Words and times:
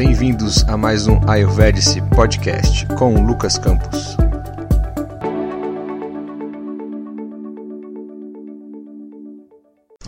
bem-vindos 0.00 0.64
a 0.66 0.78
mais 0.78 1.06
um 1.06 1.20
Ayurvedic 1.28 2.00
Podcast 2.16 2.86
com 2.96 3.22
Lucas 3.22 3.58
Campos. 3.58 4.16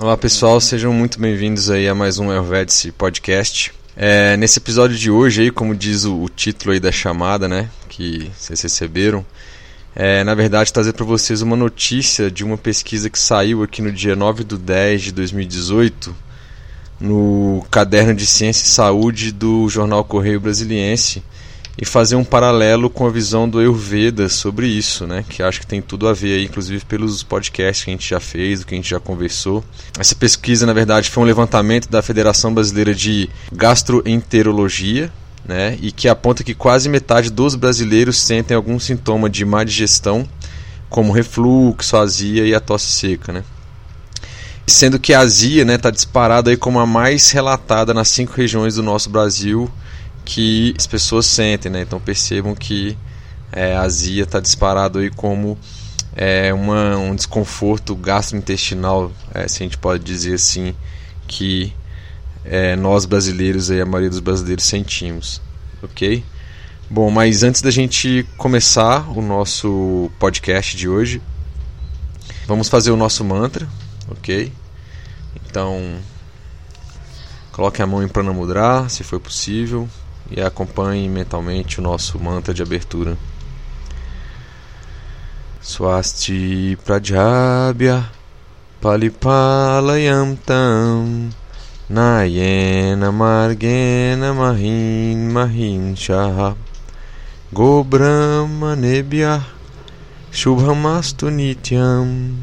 Olá 0.00 0.16
pessoal, 0.16 0.58
sejam 0.62 0.94
muito 0.94 1.20
bem-vindos 1.20 1.68
aí 1.68 1.86
a 1.86 1.94
mais 1.94 2.18
um 2.18 2.30
Ayurvedic 2.30 2.90
Podcast. 2.92 3.70
É, 3.94 4.34
nesse 4.38 4.58
episódio 4.58 4.96
de 4.96 5.10
hoje 5.10 5.42
aí, 5.42 5.50
como 5.50 5.76
diz 5.76 6.06
o, 6.06 6.22
o, 6.22 6.28
título 6.30 6.72
aí 6.72 6.80
da 6.80 6.90
chamada, 6.90 7.46
né, 7.46 7.68
que 7.90 8.32
vocês 8.34 8.62
receberam, 8.62 9.22
é, 9.94 10.24
na 10.24 10.34
verdade 10.34 10.72
trazer 10.72 10.94
para 10.94 11.04
vocês 11.04 11.42
uma 11.42 11.54
notícia 11.54 12.30
de 12.30 12.42
uma 12.42 12.56
pesquisa 12.56 13.10
que 13.10 13.18
saiu 13.18 13.62
aqui 13.62 13.82
no 13.82 13.92
dia 13.92 14.16
9 14.16 14.42
de 14.42 14.56
10 14.56 15.02
de 15.02 15.12
2018 15.12 16.31
no 17.02 17.66
caderno 17.68 18.14
de 18.14 18.24
Ciência 18.24 18.62
e 18.62 18.68
Saúde 18.68 19.32
do 19.32 19.68
jornal 19.68 20.04
Correio 20.04 20.40
Brasiliense 20.40 21.20
e 21.76 21.84
fazer 21.84 22.14
um 22.14 22.22
paralelo 22.22 22.88
com 22.88 23.06
a 23.06 23.10
visão 23.10 23.48
do 23.48 23.58
Ayurveda 23.58 24.28
sobre 24.28 24.68
isso, 24.68 25.04
né? 25.04 25.24
Que 25.28 25.42
acho 25.42 25.58
que 25.60 25.66
tem 25.66 25.82
tudo 25.82 26.06
a 26.06 26.12
ver 26.12 26.36
aí, 26.36 26.44
inclusive 26.44 26.84
pelos 26.84 27.24
podcasts 27.24 27.84
que 27.84 27.90
a 27.90 27.94
gente 27.94 28.08
já 28.08 28.20
fez, 28.20 28.60
do 28.60 28.66
que 28.66 28.74
a 28.74 28.76
gente 28.76 28.90
já 28.90 29.00
conversou. 29.00 29.64
Essa 29.98 30.14
pesquisa, 30.14 30.64
na 30.64 30.72
verdade, 30.72 31.10
foi 31.10 31.24
um 31.24 31.26
levantamento 31.26 31.88
da 31.88 32.02
Federação 32.02 32.54
Brasileira 32.54 32.94
de 32.94 33.28
Gastroenterologia, 33.52 35.12
né? 35.44 35.76
E 35.82 35.90
que 35.90 36.08
aponta 36.08 36.44
que 36.44 36.54
quase 36.54 36.88
metade 36.88 37.30
dos 37.30 37.56
brasileiros 37.56 38.16
sentem 38.18 38.56
algum 38.56 38.78
sintoma 38.78 39.28
de 39.28 39.44
má 39.44 39.64
digestão, 39.64 40.28
como 40.88 41.12
refluxo, 41.12 41.96
azia 41.96 42.46
e 42.46 42.54
a 42.54 42.60
tosse 42.60 42.86
seca, 42.86 43.32
né? 43.32 43.42
Sendo 44.66 44.98
que 44.98 45.12
a 45.12 45.20
azia 45.20 45.62
está 45.62 45.72
né, 45.72 45.78
tá 45.78 45.90
disparada 45.90 46.50
aí 46.50 46.56
como 46.56 46.78
a 46.78 46.86
mais 46.86 47.30
relatada 47.30 47.92
nas 47.92 48.08
cinco 48.08 48.32
regiões 48.32 48.76
do 48.76 48.82
nosso 48.82 49.10
Brasil 49.10 49.70
que 50.24 50.74
as 50.78 50.86
pessoas 50.86 51.26
sentem, 51.26 51.70
né? 51.70 51.82
Então 51.82 52.00
percebam 52.00 52.54
que 52.54 52.96
é, 53.50 53.74
a 53.76 53.82
azia 53.82 54.22
está 54.22 54.40
disparado 54.40 54.98
aí 54.98 55.10
como 55.10 55.58
é, 56.14 56.52
uma, 56.52 56.96
um 56.96 57.14
desconforto 57.14 57.94
gastrointestinal, 57.94 59.12
é, 59.34 59.48
se 59.48 59.62
a 59.62 59.64
gente 59.64 59.78
pode 59.78 60.04
dizer 60.04 60.34
assim, 60.34 60.74
que 61.26 61.72
é, 62.44 62.76
nós 62.76 63.04
brasileiros, 63.04 63.70
aí, 63.70 63.80
a 63.80 63.86
maioria 63.86 64.10
dos 64.10 64.20
brasileiros 64.20 64.64
sentimos, 64.64 65.40
ok? 65.82 66.24
Bom, 66.90 67.10
mas 67.10 67.42
antes 67.42 67.62
da 67.62 67.70
gente 67.70 68.26
começar 68.36 69.08
o 69.16 69.22
nosso 69.22 70.10
podcast 70.18 70.76
de 70.76 70.88
hoje, 70.88 71.22
vamos 72.46 72.68
fazer 72.68 72.90
o 72.90 72.96
nosso 72.96 73.24
mantra, 73.24 73.66
ok? 74.12 74.52
Então, 75.34 75.98
coloque 77.50 77.82
a 77.82 77.86
mão 77.86 78.02
em 78.02 78.08
Pranamudra, 78.08 78.88
se 78.88 79.02
for 79.02 79.20
possível, 79.20 79.88
e 80.30 80.40
acompanhe 80.40 81.08
mentalmente 81.08 81.80
o 81.80 81.82
nosso 81.82 82.18
mantra 82.18 82.54
de 82.54 82.62
abertura. 82.62 83.16
Swasti 85.60 86.76
Prajabhya 86.84 88.10
Palipalayam 88.80 90.36
Tam 90.44 91.30
Nayena 91.88 93.12
Margena 93.12 94.34
Mahin 94.34 95.30
Mahin 95.30 95.94
Shah 95.94 96.56
Go 97.52 97.84
Brahma 97.84 98.74
Nebhya 98.74 99.40
Shubhamastu 100.32 101.30
Nityam 101.30 102.38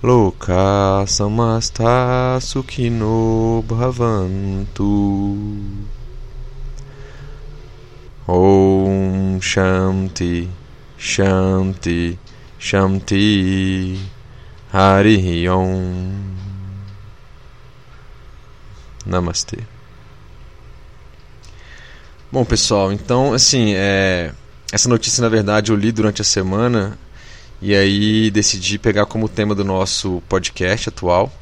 Loka 0.00 1.04
samasta 1.08 2.38
bhavantu. 3.66 4.84
Om 8.28 9.40
Shanti 9.40 10.48
Shanti 10.96 12.16
Shanti 12.60 13.98
Hari 14.72 15.48
Om 15.48 16.36
Namastê. 19.04 19.58
Bom, 22.30 22.44
pessoal, 22.44 22.92
então, 22.92 23.32
assim, 23.34 23.72
é, 23.74 24.32
essa 24.70 24.88
notícia, 24.88 25.22
na 25.22 25.28
verdade, 25.28 25.72
eu 25.72 25.76
li 25.76 25.90
durante 25.90 26.22
a 26.22 26.24
semana 26.24 26.96
e 27.60 27.74
aí 27.74 28.30
decidi 28.30 28.78
pegar 28.78 29.06
como 29.06 29.28
tema 29.28 29.54
do 29.54 29.64
nosso 29.64 30.22
podcast 30.28 30.88
atual. 30.88 31.32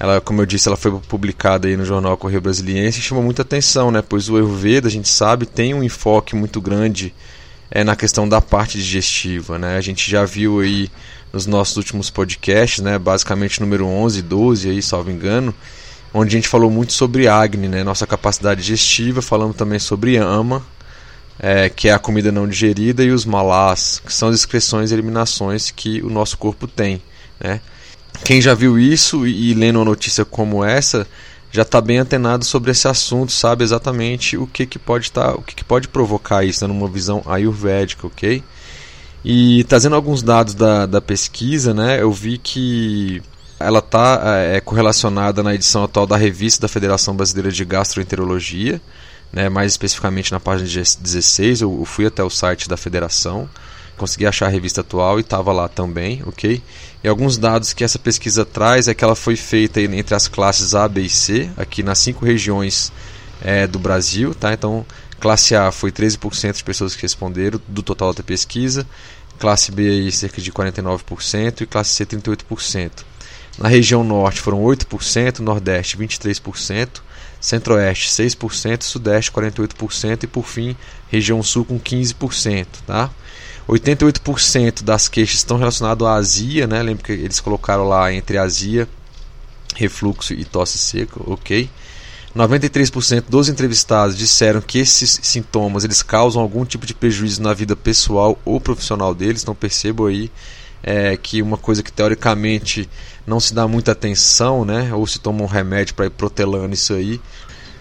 Ela, 0.00 0.20
como 0.20 0.40
eu 0.40 0.46
disse, 0.46 0.68
ela 0.68 0.76
foi 0.76 0.92
publicada 1.08 1.66
aí 1.66 1.76
no 1.76 1.84
jornal 1.84 2.16
Correio 2.16 2.40
Brasiliense 2.40 3.00
e 3.00 3.02
chamou 3.02 3.22
muita 3.22 3.42
atenção, 3.42 3.90
né? 3.90 4.00
Pois 4.00 4.28
o 4.28 4.36
Ayurveda, 4.36 4.86
a 4.86 4.90
gente 4.90 5.08
sabe, 5.08 5.44
tem 5.44 5.74
um 5.74 5.82
enfoque 5.82 6.36
muito 6.36 6.60
grande 6.60 7.12
é, 7.70 7.82
na 7.82 7.96
questão 7.96 8.28
da 8.28 8.40
parte 8.40 8.78
digestiva, 8.78 9.58
né? 9.58 9.76
A 9.76 9.80
gente 9.80 10.08
já 10.08 10.24
viu 10.24 10.60
aí 10.60 10.88
nos 11.32 11.46
nossos 11.46 11.76
últimos 11.76 12.10
podcasts, 12.10 12.82
né? 12.82 12.96
Basicamente 12.96 13.60
número 13.60 13.86
11 13.86 14.20
e 14.20 14.22
12 14.22 14.70
aí, 14.70 14.80
salvo 14.80 15.10
engano, 15.10 15.52
onde 16.14 16.36
a 16.36 16.38
gente 16.38 16.48
falou 16.48 16.70
muito 16.70 16.92
sobre 16.92 17.26
Agni, 17.26 17.66
né? 17.68 17.82
Nossa 17.82 18.06
capacidade 18.06 18.60
digestiva, 18.60 19.20
falamos 19.20 19.56
também 19.56 19.80
sobre 19.80 20.16
Ama, 20.16 20.62
é, 21.38 21.68
que 21.68 21.88
é 21.88 21.92
a 21.92 21.98
comida 21.98 22.32
não 22.32 22.48
digerida, 22.48 23.02
e 23.04 23.10
os 23.10 23.24
malás, 23.24 24.00
que 24.04 24.12
são 24.12 24.28
as 24.28 24.36
excreções 24.36 24.90
e 24.90 24.94
eliminações 24.94 25.70
que 25.70 26.02
o 26.02 26.10
nosso 26.10 26.36
corpo 26.36 26.66
tem. 26.66 27.00
Né? 27.40 27.60
Quem 28.24 28.40
já 28.40 28.54
viu 28.54 28.78
isso 28.78 29.26
e, 29.26 29.50
e 29.50 29.54
lendo 29.54 29.76
uma 29.76 29.84
notícia 29.84 30.24
como 30.24 30.64
essa 30.64 31.06
já 31.50 31.62
está 31.62 31.80
bem 31.80 31.98
antenado 31.98 32.44
sobre 32.44 32.70
esse 32.70 32.86
assunto, 32.86 33.32
sabe 33.32 33.64
exatamente 33.64 34.36
o 34.36 34.46
que, 34.46 34.66
que 34.66 34.78
pode 34.78 35.10
tá, 35.10 35.32
o 35.32 35.42
que, 35.42 35.54
que 35.54 35.64
pode 35.64 35.88
provocar 35.88 36.44
isso, 36.44 36.66
né, 36.66 36.72
numa 36.72 36.88
visão 36.88 37.22
ayurvédica, 37.26 38.06
ok? 38.06 38.42
E 39.24 39.64
trazendo 39.64 39.96
alguns 39.96 40.22
dados 40.22 40.54
da, 40.54 40.86
da 40.86 41.00
pesquisa, 41.00 41.72
né, 41.72 42.00
eu 42.00 42.12
vi 42.12 42.38
que 42.38 43.22
ela 43.58 43.80
está 43.80 44.20
é, 44.24 44.60
correlacionada 44.60 45.42
na 45.42 45.54
edição 45.54 45.82
atual 45.82 46.06
da 46.06 46.16
revista 46.16 46.62
da 46.62 46.68
Federação 46.68 47.16
Brasileira 47.16 47.50
de 47.50 47.64
Gastroenterologia, 47.64 48.80
né, 49.32 49.48
mais 49.48 49.72
especificamente 49.72 50.32
na 50.32 50.40
página 50.40 50.68
16, 50.68 51.60
eu 51.62 51.84
fui 51.84 52.06
até 52.06 52.22
o 52.22 52.30
site 52.30 52.68
da 52.68 52.76
federação, 52.76 53.48
consegui 53.96 54.26
achar 54.26 54.46
a 54.46 54.50
revista 54.50 54.80
atual 54.80 55.18
e 55.18 55.22
estava 55.22 55.52
lá 55.52 55.68
também, 55.68 56.22
ok? 56.24 56.62
E 57.02 57.08
alguns 57.08 57.36
dados 57.36 57.72
que 57.72 57.84
essa 57.84 57.98
pesquisa 57.98 58.44
traz 58.44 58.88
é 58.88 58.94
que 58.94 59.04
ela 59.04 59.14
foi 59.14 59.36
feita 59.36 59.80
entre 59.80 60.14
as 60.14 60.28
classes 60.28 60.74
A, 60.74 60.88
B 60.88 61.02
e 61.02 61.10
C, 61.10 61.50
aqui 61.56 61.82
nas 61.82 61.98
cinco 61.98 62.24
regiões 62.24 62.92
é, 63.42 63.66
do 63.66 63.78
Brasil, 63.78 64.34
tá? 64.34 64.52
Então, 64.52 64.86
classe 65.20 65.54
A 65.54 65.70
foi 65.70 65.90
13% 65.90 66.56
de 66.56 66.64
pessoas 66.64 66.94
que 66.94 67.02
responderam 67.02 67.60
do 67.68 67.82
total 67.82 68.14
da 68.14 68.22
pesquisa, 68.22 68.86
classe 69.38 69.70
B 69.70 69.88
aí 69.88 70.12
cerca 70.12 70.40
de 70.40 70.50
49% 70.52 71.60
e 71.60 71.66
classe 71.66 71.90
C 71.90 72.06
38%. 72.06 72.90
Na 73.58 73.68
região 73.68 74.04
Norte 74.04 74.40
foram 74.40 74.62
8%, 74.62 75.40
Nordeste 75.40 75.96
23%, 75.96 76.88
Centro-Oeste 77.40 78.08
6%, 78.10 78.82
Sudeste 78.82 79.30
48% 79.30 80.24
e 80.24 80.26
por 80.26 80.44
fim, 80.44 80.76
região 81.08 81.42
Sul 81.42 81.64
com 81.64 81.78
15%, 81.78 82.66
tá? 82.86 83.10
88% 83.68 84.82
das 84.82 85.08
queixas 85.08 85.38
estão 85.38 85.58
relacionadas 85.58 86.06
à 86.06 86.14
azia, 86.14 86.66
né? 86.66 86.82
Lembra 86.82 87.04
que 87.04 87.12
eles 87.12 87.38
colocaram 87.38 87.84
lá 87.86 88.12
entre 88.12 88.38
azia, 88.38 88.88
refluxo 89.74 90.32
e 90.32 90.44
tosse 90.44 90.78
seca, 90.78 91.20
ok? 91.26 91.68
93% 92.36 93.24
dos 93.28 93.48
entrevistados 93.48 94.16
disseram 94.16 94.60
que 94.60 94.78
esses 94.78 95.20
sintomas 95.22 95.84
eles 95.84 96.02
causam 96.02 96.40
algum 96.40 96.64
tipo 96.64 96.86
de 96.86 96.94
prejuízo 96.94 97.42
na 97.42 97.52
vida 97.52 97.74
pessoal 97.74 98.38
ou 98.44 98.60
profissional 98.60 99.14
deles, 99.14 99.42
então 99.42 99.54
percebo 99.54 100.06
aí 100.06 100.30
é, 100.88 101.18
que 101.18 101.42
uma 101.42 101.58
coisa 101.58 101.82
que 101.82 101.92
teoricamente 101.92 102.88
não 103.26 103.38
se 103.38 103.52
dá 103.52 103.68
muita 103.68 103.92
atenção, 103.92 104.64
né? 104.64 104.90
Ou 104.94 105.06
se 105.06 105.18
toma 105.18 105.42
um 105.42 105.46
remédio 105.46 105.94
para 105.94 106.06
ir 106.06 106.10
protelando 106.10 106.72
isso 106.72 106.94
aí. 106.94 107.20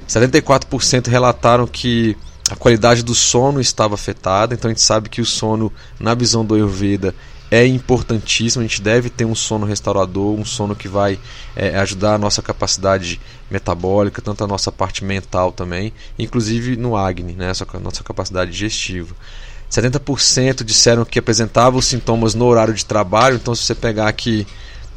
74% 0.09 1.07
relataram 1.07 1.65
que 1.65 2.18
a 2.51 2.56
qualidade 2.57 3.04
do 3.04 3.15
sono 3.15 3.62
estava 3.62 3.95
afetada, 3.95 4.54
então 4.54 4.69
a 4.69 4.74
gente 4.74 4.83
sabe 4.83 5.07
que 5.07 5.21
o 5.21 5.25
sono, 5.25 5.71
na 5.98 6.13
visão 6.13 6.44
do 6.44 6.54
Ayurveda, 6.54 7.15
é 7.50 7.65
importantíssimo. 7.65 8.62
A 8.62 8.68
gente 8.68 8.81
deve 8.81 9.10
ter 9.10 9.24
um 9.24 9.36
sono 9.36 9.65
restaurador, 9.65 10.38
um 10.38 10.44
sono 10.44 10.75
que 10.75 10.89
vai 10.89 11.18
é, 11.56 11.77
ajudar 11.77 12.15
a 12.15 12.18
nossa 12.18 12.42
capacidade 12.42 13.21
metabólica, 13.50 14.21
tanto 14.21 14.44
a 14.44 14.48
nossa 14.48 14.69
parte 14.69 15.06
mental 15.06 15.53
também, 15.53 15.94
inclusive 16.19 16.75
no 16.75 16.98
Agni, 16.98 17.31
né, 17.31 17.53
a 17.74 17.80
nossa 17.80 18.03
capacidade 18.03 18.51
digestiva. 18.51 19.15
70% 19.72 20.64
disseram 20.64 21.04
que 21.04 21.19
apresentavam 21.19 21.81
sintomas 21.81 22.34
no 22.34 22.46
horário 22.46 22.74
de 22.74 22.86
trabalho. 22.86 23.36
Então, 23.36 23.54
se 23.54 23.64
você 23.64 23.75
pegar 23.75 24.08
aqui 24.08 24.48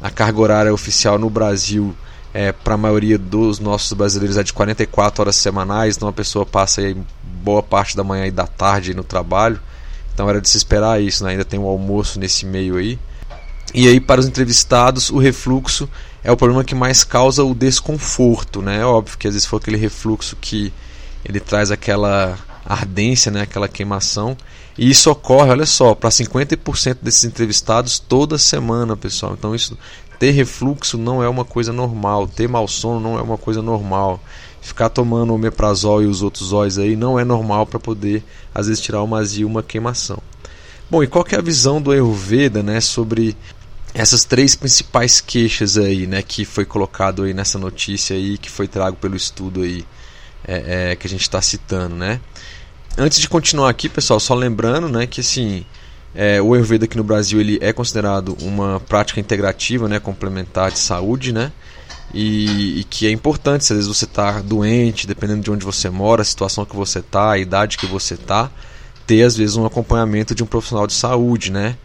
a 0.01 0.09
carga 0.09 0.39
horária 0.39 0.73
oficial 0.73 1.19
no 1.19 1.29
Brasil, 1.29 1.95
é, 2.33 2.51
para 2.51 2.75
a 2.75 2.77
maioria 2.77 3.17
dos 3.17 3.59
nossos 3.59 3.91
brasileiros 3.93 4.37
é 4.37 4.43
de 4.43 4.53
44 4.53 5.21
horas 5.21 5.35
semanais. 5.35 5.97
Então, 5.97 6.07
a 6.07 6.13
pessoa 6.13 6.45
passa 6.45 6.81
aí 6.81 6.95
boa 7.23 7.61
parte 7.61 7.97
da 7.97 8.03
manhã 8.03 8.25
e 8.25 8.31
da 8.31 8.47
tarde 8.47 8.93
no 8.93 9.03
trabalho. 9.03 9.59
Então, 10.13 10.29
era 10.29 10.39
de 10.39 10.47
se 10.47 10.57
esperar 10.57 11.01
isso. 11.01 11.23
Né? 11.23 11.31
Ainda 11.31 11.45
tem 11.45 11.59
um 11.59 11.65
almoço 11.65 12.19
nesse 12.19 12.45
meio 12.45 12.77
aí. 12.77 12.97
E 13.73 13.87
aí, 13.87 13.99
para 13.99 14.21
os 14.21 14.27
entrevistados, 14.27 15.09
o 15.09 15.17
refluxo 15.17 15.89
é 16.23 16.31
o 16.31 16.37
problema 16.37 16.63
que 16.63 16.75
mais 16.75 17.03
causa 17.03 17.43
o 17.43 17.53
desconforto. 17.53 18.61
Né? 18.61 18.79
É 18.79 18.85
óbvio 18.85 19.17
que 19.17 19.27
às 19.27 19.33
vezes 19.33 19.45
for 19.45 19.57
aquele 19.57 19.77
refluxo 19.77 20.37
que 20.39 20.73
ele 21.25 21.39
traz 21.39 21.71
aquela 21.71 22.37
ardência, 22.65 23.31
né, 23.31 23.41
aquela 23.41 23.67
queimação. 23.67 24.35
E 24.81 24.89
isso 24.89 25.11
ocorre, 25.11 25.51
olha 25.51 25.67
só, 25.67 25.93
para 25.93 26.09
50% 26.09 26.97
desses 27.03 27.23
entrevistados 27.23 27.99
toda 27.99 28.39
semana, 28.39 28.97
pessoal. 28.97 29.35
Então 29.37 29.53
isso 29.53 29.77
ter 30.17 30.31
refluxo 30.31 30.97
não 30.97 31.21
é 31.21 31.29
uma 31.29 31.45
coisa 31.45 31.71
normal, 31.71 32.27
ter 32.27 32.47
mau 32.47 32.67
sono 32.67 32.99
não 32.99 33.19
é 33.19 33.21
uma 33.21 33.37
coisa 33.37 33.61
normal. 33.61 34.19
Ficar 34.59 34.89
tomando 34.89 35.35
omeprazol 35.35 36.01
e 36.01 36.07
os 36.07 36.23
outros 36.23 36.51
óleos 36.51 36.79
aí 36.79 36.95
não 36.95 37.19
é 37.19 37.23
normal 37.23 37.67
para 37.67 37.79
poder 37.79 38.23
às 38.55 38.65
vezes 38.65 38.81
tirar 38.81 39.03
uma 39.03 39.19
azia, 39.19 39.45
uma 39.45 39.61
queimação. 39.61 40.17
Bom, 40.89 41.03
e 41.03 41.07
qual 41.07 41.23
é 41.29 41.35
a 41.35 41.41
visão 41.41 41.79
do 41.79 41.91
Ayurveda, 41.91 42.63
né, 42.63 42.81
sobre 42.81 43.37
essas 43.93 44.23
três 44.25 44.55
principais 44.55 45.21
queixas 45.21 45.77
aí, 45.77 46.07
né, 46.07 46.23
que 46.23 46.43
foi 46.43 46.65
colocado 46.65 47.21
aí 47.21 47.35
nessa 47.35 47.59
notícia 47.59 48.15
aí, 48.15 48.35
que 48.35 48.49
foi 48.49 48.67
trago 48.67 48.97
pelo 48.97 49.15
estudo 49.15 49.61
aí 49.61 49.85
é, 50.43 50.91
é, 50.91 50.95
que 50.95 51.05
a 51.05 51.09
gente 51.09 51.21
está 51.21 51.39
citando, 51.39 51.95
né? 51.95 52.19
Antes 52.97 53.19
de 53.19 53.29
continuar 53.29 53.69
aqui, 53.69 53.87
pessoal, 53.87 54.19
só 54.19 54.33
lembrando, 54.35 54.89
né, 54.89 55.07
que 55.07 55.21
assim 55.21 55.65
é, 56.13 56.41
o 56.41 56.53
Ayurveda 56.53 56.85
aqui 56.85 56.97
no 56.97 57.03
Brasil 57.03 57.39
ele 57.39 57.57
é 57.61 57.71
considerado 57.71 58.37
uma 58.41 58.79
prática 58.81 59.19
integrativa, 59.19 59.87
né, 59.87 59.99
complementar 59.99 60.71
de 60.71 60.79
saúde, 60.79 61.31
né? 61.31 61.51
E, 62.13 62.81
e 62.81 62.83
que 62.83 63.07
é 63.07 63.11
importante, 63.11 63.63
se 63.63 63.71
às 63.71 63.77
vezes 63.77 63.97
você 63.97 64.03
está 64.03 64.41
doente, 64.41 65.07
dependendo 65.07 65.41
de 65.41 65.49
onde 65.49 65.63
você 65.63 65.89
mora, 65.89 66.21
a 66.21 66.25
situação 66.25 66.65
que 66.65 66.75
você 66.75 66.99
está, 66.99 67.31
a 67.31 67.37
idade 67.37 67.77
que 67.77 67.85
você 67.85 68.15
está, 68.15 68.51
ter 69.07 69.23
às 69.23 69.37
vezes 69.37 69.55
um 69.55 69.65
acompanhamento 69.65 70.35
de 70.35 70.43
um 70.43 70.45
profissional 70.45 70.85
de 70.85 70.93
saúde, 70.93 71.49
né? 71.51 71.77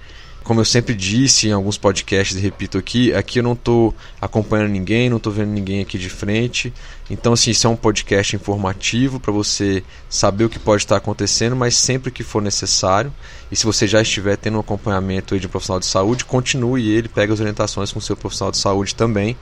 Como 0.46 0.60
eu 0.60 0.64
sempre 0.64 0.94
disse 0.94 1.48
em 1.48 1.52
alguns 1.52 1.76
podcasts 1.76 2.36
e 2.36 2.40
repito 2.40 2.78
aqui, 2.78 3.12
aqui 3.12 3.40
eu 3.40 3.42
não 3.42 3.54
estou 3.54 3.92
acompanhando 4.20 4.70
ninguém, 4.70 5.10
não 5.10 5.16
estou 5.16 5.32
vendo 5.32 5.50
ninguém 5.50 5.82
aqui 5.82 5.98
de 5.98 6.08
frente. 6.08 6.72
Então, 7.10 7.32
assim, 7.32 7.50
isso 7.50 7.66
é 7.66 7.70
um 7.70 7.74
podcast 7.74 8.36
informativo 8.36 9.18
para 9.18 9.32
você 9.32 9.82
saber 10.08 10.44
o 10.44 10.48
que 10.48 10.60
pode 10.60 10.84
estar 10.84 10.98
acontecendo, 10.98 11.56
mas 11.56 11.74
sempre 11.74 12.12
que 12.12 12.22
for 12.22 12.40
necessário. 12.40 13.12
E 13.50 13.56
se 13.56 13.66
você 13.66 13.88
já 13.88 14.00
estiver 14.00 14.36
tendo 14.36 14.56
um 14.56 14.60
acompanhamento 14.60 15.36
de 15.36 15.48
um 15.48 15.50
profissional 15.50 15.80
de 15.80 15.86
saúde, 15.86 16.24
continue 16.24 16.90
ele, 16.90 17.08
pegue 17.08 17.32
as 17.32 17.40
orientações 17.40 17.90
com 17.90 17.98
o 17.98 18.02
seu 18.02 18.16
profissional 18.16 18.52
de 18.52 18.58
saúde 18.58 18.94
também. 18.94 19.36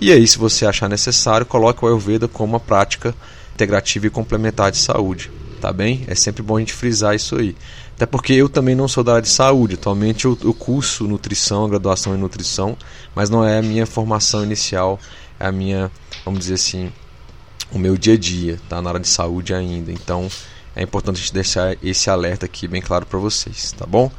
E 0.00 0.10
aí, 0.10 0.26
se 0.26 0.38
você 0.38 0.66
achar 0.66 0.88
necessário, 0.88 1.46
coloque 1.46 1.84
o 1.84 1.86
Ayurveda 1.86 2.26
como 2.26 2.54
uma 2.54 2.60
prática 2.60 3.14
integrativa 3.54 4.08
e 4.08 4.10
complementar 4.10 4.72
de 4.72 4.78
saúde. 4.78 5.30
Tá 5.60 5.72
bem? 5.72 6.04
É 6.06 6.14
sempre 6.14 6.42
bom 6.42 6.56
a 6.56 6.60
gente 6.60 6.72
frisar 6.72 7.14
isso 7.14 7.36
aí. 7.36 7.54
Até 7.98 8.06
porque 8.06 8.32
eu 8.32 8.48
também 8.48 8.76
não 8.76 8.86
sou 8.86 9.02
da 9.02 9.14
área 9.14 9.22
de 9.22 9.28
saúde. 9.28 9.74
Atualmente 9.74 10.24
eu, 10.24 10.38
eu 10.44 10.54
curso 10.54 11.08
nutrição, 11.08 11.68
graduação 11.68 12.14
em 12.14 12.18
nutrição, 12.18 12.76
mas 13.12 13.28
não 13.28 13.44
é 13.44 13.58
a 13.58 13.62
minha 13.62 13.84
formação 13.86 14.44
inicial, 14.44 15.00
é 15.38 15.48
a 15.48 15.50
minha, 15.50 15.90
vamos 16.24 16.38
dizer 16.38 16.54
assim, 16.54 16.92
o 17.72 17.78
meu 17.78 17.96
dia 17.98 18.14
a 18.14 18.16
dia, 18.16 18.60
tá? 18.68 18.80
Na 18.80 18.90
área 18.90 19.00
de 19.00 19.08
saúde 19.08 19.52
ainda. 19.52 19.90
Então 19.90 20.28
é 20.76 20.82
importante 20.84 21.16
a 21.16 21.18
gente 21.18 21.32
deixar 21.32 21.76
esse 21.82 22.08
alerta 22.08 22.46
aqui 22.46 22.68
bem 22.68 22.80
claro 22.80 23.04
para 23.04 23.18
vocês, 23.18 23.72
tá 23.72 23.84
bom? 23.84 24.12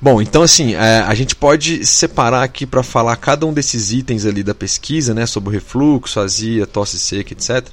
Bom, 0.00 0.22
então 0.22 0.40
assim, 0.42 0.74
é, 0.74 1.00
a 1.00 1.14
gente 1.14 1.36
pode 1.36 1.84
separar 1.84 2.42
aqui 2.44 2.64
para 2.64 2.82
falar 2.82 3.14
cada 3.16 3.44
um 3.44 3.52
desses 3.52 3.92
itens 3.92 4.24
ali 4.24 4.42
da 4.42 4.54
pesquisa, 4.54 5.12
né, 5.12 5.26
sobre 5.26 5.50
o 5.50 5.52
refluxo, 5.52 6.18
azia, 6.18 6.66
tosse 6.66 6.98
seca, 6.98 7.34
etc. 7.34 7.68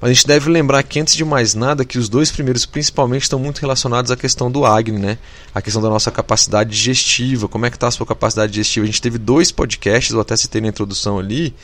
Mas 0.00 0.10
a 0.10 0.14
gente 0.14 0.26
deve 0.26 0.48
lembrar 0.48 0.82
que, 0.82 0.98
antes 0.98 1.14
de 1.14 1.24
mais 1.24 1.54
nada, 1.54 1.84
que 1.84 1.98
os 1.98 2.08
dois 2.08 2.30
primeiros 2.30 2.64
principalmente 2.64 3.22
estão 3.22 3.38
muito 3.38 3.60
relacionados 3.60 4.10
à 4.10 4.16
questão 4.16 4.50
do 4.50 4.64
Agni, 4.64 4.98
né? 4.98 5.18
A 5.54 5.60
questão 5.60 5.82
da 5.82 5.90
nossa 5.90 6.10
capacidade 6.10 6.70
digestiva. 6.70 7.46
Como 7.46 7.66
é 7.66 7.70
que 7.70 7.76
está 7.76 7.88
a 7.88 7.90
sua 7.90 8.06
capacidade 8.06 8.50
digestiva? 8.50 8.84
A 8.84 8.86
gente 8.86 9.02
teve 9.02 9.18
dois 9.18 9.52
podcasts, 9.52 10.12
eu 10.12 10.20
até 10.20 10.34
citei 10.36 10.62
na 10.62 10.68
introdução 10.68 11.18
ali, 11.18 11.54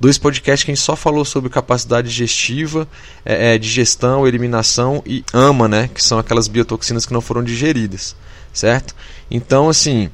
dois 0.00 0.18
podcasts 0.18 0.64
que 0.64 0.72
a 0.72 0.74
gente 0.74 0.82
só 0.82 0.96
falou 0.96 1.24
sobre 1.24 1.48
capacidade 1.48 2.08
digestiva, 2.08 2.88
é, 3.24 3.54
é, 3.54 3.58
digestão, 3.58 4.26
eliminação 4.26 5.00
e 5.06 5.24
ama, 5.32 5.68
né? 5.68 5.88
Que 5.94 6.02
são 6.02 6.18
aquelas 6.18 6.48
biotoxinas 6.48 7.06
que 7.06 7.12
não 7.12 7.20
foram 7.20 7.44
digeridas, 7.44 8.16
certo? 8.52 8.96
Então, 9.30 9.68
assim, 9.68 10.10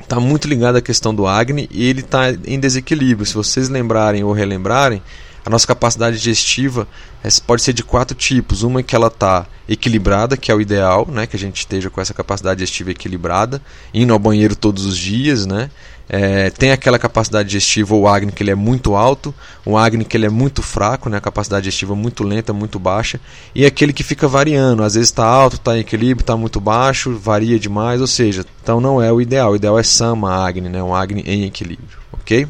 está 0.00 0.18
muito 0.18 0.48
ligado 0.48 0.74
à 0.74 0.80
questão 0.80 1.14
do 1.14 1.24
Agni 1.24 1.68
e 1.70 1.84
ele 1.84 2.00
está 2.00 2.32
em 2.44 2.58
desequilíbrio. 2.58 3.24
Se 3.24 3.34
vocês 3.34 3.68
lembrarem 3.68 4.24
ou 4.24 4.32
relembrarem, 4.32 5.00
a 5.44 5.50
nossa 5.50 5.66
capacidade 5.66 6.16
digestiva 6.16 6.86
é, 7.24 7.28
pode 7.46 7.62
ser 7.62 7.72
de 7.72 7.82
quatro 7.82 8.16
tipos. 8.16 8.62
Uma 8.62 8.82
que 8.82 8.94
ela 8.94 9.08
está 9.08 9.46
equilibrada, 9.68 10.36
que 10.36 10.50
é 10.50 10.54
o 10.54 10.60
ideal, 10.60 11.06
né? 11.10 11.26
que 11.26 11.36
a 11.36 11.38
gente 11.38 11.58
esteja 11.58 11.88
com 11.88 12.00
essa 12.00 12.12
capacidade 12.12 12.58
digestiva 12.58 12.90
equilibrada, 12.90 13.60
indo 13.94 14.12
ao 14.12 14.18
banheiro 14.18 14.54
todos 14.54 14.84
os 14.84 14.98
dias. 14.98 15.46
Né? 15.46 15.70
É, 16.12 16.50
tem 16.50 16.72
aquela 16.72 16.98
capacidade 16.98 17.48
digestiva, 17.48 17.94
o 17.94 18.08
Agni, 18.08 18.32
que 18.32 18.42
ele 18.42 18.50
é 18.50 18.54
muito 18.54 18.96
alto, 18.96 19.32
o 19.64 19.78
Agni, 19.78 20.04
que 20.04 20.16
ele 20.16 20.26
é 20.26 20.30
muito 20.30 20.60
fraco, 20.60 21.08
né? 21.08 21.18
a 21.18 21.20
capacidade 21.20 21.62
digestiva 21.62 21.94
muito 21.94 22.24
lenta, 22.24 22.52
muito 22.52 22.80
baixa, 22.80 23.20
e 23.54 23.64
aquele 23.64 23.92
que 23.92 24.02
fica 24.02 24.26
variando, 24.26 24.82
às 24.82 24.94
vezes 24.94 25.08
está 25.08 25.24
alto, 25.24 25.54
está 25.54 25.76
em 25.76 25.80
equilíbrio, 25.80 26.22
está 26.22 26.36
muito 26.36 26.60
baixo, 26.60 27.16
varia 27.16 27.60
demais, 27.60 28.00
ou 28.00 28.08
seja, 28.08 28.44
então 28.60 28.80
não 28.80 29.00
é 29.00 29.12
o 29.12 29.20
ideal. 29.20 29.52
O 29.52 29.56
ideal 29.56 29.78
é 29.78 29.84
Sama 29.84 30.34
Agni, 30.34 30.68
né? 30.68 30.82
um 30.82 30.92
Agni 30.92 31.22
em 31.24 31.44
equilíbrio. 31.44 31.98
ok? 32.12 32.46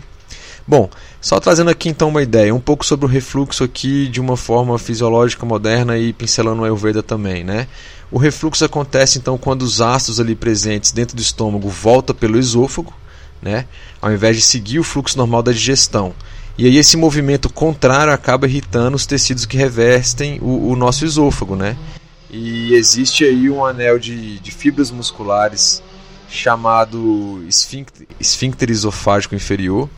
Bom, 0.67 0.89
só 1.21 1.39
trazendo 1.39 1.71
aqui 1.71 1.89
então 1.89 2.09
uma 2.09 2.23
ideia, 2.23 2.55
um 2.55 2.61
pouco 2.61 2.85
sobre 2.85 3.05
o 3.05 3.09
refluxo 3.09 3.63
aqui 3.63 4.09
de 4.09 4.21
uma 4.21 4.37
forma 4.37 4.79
fisiológica 4.79 5.45
moderna 5.45 5.99
e 5.99 6.13
pincelando 6.13 6.63
o 6.63 6.65
Ayurveda 6.65 7.03
também, 7.03 7.45
né? 7.45 7.67
O 8.11 8.19
refluxo 8.19 8.65
acontece 8.65 9.19
então 9.19 9.37
quando 9.37 9.63
os 9.63 9.81
ácidos 9.81 10.19
ali 10.19 10.35
presentes 10.35 10.93
dentro 10.93 11.15
do 11.15 11.23
estômago 11.23 11.69
voltam 11.69 12.17
pelo 12.17 12.39
esôfago, 12.39 12.93
né? 13.43 13.67
Ao 14.01 14.11
invés 14.11 14.37
de 14.37 14.43
seguir 14.43 14.79
o 14.79 14.85
fluxo 14.85 15.19
normal 15.19 15.43
da 15.43 15.53
digestão. 15.53 16.15
E 16.57 16.67
aí 16.67 16.77
esse 16.77 16.97
movimento 16.97 17.49
contrário 17.49 18.13
acaba 18.13 18.47
irritando 18.47 18.97
os 18.97 19.07
tecidos 19.07 19.47
que 19.47 19.57
revestem 19.57 20.39
o, 20.41 20.71
o 20.71 20.77
nosso 20.77 21.05
esôfago, 21.05 21.55
né? 21.55 21.77
E 22.31 22.75
existe 22.75 23.25
aí 23.25 23.51
um 23.51 23.65
anel 23.65 23.99
de, 23.99 24.39
de 24.39 24.51
fibras 24.51 24.91
musculares 24.91 25.83
chamado 26.29 27.45
esfíncter, 27.49 28.07
esfíncter 28.21 28.71
esofágico 28.71 29.35
inferior, 29.35 29.89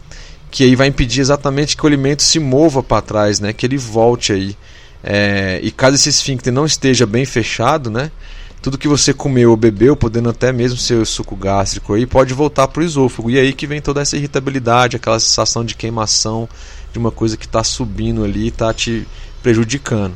que 0.53 0.65
aí 0.65 0.77
vai 0.77 0.87
impedir 0.87 1.23
exatamente 1.23 1.75
que 1.75 1.83
o 1.83 1.87
alimento 1.87 2.23
se 2.23 2.39
mova 2.39 2.83
para 2.83 3.01
trás, 3.01 3.41
né? 3.41 3.55
Que 3.55 3.65
ele 3.65 3.79
volte 3.79 4.35
aí. 4.35 4.55
É, 5.03 5.59
e 5.63 5.71
caso 5.71 5.97
esse 5.97 6.11
esfíncter 6.11 6.53
não 6.53 6.67
esteja 6.67 7.07
bem 7.07 7.25
fechado, 7.25 7.91
né? 7.91 8.13
Tudo 8.61 8.77
que 8.77 8.87
você 8.87 9.15
comeu 9.15 9.51
ou 9.51 9.57
bebeu, 9.57 9.97
podendo 9.97 10.29
até 10.29 10.53
mesmo 10.53 10.77
ser 10.77 10.95
o 10.95 11.07
suco 11.07 11.35
gástrico 11.35 11.95
aí, 11.95 12.05
pode 12.05 12.35
voltar 12.35 12.69
para 12.69 12.83
o 12.83 12.85
esôfago. 12.85 13.31
E 13.31 13.39
aí 13.39 13.55
que 13.55 13.67
vem 13.67 13.81
toda 13.81 14.03
essa 14.03 14.15
irritabilidade, 14.15 14.95
aquela 14.95 15.19
sensação 15.19 15.65
de 15.65 15.75
queimação 15.75 16.47
de 16.93 16.99
uma 16.99 17.11
coisa 17.11 17.35
que 17.37 17.47
está 17.47 17.65
subindo 17.65 18.23
ali 18.23 18.45
e 18.45 18.49
está 18.49 18.75
te 18.75 19.09
prejudicando. 19.43 20.15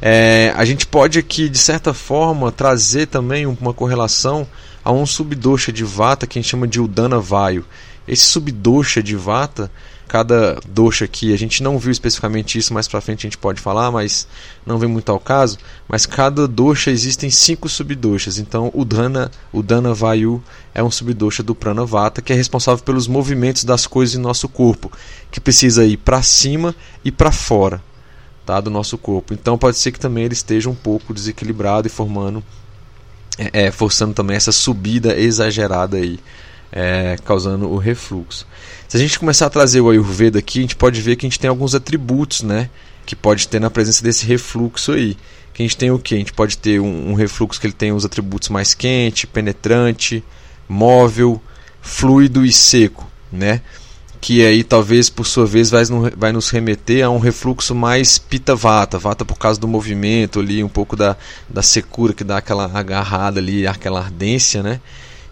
É, 0.00 0.54
a 0.56 0.64
gente 0.64 0.86
pode 0.86 1.18
aqui, 1.18 1.50
de 1.50 1.58
certa 1.58 1.92
forma, 1.92 2.50
trazer 2.50 3.08
também 3.08 3.44
uma 3.44 3.74
correlação 3.74 4.46
a 4.82 4.90
um 4.90 5.04
subdosha 5.04 5.70
de 5.70 5.84
vata 5.84 6.26
que 6.26 6.38
a 6.38 6.42
gente 6.42 6.50
chama 6.50 6.66
de 6.66 6.80
Udana 6.80 7.20
Vaio. 7.20 7.64
Esse 8.06 8.24
subdosha 8.24 9.02
de 9.02 9.16
Vata, 9.16 9.70
cada 10.06 10.60
dosha 10.68 11.04
aqui, 11.04 11.32
a 11.32 11.36
gente 11.36 11.62
não 11.62 11.78
viu 11.78 11.90
especificamente 11.90 12.56
isso, 12.56 12.72
mais 12.72 12.86
para 12.86 13.00
frente 13.00 13.20
a 13.20 13.28
gente 13.28 13.38
pode 13.38 13.60
falar, 13.60 13.90
mas 13.90 14.26
não 14.64 14.78
vem 14.78 14.88
muito 14.88 15.10
ao 15.10 15.18
caso, 15.18 15.58
mas 15.88 16.06
cada 16.06 16.46
dosha 16.46 16.90
existem 16.90 17.28
cinco 17.28 17.68
subdoshas. 17.68 18.38
Então, 18.38 18.70
o 18.72 18.84
Dana, 18.84 19.30
o 19.52 19.62
Dana 19.62 19.92
Vayu 19.92 20.42
é 20.74 20.82
um 20.82 20.90
subdosha 20.90 21.42
do 21.42 21.54
Prana 21.54 21.84
Vata, 21.84 22.22
que 22.22 22.32
é 22.32 22.36
responsável 22.36 22.84
pelos 22.84 23.08
movimentos 23.08 23.64
das 23.64 23.86
coisas 23.86 24.14
em 24.14 24.20
nosso 24.20 24.48
corpo, 24.48 24.92
que 25.30 25.40
precisa 25.40 25.84
ir 25.84 25.96
para 25.96 26.22
cima 26.22 26.74
e 27.04 27.10
para 27.10 27.32
fora, 27.32 27.82
tá, 28.44 28.60
do 28.60 28.70
nosso 28.70 28.96
corpo. 28.96 29.34
Então, 29.34 29.58
pode 29.58 29.76
ser 29.76 29.90
que 29.90 29.98
também 29.98 30.24
ele 30.24 30.34
esteja 30.34 30.70
um 30.70 30.74
pouco 30.74 31.12
desequilibrado 31.12 31.88
e 31.88 31.90
formando 31.90 32.42
é, 33.38 33.66
é 33.66 33.70
forçando 33.70 34.14
também 34.14 34.36
essa 34.36 34.52
subida 34.52 35.18
exagerada 35.18 35.96
aí 35.96 36.18
é, 36.72 37.16
causando 37.24 37.68
o 37.68 37.78
refluxo. 37.78 38.46
Se 38.88 38.96
a 38.96 39.00
gente 39.00 39.18
começar 39.18 39.46
a 39.46 39.50
trazer 39.50 39.80
o 39.80 39.90
Ayurveda 39.90 40.38
aqui, 40.38 40.60
a 40.60 40.62
gente 40.62 40.76
pode 40.76 41.00
ver 41.00 41.16
que 41.16 41.26
a 41.26 41.28
gente 41.28 41.40
tem 41.40 41.48
alguns 41.48 41.74
atributos, 41.74 42.42
né? 42.42 42.70
Que 43.04 43.16
pode 43.16 43.48
ter 43.48 43.60
na 43.60 43.70
presença 43.70 44.02
desse 44.02 44.26
refluxo 44.26 44.92
aí. 44.92 45.16
Que 45.52 45.62
a 45.62 45.64
gente 45.64 45.76
tem 45.76 45.90
o 45.90 45.98
que? 45.98 46.14
A 46.14 46.18
gente 46.18 46.32
pode 46.32 46.58
ter 46.58 46.80
um, 46.80 47.10
um 47.10 47.14
refluxo 47.14 47.60
que 47.60 47.66
ele 47.66 47.74
tem 47.74 47.92
os 47.92 48.04
atributos 48.04 48.48
mais 48.48 48.74
quente, 48.74 49.26
penetrante, 49.26 50.22
móvel, 50.68 51.40
fluido 51.80 52.44
e 52.44 52.52
seco, 52.52 53.10
né? 53.32 53.60
que 54.20 54.44
aí 54.44 54.64
talvez 54.64 55.08
por 55.08 55.24
sua 55.24 55.46
vez 55.46 55.70
vai, 55.70 56.32
nos 56.32 56.50
remeter 56.50 57.04
a 57.04 57.10
um 57.10 57.18
refluxo 57.20 57.74
mais 57.76 58.18
pita 58.18 58.56
vata, 58.56 58.98
vata 58.98 59.24
por 59.24 59.38
causa 59.38 59.60
do 59.60 59.68
movimento 59.68 60.40
ali, 60.40 60.64
um 60.64 60.68
pouco 60.68 60.96
da, 60.96 61.16
da 61.48 61.62
secura 61.62 62.12
que 62.12 62.24
dá 62.24 62.38
aquela 62.38 62.64
agarrada 62.72 63.38
ali, 63.38 63.68
aquela 63.68 64.00
ardência, 64.00 64.64
né? 64.64 64.80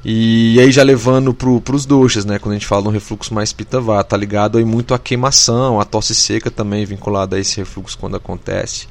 E 0.04 0.60
aí 0.60 0.70
já 0.70 0.82
levando 0.82 1.32
para 1.32 1.74
os 1.74 1.86
doxas, 1.86 2.26
né? 2.26 2.38
Quando 2.38 2.52
a 2.52 2.58
gente 2.58 2.66
fala 2.66 2.88
um 2.88 2.92
refluxo 2.92 3.32
mais 3.32 3.52
pitavá, 3.52 4.04
tá 4.04 4.16
ligado 4.16 4.58
aí 4.58 4.64
muito 4.64 4.92
à 4.92 4.98
queimação, 4.98 5.80
a 5.80 5.84
tosse 5.84 6.14
seca 6.14 6.50
também 6.50 6.84
vinculada 6.84 7.36
a 7.36 7.40
esse 7.40 7.56
refluxo 7.56 7.96
quando 7.96 8.16
acontece. 8.16 8.86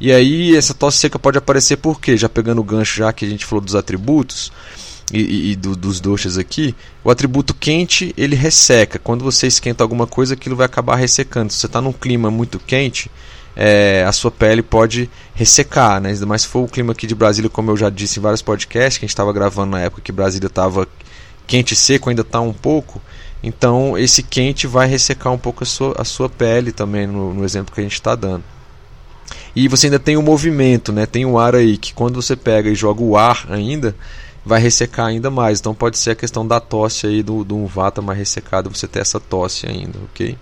E 0.00 0.10
aí 0.10 0.56
essa 0.56 0.72
tosse 0.72 0.98
seca 0.98 1.18
pode 1.18 1.36
aparecer 1.36 1.76
por 1.76 2.00
quê? 2.00 2.16
Já 2.16 2.28
pegando 2.28 2.60
o 2.60 2.64
gancho 2.64 2.96
já 2.96 3.12
que 3.12 3.26
a 3.26 3.28
gente 3.28 3.44
falou 3.44 3.62
dos 3.62 3.74
atributos, 3.74 4.50
e, 5.12 5.52
e 5.52 5.56
do, 5.56 5.74
dos 5.74 6.00
doshas 6.00 6.36
aqui, 6.36 6.74
o 7.02 7.10
atributo 7.10 7.54
quente 7.54 8.14
ele 8.16 8.36
resseca. 8.36 8.98
Quando 8.98 9.24
você 9.24 9.46
esquenta 9.46 9.82
alguma 9.82 10.06
coisa, 10.06 10.34
aquilo 10.34 10.56
vai 10.56 10.66
acabar 10.66 10.96
ressecando. 10.96 11.52
Se 11.52 11.60
você 11.60 11.66
está 11.66 11.80
num 11.80 11.92
clima 11.92 12.30
muito 12.30 12.58
quente, 12.58 13.10
é, 13.56 14.04
a 14.06 14.12
sua 14.12 14.30
pele 14.30 14.62
pode 14.62 15.10
ressecar, 15.34 16.00
né? 16.00 16.10
Ainda 16.10 16.26
mais 16.26 16.42
se 16.42 16.48
for 16.48 16.60
o 16.60 16.68
clima 16.68 16.92
aqui 16.92 17.06
de 17.06 17.14
Brasília, 17.14 17.50
como 17.50 17.70
eu 17.70 17.76
já 17.76 17.90
disse 17.90 18.18
em 18.18 18.22
vários 18.22 18.42
podcasts, 18.42 18.98
que 18.98 19.04
a 19.04 19.06
gente 19.06 19.14
estava 19.14 19.32
gravando 19.32 19.72
na 19.72 19.80
época 19.80 20.02
que 20.02 20.12
Brasília 20.12 20.46
estava 20.46 20.86
quente 21.46 21.74
e 21.74 21.76
seco, 21.76 22.08
ainda 22.08 22.22
está 22.22 22.40
um 22.40 22.52
pouco. 22.52 23.00
Então 23.42 23.96
esse 23.96 24.22
quente 24.22 24.66
vai 24.66 24.86
ressecar 24.86 25.32
um 25.32 25.38
pouco 25.38 25.64
a 25.64 25.66
sua, 25.66 25.94
a 25.98 26.04
sua 26.04 26.28
pele 26.28 26.70
também, 26.70 27.06
no, 27.06 27.34
no 27.34 27.44
exemplo 27.44 27.74
que 27.74 27.80
a 27.80 27.82
gente 27.82 27.94
está 27.94 28.14
dando. 28.14 28.44
E 29.54 29.66
você 29.66 29.86
ainda 29.86 29.98
tem 29.98 30.16
o 30.16 30.22
movimento, 30.22 30.92
né? 30.92 31.06
tem 31.06 31.26
o 31.26 31.38
ar 31.38 31.54
aí, 31.54 31.76
que 31.76 31.92
quando 31.92 32.20
você 32.20 32.36
pega 32.36 32.70
e 32.70 32.74
joga 32.74 33.02
o 33.02 33.16
ar 33.16 33.46
ainda, 33.50 33.94
vai 34.48 34.60
ressecar 34.60 35.06
ainda 35.06 35.30
mais. 35.30 35.60
Então 35.60 35.74
pode 35.74 35.98
ser 35.98 36.10
a 36.10 36.14
questão 36.16 36.46
da 36.46 36.58
tosse 36.58 37.06
aí 37.06 37.22
do, 37.22 37.44
do 37.44 37.56
um 37.56 37.66
vata 37.66 38.02
mais 38.02 38.18
ressecado, 38.18 38.68
você 38.68 38.88
ter 38.88 39.00
essa 39.00 39.20
tosse 39.20 39.66
ainda, 39.66 39.98
ok? 40.10 40.36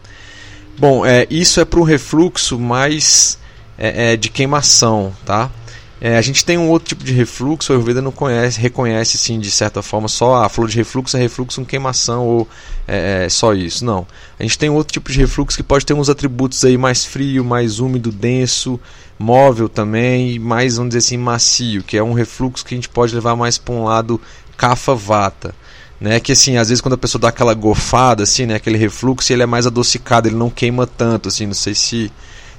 Bom, 0.78 1.04
é, 1.04 1.26
isso 1.28 1.60
é 1.60 1.64
para 1.64 1.80
o 1.80 1.82
refluxo 1.82 2.58
mais 2.58 3.38
é, 3.76 4.12
é, 4.12 4.16
de 4.16 4.28
queimação, 4.28 5.12
tá? 5.24 5.50
É, 5.98 6.18
a 6.18 6.22
gente 6.22 6.44
tem 6.44 6.58
um 6.58 6.68
outro 6.68 6.90
tipo 6.90 7.02
de 7.02 7.12
refluxo, 7.12 7.72
o 7.72 7.74
Ayurveda 7.74 8.02
não 8.02 8.12
conhece, 8.12 8.60
reconhece 8.60 9.16
sim 9.16 9.40
de 9.40 9.50
certa 9.50 9.80
forma 9.80 10.08
só 10.08 10.44
a 10.44 10.48
flor 10.48 10.68
de 10.68 10.76
refluxo 10.76 11.16
é 11.16 11.20
refluxo 11.20 11.58
com 11.58 11.66
queimação 11.66 12.26
ou 12.26 12.48
é, 12.86 13.24
é, 13.24 13.28
só 13.30 13.54
isso. 13.54 13.82
Não. 13.84 14.06
A 14.38 14.42
gente 14.42 14.58
tem 14.58 14.68
um 14.68 14.74
outro 14.74 14.92
tipo 14.92 15.10
de 15.10 15.18
refluxo 15.18 15.56
que 15.56 15.62
pode 15.62 15.86
ter 15.86 15.94
uns 15.94 16.10
atributos 16.10 16.62
aí 16.64 16.76
mais 16.76 17.06
frio, 17.06 17.42
mais 17.42 17.80
úmido, 17.80 18.12
denso, 18.12 18.78
móvel 19.18 19.68
também, 19.68 20.38
mais, 20.38 20.76
vamos 20.76 20.90
dizer 20.90 21.06
assim, 21.06 21.16
macio, 21.16 21.82
que 21.82 21.96
é 21.96 22.02
um 22.02 22.12
refluxo 22.12 22.64
que 22.64 22.74
a 22.74 22.76
gente 22.76 22.88
pode 22.88 23.14
levar 23.14 23.36
mais 23.36 23.58
para 23.58 23.74
um 23.74 23.84
lado 23.84 24.20
kapha-vata. 24.56 25.54
Né, 25.98 26.20
que 26.20 26.30
assim, 26.30 26.58
às 26.58 26.68
vezes 26.68 26.82
quando 26.82 26.92
a 26.92 26.98
pessoa 26.98 27.18
dá 27.18 27.28
aquela 27.28 27.54
gofada, 27.54 28.22
assim, 28.22 28.44
né, 28.44 28.56
aquele 28.56 28.76
refluxo, 28.76 29.32
ele 29.32 29.42
é 29.42 29.46
mais 29.46 29.66
adocicado, 29.66 30.28
ele 30.28 30.36
não 30.36 30.50
queima 30.50 30.86
tanto, 30.86 31.30
assim, 31.30 31.46
não 31.46 31.54
sei 31.54 31.74
se, 31.74 32.12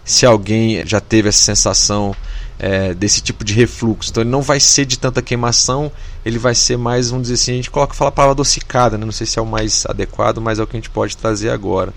se 0.03 0.25
alguém 0.25 0.83
já 0.87 0.99
teve 0.99 1.29
essa 1.29 1.43
sensação 1.43 2.15
é, 2.59 2.93
desse 2.93 3.21
tipo 3.21 3.43
de 3.43 3.53
refluxo. 3.53 4.09
Então 4.09 4.23
ele 4.23 4.29
não 4.29 4.41
vai 4.41 4.59
ser 4.59 4.85
de 4.85 4.97
tanta 4.97 5.21
queimação, 5.21 5.91
ele 6.25 6.39
vai 6.39 6.55
ser 6.55 6.77
mais, 6.77 7.09
vamos 7.09 7.27
dizer 7.27 7.35
assim, 7.35 7.51
a 7.51 7.55
gente 7.55 7.71
coloca 7.71 7.93
fala 7.93 8.09
a 8.09 8.11
palavra 8.11 8.33
adocicada, 8.33 8.97
né? 8.97 9.05
não 9.05 9.11
sei 9.11 9.27
se 9.27 9.37
é 9.37 9.41
o 9.41 9.45
mais 9.45 9.85
adequado, 9.85 10.41
mas 10.41 10.59
é 10.59 10.63
o 10.63 10.67
que 10.67 10.75
a 10.75 10.79
gente 10.79 10.89
pode 10.89 11.15
trazer 11.15 11.49
agora. 11.49 11.93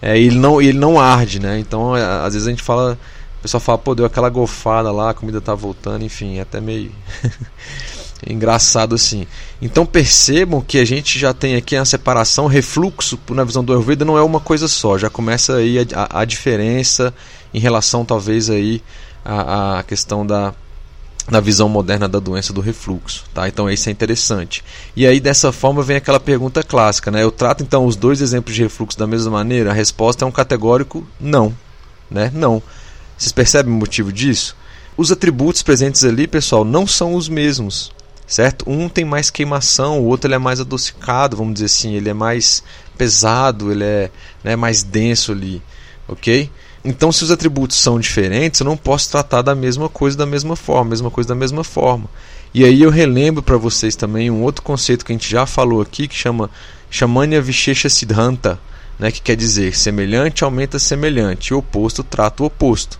É, 0.00 0.18
ele, 0.18 0.36
não, 0.36 0.60
ele 0.60 0.78
não 0.78 1.00
arde, 1.00 1.40
né? 1.40 1.58
Então 1.58 1.96
é, 1.96 2.04
às 2.04 2.34
vezes 2.34 2.46
a 2.46 2.50
gente 2.50 2.62
fala, 2.62 2.98
pessoal 3.46 3.60
fala, 3.60 3.78
pô, 3.78 3.94
deu 3.94 4.04
aquela 4.04 4.28
gofada 4.28 4.90
lá, 4.90 5.10
a 5.10 5.14
comida 5.14 5.40
tá 5.40 5.54
voltando, 5.54 6.04
enfim, 6.04 6.38
é 6.38 6.40
até 6.40 6.60
meio 6.60 6.90
engraçado 8.28 8.94
assim. 8.94 9.26
Então 9.62 9.86
percebam 9.86 10.60
que 10.60 10.78
a 10.78 10.84
gente 10.84 11.18
já 11.18 11.32
tem 11.32 11.54
aqui 11.54 11.76
a 11.76 11.84
separação, 11.84 12.46
refluxo 12.46 13.18
na 13.30 13.44
visão 13.44 13.64
do 13.64 13.72
Ayurveda 13.72 14.04
não 14.04 14.18
é 14.18 14.22
uma 14.22 14.40
coisa 14.40 14.66
só, 14.66 14.98
já 14.98 15.08
começa 15.08 15.56
aí 15.56 15.78
a, 15.94 16.20
a, 16.20 16.24
diferença 16.24 17.14
em 17.54 17.60
relação 17.60 18.04
talvez 18.04 18.50
aí 18.50 18.82
a, 19.24 19.78
a 19.78 19.82
questão 19.84 20.26
da, 20.26 20.52
na 21.30 21.38
visão 21.38 21.68
moderna 21.68 22.08
da 22.08 22.18
doença 22.18 22.52
do 22.52 22.60
refluxo, 22.60 23.24
tá? 23.32 23.46
Então 23.46 23.70
isso 23.70 23.88
é 23.88 23.92
interessante. 23.92 24.64
E 24.96 25.06
aí 25.06 25.20
dessa 25.20 25.52
forma 25.52 25.84
vem 25.84 25.96
aquela 25.96 26.18
pergunta 26.18 26.64
clássica, 26.64 27.12
né? 27.12 27.22
Eu 27.22 27.30
trato 27.30 27.62
então 27.62 27.86
os 27.86 27.94
dois 27.94 28.20
exemplos 28.20 28.56
de 28.56 28.62
refluxo 28.64 28.98
da 28.98 29.06
mesma 29.06 29.30
maneira? 29.30 29.70
A 29.70 29.74
resposta 29.74 30.24
é 30.24 30.28
um 30.28 30.32
categórico 30.32 31.06
não, 31.20 31.54
né? 32.10 32.30
Não. 32.34 32.60
Vocês 33.16 33.32
percebem 33.32 33.72
o 33.72 33.76
motivo 33.76 34.12
disso? 34.12 34.56
Os 34.96 35.12
atributos 35.12 35.62
presentes 35.62 36.04
ali, 36.04 36.26
pessoal, 36.26 36.64
não 36.64 36.86
são 36.86 37.14
os 37.14 37.28
mesmos, 37.28 37.92
certo? 38.26 38.68
Um 38.68 38.88
tem 38.88 39.04
mais 39.04 39.30
queimação, 39.30 40.00
o 40.00 40.04
outro 40.04 40.26
ele 40.26 40.34
é 40.34 40.38
mais 40.38 40.60
adocicado, 40.60 41.36
vamos 41.36 41.54
dizer 41.54 41.66
assim, 41.66 41.94
ele 41.94 42.08
é 42.08 42.14
mais 42.14 42.62
pesado, 42.96 43.70
ele 43.70 43.84
é 43.84 44.10
né, 44.42 44.56
mais 44.56 44.82
denso 44.82 45.32
ali, 45.32 45.62
ok? 46.08 46.50
Então, 46.84 47.10
se 47.10 47.24
os 47.24 47.30
atributos 47.30 47.78
são 47.78 47.98
diferentes, 47.98 48.60
eu 48.60 48.64
não 48.64 48.76
posso 48.76 49.10
tratar 49.10 49.42
da 49.42 49.54
mesma 49.54 49.88
coisa 49.88 50.16
da 50.16 50.24
mesma 50.24 50.54
forma, 50.54 50.90
mesma 50.90 51.10
coisa 51.10 51.28
da 51.28 51.34
mesma 51.34 51.64
forma. 51.64 52.08
E 52.54 52.64
aí 52.64 52.80
eu 52.80 52.90
relembro 52.90 53.42
para 53.42 53.56
vocês 53.56 53.96
também 53.96 54.30
um 54.30 54.42
outro 54.42 54.62
conceito 54.62 55.04
que 55.04 55.12
a 55.12 55.14
gente 55.14 55.28
já 55.28 55.44
falou 55.46 55.82
aqui, 55.82 56.06
que 56.06 56.14
chama 56.14 56.48
Shamanya 56.88 57.40
Vishesha 57.40 57.90
Siddhanta, 57.90 58.58
né, 58.98 59.10
que 59.10 59.20
quer 59.20 59.36
dizer 59.36 59.76
semelhante 59.76 60.44
aumenta 60.44 60.78
semelhante, 60.78 61.48
e 61.48 61.54
oposto 61.54 62.02
trata 62.02 62.42
o 62.42 62.46
oposto. 62.46 62.98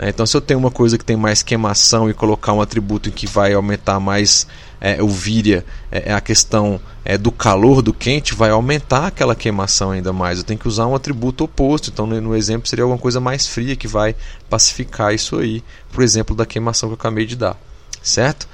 Né? 0.00 0.08
Então, 0.08 0.24
se 0.24 0.34
eu 0.34 0.40
tenho 0.40 0.58
uma 0.58 0.70
coisa 0.70 0.96
que 0.96 1.04
tem 1.04 1.16
mais 1.16 1.42
queimação 1.42 2.08
e 2.08 2.14
colocar 2.14 2.54
um 2.54 2.62
atributo 2.62 3.10
que 3.10 3.26
vai 3.26 3.52
aumentar 3.52 4.00
mais 4.00 4.46
é, 4.80 5.02
o 5.02 5.08
víria, 5.08 5.64
é, 5.92 6.10
é, 6.10 6.12
a 6.14 6.20
questão 6.22 6.80
é, 7.04 7.18
do 7.18 7.30
calor, 7.30 7.82
do 7.82 7.92
quente, 7.92 8.34
vai 8.34 8.48
aumentar 8.48 9.08
aquela 9.08 9.36
queimação 9.36 9.90
ainda 9.90 10.12
mais. 10.12 10.38
Eu 10.38 10.44
tenho 10.44 10.58
que 10.58 10.66
usar 10.66 10.86
um 10.86 10.94
atributo 10.94 11.44
oposto. 11.44 11.90
Então, 11.90 12.06
no, 12.06 12.34
exemplo, 12.34 12.66
seria 12.66 12.82
alguma 12.82 12.98
coisa 12.98 13.20
mais 13.20 13.46
fria 13.46 13.76
que 13.76 13.86
vai 13.86 14.16
pacificar 14.48 15.14
isso 15.14 15.38
aí, 15.38 15.62
por 15.92 16.02
exemplo, 16.02 16.34
da 16.34 16.46
queimação 16.46 16.88
que 16.88 16.94
eu 16.94 16.98
acabei 16.98 17.26
de 17.26 17.36
dar. 17.36 17.56
Certo? 18.02 18.48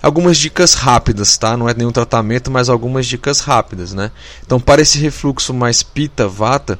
algumas 0.00 0.36
dicas 0.36 0.74
rápidas, 0.74 1.38
tá? 1.38 1.56
Não 1.56 1.68
é 1.68 1.74
nenhum 1.74 1.92
tratamento, 1.92 2.50
mas 2.50 2.68
algumas 2.68 3.06
dicas 3.06 3.38
rápidas, 3.38 3.94
né? 3.94 4.10
Então, 4.44 4.58
para 4.58 4.82
esse 4.82 4.98
refluxo 4.98 5.54
mais 5.54 5.84
pita 5.84 6.26
vata, 6.26 6.76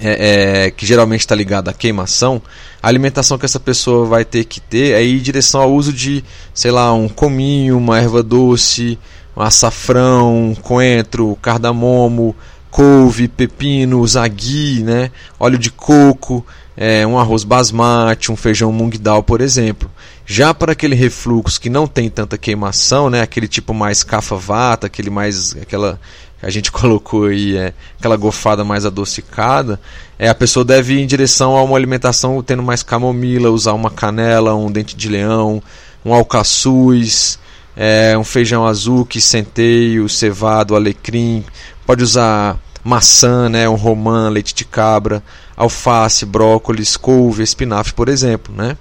é, 0.00 0.66
é, 0.66 0.70
que 0.70 0.86
geralmente 0.86 1.20
está 1.20 1.34
ligado 1.34 1.68
à 1.68 1.72
queimação, 1.72 2.40
a 2.82 2.88
alimentação 2.88 3.38
que 3.38 3.44
essa 3.44 3.60
pessoa 3.60 4.06
vai 4.06 4.24
ter 4.24 4.44
que 4.44 4.60
ter 4.60 4.94
é 4.94 5.02
ir 5.02 5.18
em 5.18 5.22
direção 5.22 5.60
ao 5.60 5.72
uso 5.72 5.92
de, 5.92 6.24
sei 6.54 6.70
lá, 6.70 6.92
um 6.92 7.08
cominho, 7.08 7.78
uma 7.78 7.98
erva 7.98 8.22
doce, 8.22 8.98
um 9.36 9.42
açafrão, 9.42 10.50
um 10.50 10.54
coentro, 10.54 11.36
cardamomo, 11.42 12.34
couve, 12.70 13.28
pepino, 13.28 14.06
zagui, 14.06 14.82
né, 14.82 15.10
óleo 15.38 15.58
de 15.58 15.70
coco, 15.70 16.44
é, 16.76 17.04
um 17.04 17.18
arroz 17.18 17.42
basmati, 17.42 18.30
um 18.30 18.36
feijão 18.36 18.70
mung 18.70 18.96
dal, 18.96 19.22
por 19.22 19.40
exemplo. 19.40 19.90
Já 20.24 20.54
para 20.54 20.72
aquele 20.72 20.94
refluxo 20.94 21.60
que 21.60 21.68
não 21.68 21.88
tem 21.88 22.08
tanta 22.08 22.38
queimação, 22.38 23.10
né, 23.10 23.20
aquele 23.20 23.48
tipo 23.48 23.74
mais 23.74 24.04
cafavata, 24.04 24.86
aquele 24.86 25.10
mais 25.10 25.56
aquela 25.60 25.98
a 26.42 26.50
gente 26.50 26.70
colocou 26.72 27.26
aí 27.26 27.56
é, 27.56 27.72
aquela 27.98 28.16
gofada 28.16 28.64
mais 28.64 28.84
adocicada, 28.84 29.80
é, 30.18 30.28
a 30.28 30.34
pessoa 30.34 30.64
deve 30.64 30.94
ir 30.94 31.02
em 31.02 31.06
direção 31.06 31.56
a 31.56 31.62
uma 31.62 31.76
alimentação 31.76 32.42
tendo 32.42 32.62
mais 32.62 32.82
camomila, 32.82 33.50
usar 33.50 33.72
uma 33.72 33.90
canela, 33.90 34.54
um 34.54 34.70
dente 34.70 34.96
de 34.96 35.08
leão, 35.08 35.62
um 36.04 36.12
alcaçuz, 36.12 37.38
é, 37.76 38.16
um 38.18 38.24
feijão 38.24 38.66
azul, 38.66 39.04
que 39.04 39.20
centeio, 39.20 40.08
cevado, 40.08 40.74
alecrim, 40.74 41.44
pode 41.86 42.02
usar 42.02 42.58
maçã, 42.82 43.48
né, 43.48 43.68
um 43.68 43.74
romã, 43.74 44.28
leite 44.28 44.54
de 44.54 44.64
cabra, 44.64 45.22
alface, 45.56 46.24
brócolis, 46.24 46.96
couve, 46.96 47.42
espinafre, 47.42 47.92
por 47.92 48.08
exemplo, 48.08 48.54
né? 48.54 48.76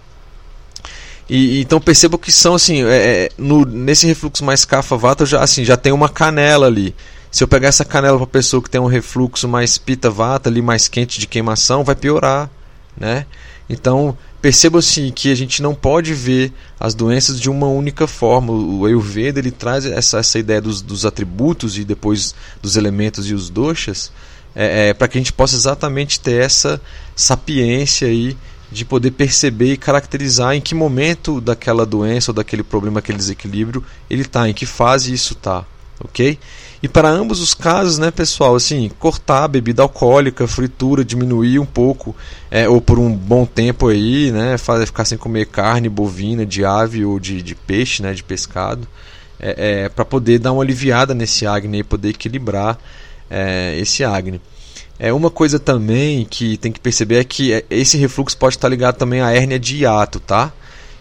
E, 1.30 1.60
então 1.60 1.80
perceba 1.82 2.18
que 2.18 2.32
são 2.32 2.56
assim, 2.56 2.84
é, 2.86 3.26
é 3.26 3.30
no, 3.38 3.66
nesse 3.66 4.08
refluxo 4.08 4.46
mais 4.46 4.64
cafavata 4.64 5.26
já 5.26 5.42
assim 5.42 5.66
já 5.66 5.76
tem 5.76 5.92
uma 5.92 6.08
canela 6.08 6.68
ali. 6.68 6.96
Se 7.32 7.44
eu 7.44 7.48
pegar 7.48 7.68
essa 7.68 7.86
canela 7.86 8.18
para 8.18 8.28
pessoa 8.28 8.62
que 8.62 8.70
tem 8.70 8.80
um 8.80 8.88
refluxo 8.88 9.48
mais 9.48 9.78
pita 9.78 10.10
vata 10.10 10.50
ali 10.50 10.62
mais 10.62 10.88
quente 10.88 11.20
de 11.20 11.28
queimação, 11.28 11.84
vai 11.84 11.96
piorar, 11.96 12.50
né? 12.96 13.26
Então, 13.70 14.18
perceba 14.42 14.80
assim 14.80 15.12
que 15.12 15.32
a 15.32 15.36
gente 15.36 15.62
não 15.62 15.76
pode 15.76 16.14
ver 16.14 16.54
as 16.80 16.94
doenças 16.94 17.40
de 17.40 17.50
uma 17.50 17.68
única 17.68 18.08
forma. 18.08 18.54
O 18.54 18.86
Ayurveda 18.86 19.40
ele 19.40 19.52
traz 19.52 19.86
essa, 19.86 20.20
essa 20.20 20.40
ideia 20.40 20.62
dos, 20.62 20.82
dos 20.82 21.06
atributos 21.06 21.78
e 21.78 21.84
depois 21.84 22.34
dos 22.62 22.78
elementos 22.78 23.30
e 23.30 23.34
os 23.34 23.50
doshas 23.50 24.12
é, 24.56 24.90
é, 24.90 24.94
para 24.94 25.08
que 25.08 25.18
a 25.18 25.22
gente 25.22 25.32
possa 25.32 25.56
exatamente 25.56 26.20
ter 26.20 26.42
essa 26.42 26.82
sapiência 27.16 28.08
aí 28.08 28.36
de 28.72 28.84
poder 28.84 29.12
perceber 29.12 29.74
e 29.74 29.78
caracterizar 29.78 30.56
em 30.56 30.62
que 30.62 30.74
momento 30.74 31.40
daquela 31.40 31.86
doença 31.86 32.32
ou 32.32 32.36
daquele 32.36 32.64
problema, 32.64 33.00
aquele 33.00 33.20
desequilíbrio 33.20 33.84
ele 34.10 34.24
está, 34.24 34.50
em 34.50 34.54
que 34.54 34.66
fase 34.66 35.14
isso 35.14 35.34
está, 35.34 35.64
ok? 36.00 36.40
E 36.82 36.88
para 36.88 37.10
ambos 37.10 37.42
os 37.42 37.54
casos, 37.56 37.98
né, 37.98 38.12
pessoal, 38.12 38.56
assim, 38.56 38.92
cortar 39.00 39.46
a 39.46 39.48
bebida 39.48 39.82
alcoólica, 39.82 40.48
fritura, 40.48 41.04
diminuir 41.04 41.58
um 41.58 41.66
pouco, 41.66 42.16
é, 42.52 42.70
ou 42.70 42.80
por 42.80 43.00
um 43.00 43.12
bom 43.12 43.46
tempo 43.46 43.88
aí, 43.88 44.32
né, 44.32 44.58
fazer, 44.58 44.86
ficar 44.86 45.06
sem 45.06 45.18
comer 45.18 45.48
carne 45.48 45.90
bovina, 45.90 46.46
de 46.46 46.64
ave 46.64 47.04
ou 47.04 47.20
de, 47.20 47.42
de 47.42 47.56
peixe, 47.56 48.04
né, 48.04 48.14
de 48.14 48.24
pescado, 48.24 48.88
é, 49.40 49.84
é 49.86 49.90
para 49.90 50.06
poder 50.06 50.38
dar 50.38 50.52
uma 50.52 50.62
aliviada 50.62 51.16
nesse 51.16 51.48
acne 51.48 51.80
e 51.80 51.84
poder 51.84 52.10
equilibrar 52.10 52.78
é, 53.30 53.76
esse 53.80 54.04
acne. 54.04 54.40
É 55.00 55.12
uma 55.14 55.30
coisa 55.30 55.60
também 55.60 56.26
que 56.26 56.58
tem 56.58 56.72
que 56.72 56.80
perceber 56.80 57.20
é 57.20 57.24
que 57.24 57.54
é, 57.54 57.64
esse 57.70 57.98
refluxo 57.98 58.38
pode 58.38 58.56
estar 58.56 58.68
ligado 58.70 58.98
também 58.98 59.22
à 59.22 59.32
hérnia 59.32 59.60
de 59.60 59.78
hiato, 59.78 60.20
tá? 60.20 60.52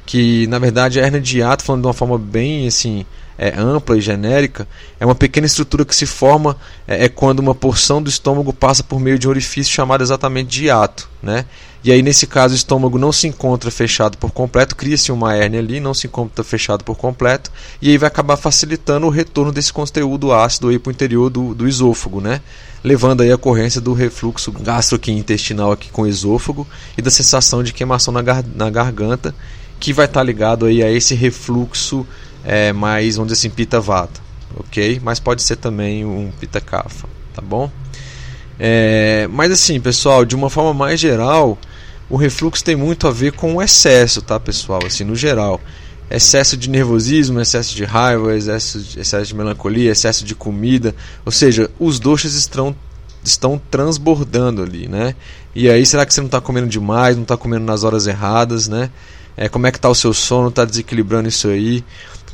Que 0.05 0.47
na 0.47 0.59
verdade 0.59 1.01
a 1.01 1.05
hérnia 1.05 1.21
de 1.21 1.39
hiato, 1.39 1.65
falando 1.65 1.83
de 1.83 1.87
uma 1.89 1.95
forma 1.95 2.19
bem 2.19 2.67
assim 2.67 3.07
é, 3.39 3.55
ampla 3.57 3.97
e 3.97 4.01
genérica, 4.01 4.67
é 4.99 5.05
uma 5.05 5.15
pequena 5.15 5.47
estrutura 5.47 5.85
que 5.85 5.95
se 5.95 6.07
forma 6.07 6.57
é, 6.87 7.05
é, 7.05 7.09
quando 7.09 7.41
uma 7.41 7.55
porção 7.55 8.03
do 8.03 8.09
estômago 8.09 8.53
passa 8.53 8.83
por 8.83 8.99
meio 8.99 9.19
de 9.19 9.27
um 9.27 9.31
orifício 9.31 9.73
chamado 9.73 10.03
exatamente 10.03 10.49
de 10.49 10.65
hiato. 10.67 11.09
Né? 11.23 11.45
E 11.83 11.93
aí, 11.93 12.03
nesse 12.03 12.27
caso, 12.27 12.55
o 12.55 12.57
estômago 12.57 12.99
não 12.99 13.13
se 13.13 13.29
encontra 13.29 13.71
fechado 13.71 14.19
por 14.19 14.33
completo, 14.33 14.75
cria-se 14.75 15.13
uma 15.13 15.35
hérnia 15.35 15.61
ali, 15.61 15.79
não 15.79 15.95
se 15.95 16.07
encontra 16.07 16.43
fechado 16.43 16.83
por 16.83 16.97
completo, 16.97 17.51
e 17.81 17.91
aí 17.91 17.99
vai 17.99 18.09
acabar 18.09 18.37
facilitando 18.37 19.07
o 19.07 19.11
retorno 19.11 19.53
desse 19.53 19.73
conteúdo 19.73 20.33
ácido 20.33 20.69
para 20.81 20.91
o 20.91 20.93
interior 20.93 21.31
do, 21.31 21.55
do 21.55 21.69
esôfago, 21.69 22.21
né? 22.21 22.41
levando 22.87 23.23
aí 23.23 23.33
a 23.33 23.35
ocorrência 23.35 23.81
do 23.81 23.93
refluxo 23.93 24.53
gastrointestinal 24.53 25.73
aqui 25.73 25.91
com 25.91 26.03
o 26.03 26.07
esôfago 26.07 26.65
e 26.97 27.03
da 27.03 27.11
sensação 27.11 27.61
de 27.63 27.73
queimação 27.73 28.15
na, 28.15 28.23
gar 28.23 28.45
na 28.55 28.71
garganta, 28.71 29.35
que 29.81 29.93
vai 29.93 30.07
estar 30.07 30.21
tá 30.21 30.25
ligado 30.25 30.67
aí 30.67 30.83
a 30.83 30.91
esse 30.91 31.13
refluxo 31.13 32.07
é, 32.47 32.73
mais, 32.73 33.17
vamos 33.17 33.33
dizer 33.33 33.41
assim, 33.41 33.55
pita 33.55 33.81
vata, 33.81 34.21
ok? 34.57 35.01
Mas 35.03 35.19
pode 35.19 35.43
ser 35.43 35.57
também 35.57 36.05
um 36.05 36.31
pita 36.39 36.61
kapha, 36.61 37.09
tá 37.35 37.43
bom? 37.43 37.69
É, 38.59 39.29
mas 39.33 39.51
assim, 39.51 39.81
pessoal, 39.81 40.25
de 40.25 40.37
uma 40.37 40.49
forma 40.49 40.73
mais 40.73 41.01
geral, 41.01 41.59
o 42.09 42.17
refluxo 42.17 42.63
tem 42.63 42.77
muito 42.77 43.09
a 43.09 43.11
ver 43.11 43.33
com 43.33 43.57
o 43.57 43.63
excesso, 43.63 44.23
tá, 44.23 44.39
pessoal? 44.39 44.81
Assim, 44.87 45.03
no 45.03 45.17
geral, 45.17 45.61
excesso 46.09 46.57
de 46.57 46.71
nervosismo, 46.71 47.41
excesso 47.41 47.75
de 47.75 47.85
raiva, 47.85 48.37
excesso 48.37 48.79
de, 48.79 49.01
excesso 49.01 49.27
de 49.27 49.35
melancolia, 49.35 49.91
excesso 49.91 50.25
de 50.25 50.37
comida, 50.37 50.95
ou 51.25 51.33
seja, 51.33 51.69
os 51.81 51.99
doxas 51.99 52.35
estão 52.35 52.75
estão 53.25 53.61
transbordando 53.73 54.63
ali, 54.63 54.87
né? 54.87 55.17
E 55.53 55.69
aí, 55.69 55.85
será 55.85 56.07
que 56.07 56.15
você 56.15 56.21
não 56.21 56.27
está 56.27 56.41
comendo 56.41 56.69
demais, 56.69 57.17
não 57.17 57.25
está 57.25 57.37
comendo 57.37 57.65
nas 57.65 57.83
horas 57.83 58.07
erradas, 58.07 58.69
né? 58.69 58.89
É, 59.37 59.49
como 59.49 59.67
é 59.67 59.73
que 59.73 59.79
está 59.79 59.89
o 59.89 59.95
seu 59.97 60.15
sono, 60.15 60.49
está 60.49 60.65
desequilibrando 60.65 61.29
isso 61.29 61.49
aí? 61.49 61.85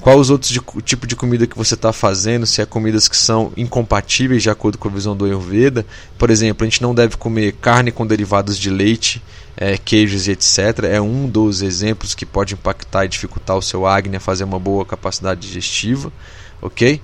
Qual 0.00 0.18
os 0.18 0.30
outros 0.30 0.50
de, 0.50 0.60
tipo 0.82 1.06
de 1.06 1.14
comida 1.14 1.46
que 1.46 1.56
você 1.56 1.74
está 1.74 1.92
fazendo? 1.92 2.44
Se 2.44 2.60
é 2.60 2.66
comidas 2.66 3.06
que 3.06 3.16
são 3.16 3.52
incompatíveis 3.56 4.42
de 4.42 4.50
acordo 4.50 4.78
com 4.78 4.88
a 4.88 4.90
visão 4.90 5.16
do 5.16 5.24
Ayurveda. 5.24 5.86
Por 6.18 6.30
exemplo, 6.30 6.64
a 6.64 6.68
gente 6.68 6.82
não 6.82 6.94
deve 6.94 7.16
comer 7.16 7.52
carne 7.52 7.92
com 7.92 8.06
derivados 8.06 8.58
de 8.58 8.68
leite, 8.68 9.22
é, 9.56 9.78
queijos 9.78 10.26
e 10.26 10.32
etc. 10.32 10.84
É 10.90 11.00
um 11.00 11.28
dos 11.28 11.62
exemplos 11.62 12.14
que 12.14 12.26
pode 12.26 12.54
impactar 12.54 13.04
e 13.04 13.08
dificultar 13.08 13.56
o 13.56 13.62
seu 13.62 13.86
Agni 13.86 14.16
a 14.16 14.20
fazer 14.20 14.44
uma 14.44 14.58
boa 14.58 14.84
capacidade 14.84 15.40
digestiva, 15.40 16.12
ok? 16.60 17.00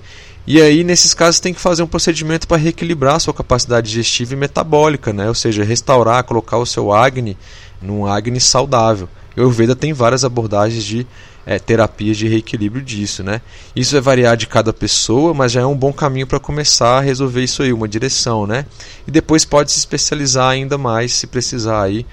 E 0.47 0.59
aí, 0.59 0.83
nesses 0.83 1.13
casos, 1.13 1.39
tem 1.39 1.53
que 1.53 1.61
fazer 1.61 1.83
um 1.83 1.87
procedimento 1.87 2.47
para 2.47 2.57
reequilibrar 2.57 3.15
a 3.15 3.19
sua 3.19 3.33
capacidade 3.33 3.87
digestiva 3.87 4.33
e 4.33 4.37
metabólica, 4.37 5.13
né? 5.13 5.27
ou 5.27 5.35
seja, 5.35 5.63
restaurar, 5.63 6.23
colocar 6.23 6.57
o 6.57 6.65
seu 6.65 6.91
Agni 6.91 7.37
num 7.79 8.05
Agni 8.05 8.41
saudável. 8.41 9.07
O 9.35 9.41
Ayurveda 9.41 9.75
tem 9.75 9.93
várias 9.93 10.23
abordagens 10.23 10.83
de 10.83 11.05
é, 11.45 11.57
terapias 11.57 12.17
de 12.17 12.27
reequilíbrio 12.27 12.83
disso, 12.83 13.23
né? 13.23 13.41
Isso 13.75 13.93
vai 13.93 14.01
variar 14.01 14.37
de 14.37 14.47
cada 14.47 14.71
pessoa, 14.71 15.33
mas 15.33 15.51
já 15.51 15.61
é 15.61 15.65
um 15.65 15.75
bom 15.75 15.91
caminho 15.91 16.27
para 16.27 16.39
começar 16.39 16.97
a 16.97 17.01
resolver 17.01 17.43
isso 17.43 17.63
aí, 17.63 17.73
uma 17.73 17.87
direção, 17.87 18.45
né? 18.45 18.65
E 19.07 19.11
depois 19.11 19.45
pode 19.45 19.71
se 19.71 19.79
especializar 19.79 20.49
ainda 20.49 20.77
mais 20.77 21.13
se 21.13 21.25
precisar 21.27 21.83
aí, 21.83 22.05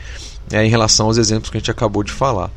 é, 0.50 0.64
em 0.64 0.70
relação 0.70 1.06
aos 1.06 1.18
exemplos 1.18 1.50
que 1.50 1.56
a 1.56 1.60
gente 1.60 1.70
acabou 1.70 2.02
de 2.02 2.12
falar. 2.12 2.50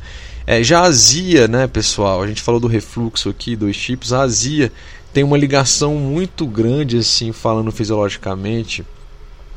É, 0.46 0.62
já 0.62 0.80
a 0.80 0.84
azia, 0.84 1.46
né, 1.46 1.66
pessoal? 1.66 2.22
A 2.22 2.26
gente 2.26 2.40
falou 2.40 2.60
do 2.60 2.66
refluxo 2.66 3.28
aqui, 3.28 3.54
dos 3.54 3.76
chips. 3.76 4.12
A 4.12 4.22
azia 4.22 4.72
tem 5.12 5.22
uma 5.22 5.36
ligação 5.36 5.94
muito 5.94 6.46
grande, 6.46 6.98
assim, 6.98 7.32
falando 7.32 7.70
fisiologicamente, 7.70 8.84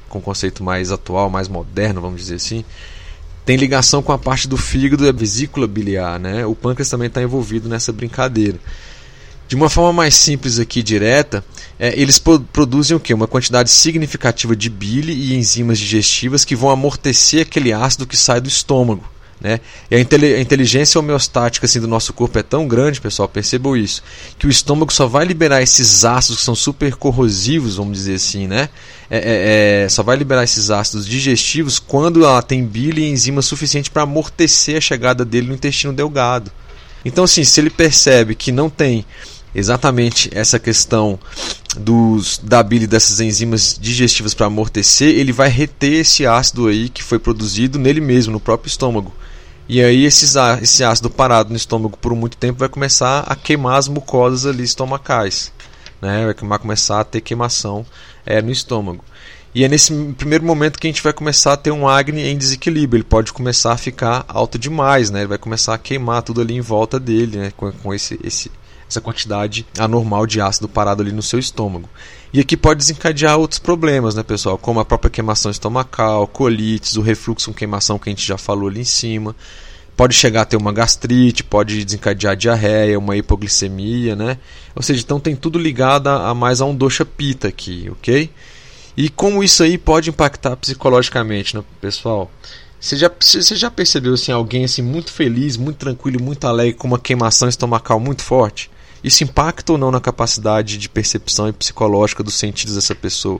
com 0.09 0.19
o 0.19 0.21
conceito 0.21 0.63
mais 0.63 0.91
atual, 0.91 1.29
mais 1.29 1.47
moderno, 1.47 2.01
vamos 2.01 2.21
dizer 2.21 2.35
assim, 2.35 2.65
tem 3.45 3.57
ligação 3.57 4.01
com 4.01 4.11
a 4.11 4.17
parte 4.17 4.47
do 4.47 4.57
fígado 4.57 5.05
e 5.05 5.09
a 5.09 5.11
vesícula 5.11 5.67
biliar, 5.67 6.19
né? 6.19 6.45
O 6.45 6.55
pâncreas 6.55 6.89
também 6.89 7.07
está 7.07 7.21
envolvido 7.21 7.67
nessa 7.67 7.91
brincadeira. 7.91 8.57
De 9.47 9.55
uma 9.55 9.69
forma 9.69 9.93
mais 9.93 10.15
simples 10.15 10.57
aqui, 10.59 10.81
direta, 10.81 11.43
é, 11.77 11.99
eles 11.99 12.17
produzem 12.17 12.95
o 12.95 12.99
quê? 12.99 13.13
Uma 13.13 13.27
quantidade 13.27 13.69
significativa 13.69 14.55
de 14.55 14.69
bile 14.69 15.13
e 15.13 15.35
enzimas 15.35 15.77
digestivas 15.77 16.45
que 16.45 16.55
vão 16.55 16.69
amortecer 16.69 17.41
aquele 17.41 17.73
ácido 17.73 18.07
que 18.07 18.17
sai 18.17 18.39
do 18.39 18.47
estômago. 18.47 19.03
Né? 19.43 19.59
E 19.91 19.95
a, 19.97 19.99
inteligência 20.39 20.97
homeostática 20.97 21.65
assim, 21.65 21.81
do 21.81 21.87
nosso 21.87 22.13
corpo 22.13 22.39
é 22.39 22.43
tão 22.43 22.65
grande, 22.65 23.01
pessoal, 23.01 23.27
percebam 23.27 23.75
isso, 23.75 24.01
que 24.39 24.47
o 24.47 24.49
estômago 24.49 24.93
só 24.93 25.05
vai 25.05 25.25
liberar 25.25 25.61
esses 25.61 26.05
ácidos 26.05 26.39
que 26.39 26.45
são 26.45 26.55
super 26.55 26.95
corrosivos, 26.95 27.75
vamos 27.75 27.97
dizer 27.97 28.15
assim, 28.15 28.47
né? 28.47 28.69
É, 29.09 29.17
é, 29.17 29.83
é, 29.83 29.89
só 29.89 30.01
vai 30.01 30.15
liberar 30.15 30.45
esses 30.45 30.71
ácidos 30.71 31.05
digestivos 31.05 31.77
quando 31.77 32.23
ela 32.23 32.41
tem 32.41 32.65
bile 32.65 33.01
e 33.01 33.11
enzima 33.11 33.41
suficiente 33.41 33.91
para 33.91 34.03
amortecer 34.03 34.77
a 34.77 34.81
chegada 34.81 35.25
dele 35.25 35.47
no 35.47 35.55
intestino 35.55 35.91
delgado. 35.91 36.49
Então, 37.03 37.25
assim, 37.25 37.43
se 37.43 37.59
ele 37.59 37.69
percebe 37.69 38.33
que 38.33 38.49
não 38.49 38.69
tem 38.69 39.05
exatamente 39.53 40.29
essa 40.33 40.57
questão 40.57 41.19
dos, 41.77 42.39
da 42.41 42.63
bile 42.63 42.87
dessas 42.87 43.19
enzimas 43.19 43.77
digestivas 43.79 44.33
para 44.33 44.45
amortecer, 44.45 45.09
ele 45.09 45.33
vai 45.33 45.49
reter 45.49 45.93
esse 45.99 46.25
ácido 46.25 46.67
aí 46.67 46.87
que 46.87 47.03
foi 47.03 47.19
produzido 47.19 47.77
nele 47.77 47.99
mesmo, 47.99 48.31
no 48.31 48.39
próprio 48.39 48.69
estômago. 48.69 49.13
E 49.67 49.81
aí 49.81 50.05
esses, 50.05 50.35
esse 50.61 50.83
ácido 50.83 51.09
parado 51.09 51.49
no 51.49 51.55
estômago 51.55 51.97
por 51.97 52.13
muito 52.15 52.37
tempo 52.37 52.59
vai 52.59 52.69
começar 52.69 53.21
a 53.21 53.35
queimar 53.35 53.77
as 53.77 53.87
mucosas 53.87 54.45
ali 54.45 54.63
estomacais. 54.63 55.51
Né? 56.01 56.33
Vai 56.41 56.59
começar 56.59 56.99
a 56.99 57.03
ter 57.03 57.21
queimação 57.21 57.85
é, 58.25 58.41
no 58.41 58.51
estômago. 58.51 59.03
E 59.55 59.63
é 59.63 59.67
nesse 59.67 59.93
primeiro 60.17 60.43
momento 60.43 60.79
que 60.79 60.87
a 60.87 60.89
gente 60.89 61.03
vai 61.03 61.13
começar 61.13 61.53
a 61.53 61.57
ter 61.57 61.71
um 61.71 61.87
acne 61.87 62.23
em 62.23 62.37
desequilíbrio. 62.37 62.97
Ele 62.97 63.03
pode 63.03 63.31
começar 63.31 63.71
a 63.71 63.77
ficar 63.77 64.25
alto 64.27 64.57
demais, 64.57 65.11
né? 65.11 65.19
Ele 65.19 65.27
vai 65.27 65.37
começar 65.37 65.75
a 65.75 65.77
queimar 65.77 66.23
tudo 66.23 66.41
ali 66.41 66.55
em 66.55 66.61
volta 66.61 66.99
dele, 66.99 67.37
né? 67.37 67.53
Com, 67.55 67.71
com 67.71 67.93
esse, 67.93 68.19
esse, 68.23 68.51
essa 68.89 68.99
quantidade 68.99 69.65
anormal 69.77 70.25
de 70.25 70.41
ácido 70.41 70.67
parado 70.67 71.03
ali 71.03 71.11
no 71.11 71.21
seu 71.21 71.37
estômago. 71.37 71.87
E 72.33 72.39
aqui 72.39 72.57
pode 72.57 72.79
desencadear 72.79 73.37
outros 73.37 73.59
problemas, 73.59 74.15
né, 74.15 74.23
pessoal? 74.23 74.57
Como 74.57 74.79
a 74.79 74.85
própria 74.85 75.11
queimação 75.11 75.51
estomacal, 75.51 76.25
colites, 76.25 76.95
o 76.95 77.01
refluxo 77.01 77.51
com 77.51 77.55
queimação 77.55 77.99
que 77.99 78.09
a 78.09 78.11
gente 78.11 78.25
já 78.25 78.39
falou 78.39 78.67
ali 78.67 78.81
em 78.81 78.85
cima. 78.85 79.35
Pode 79.95 80.15
chegar 80.15 80.41
a 80.41 80.45
ter 80.45 80.57
uma 80.57 80.73
gastrite, 80.73 81.43
pode 81.43 81.85
desencadear 81.85 82.35
diarreia, 82.35 82.97
uma 82.97 83.15
hipoglicemia, 83.15 84.15
né? 84.15 84.39
Ou 84.75 84.81
seja, 84.81 85.03
então 85.03 85.19
tem 85.19 85.35
tudo 85.35 85.59
ligado 85.59 86.07
a, 86.07 86.33
mais 86.33 86.59
a 86.59 86.65
um 86.65 86.75
dosha 86.75 87.05
pita 87.05 87.49
aqui, 87.49 87.87
ok? 87.91 88.27
E 88.97 89.09
como 89.09 89.43
isso 89.43 89.61
aí 89.61 89.77
pode 89.77 90.09
impactar 90.09 90.55
psicologicamente, 90.55 91.55
né, 91.55 91.63
pessoal? 91.79 92.31
Você 92.79 92.97
já, 92.97 93.11
você 93.19 93.55
já 93.55 93.69
percebeu 93.69 94.15
assim, 94.15 94.31
alguém 94.31 94.65
assim, 94.65 94.81
muito 94.81 95.11
feliz, 95.11 95.55
muito 95.55 95.77
tranquilo, 95.77 96.19
muito 96.19 96.47
alegre, 96.47 96.73
com 96.73 96.87
uma 96.87 96.99
queimação 96.99 97.47
estomacal 97.47 97.99
muito 97.99 98.23
forte? 98.23 98.71
Isso 99.03 99.23
impacta 99.23 99.73
ou 99.73 99.77
não 99.77 99.91
na 99.91 99.99
capacidade 99.99 100.77
de 100.77 100.87
percepção 100.87 101.49
e 101.49 101.53
psicológica 101.53 102.23
dos 102.23 102.35
sentidos 102.35 102.75
dessa 102.75 102.95
pessoa? 102.95 103.39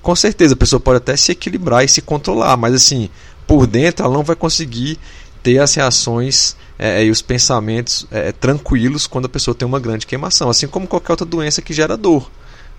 Com 0.00 0.16
certeza, 0.16 0.54
a 0.54 0.56
pessoa 0.56 0.80
pode 0.80 0.98
até 0.98 1.16
se 1.16 1.32
equilibrar 1.32 1.84
e 1.84 1.88
se 1.88 2.00
controlar, 2.00 2.56
mas 2.56 2.74
assim, 2.74 3.10
por 3.46 3.66
dentro 3.66 4.04
ela 4.04 4.14
não 4.14 4.22
vai 4.22 4.36
conseguir 4.36 4.98
ter 5.42 5.58
as 5.58 5.74
reações 5.74 6.56
é, 6.78 7.04
e 7.04 7.10
os 7.10 7.20
pensamentos 7.20 8.06
é, 8.10 8.32
tranquilos 8.32 9.06
quando 9.06 9.26
a 9.26 9.28
pessoa 9.28 9.54
tem 9.54 9.66
uma 9.66 9.80
grande 9.80 10.06
queimação, 10.06 10.48
assim 10.48 10.66
como 10.66 10.86
qualquer 10.86 11.12
outra 11.12 11.26
doença 11.26 11.60
que 11.60 11.72
gera 11.72 11.96
dor, 11.96 12.30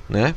né? 0.08 0.34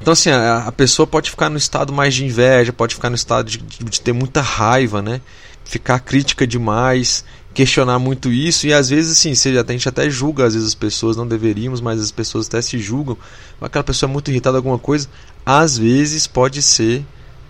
Então 0.00 0.12
assim, 0.12 0.30
a, 0.30 0.64
a 0.66 0.72
pessoa 0.72 1.06
pode 1.06 1.30
ficar 1.30 1.48
no 1.48 1.58
estado 1.58 1.92
mais 1.92 2.14
de 2.14 2.24
inveja, 2.24 2.72
pode 2.72 2.94
ficar 2.94 3.10
no 3.10 3.16
estado 3.16 3.48
de, 3.48 3.58
de, 3.58 3.84
de 3.84 4.00
ter 4.00 4.12
muita 4.12 4.40
raiva, 4.40 5.00
né? 5.00 5.20
Ficar 5.64 6.00
crítica 6.00 6.46
demais, 6.46 7.24
questionar 7.54 7.98
muito 7.98 8.32
isso 8.32 8.66
e 8.66 8.72
às 8.72 8.88
vezes 8.88 9.18
assim, 9.18 9.34
seja, 9.34 9.64
a 9.66 9.72
gente 9.72 9.88
até 9.88 10.08
julga 10.08 10.46
às 10.46 10.54
vezes 10.54 10.68
as 10.68 10.74
pessoas, 10.74 11.16
não 11.16 11.26
deveríamos, 11.26 11.80
mas 11.80 12.00
as 12.00 12.10
pessoas 12.10 12.46
até 12.46 12.60
se 12.62 12.78
julgam. 12.78 13.16
Aquela 13.60 13.84
pessoa 13.84 14.08
é 14.08 14.12
muito 14.12 14.30
irritada 14.30 14.56
alguma 14.56 14.78
coisa, 14.78 15.08
às 15.44 15.78
vezes 15.78 16.26
pode 16.26 16.62
ser 16.62 17.04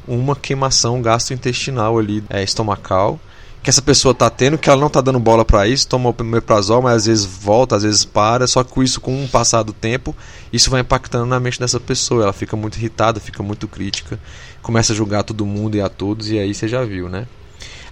uma 0.06 0.34
queimação 0.34 1.00
gastrointestinal 1.00 1.98
ali, 1.98 2.24
é, 2.28 2.42
estomacal, 2.42 3.20
que 3.62 3.70
essa 3.70 3.80
pessoa 3.80 4.10
está 4.10 4.28
tendo, 4.28 4.58
que 4.58 4.68
ela 4.68 4.80
não 4.80 4.88
está 4.88 5.00
dando 5.00 5.20
bola 5.20 5.44
para 5.44 5.68
isso, 5.68 5.86
toma 5.86 6.10
o 6.10 6.24
meprazol, 6.24 6.82
mas 6.82 6.94
às 6.94 7.06
vezes 7.06 7.24
volta, 7.24 7.76
às 7.76 7.84
vezes 7.84 8.04
para, 8.04 8.46
só 8.48 8.64
que 8.64 8.82
isso, 8.82 9.00
com 9.00 9.24
o 9.24 9.28
passar 9.28 9.62
do 9.62 9.72
tempo, 9.72 10.16
isso 10.52 10.68
vai 10.68 10.80
impactando 10.80 11.26
na 11.26 11.38
mente 11.38 11.60
dessa 11.60 11.78
pessoa, 11.78 12.24
ela 12.24 12.32
fica 12.32 12.56
muito 12.56 12.76
irritada, 12.76 13.20
fica 13.20 13.42
muito 13.42 13.68
crítica, 13.68 14.18
começa 14.60 14.92
a 14.92 14.96
julgar 14.96 15.22
todo 15.22 15.46
mundo 15.46 15.76
e 15.76 15.80
a 15.80 15.88
todos, 15.88 16.28
e 16.28 16.38
aí 16.38 16.52
você 16.52 16.66
já 16.66 16.84
viu, 16.84 17.08
né? 17.08 17.28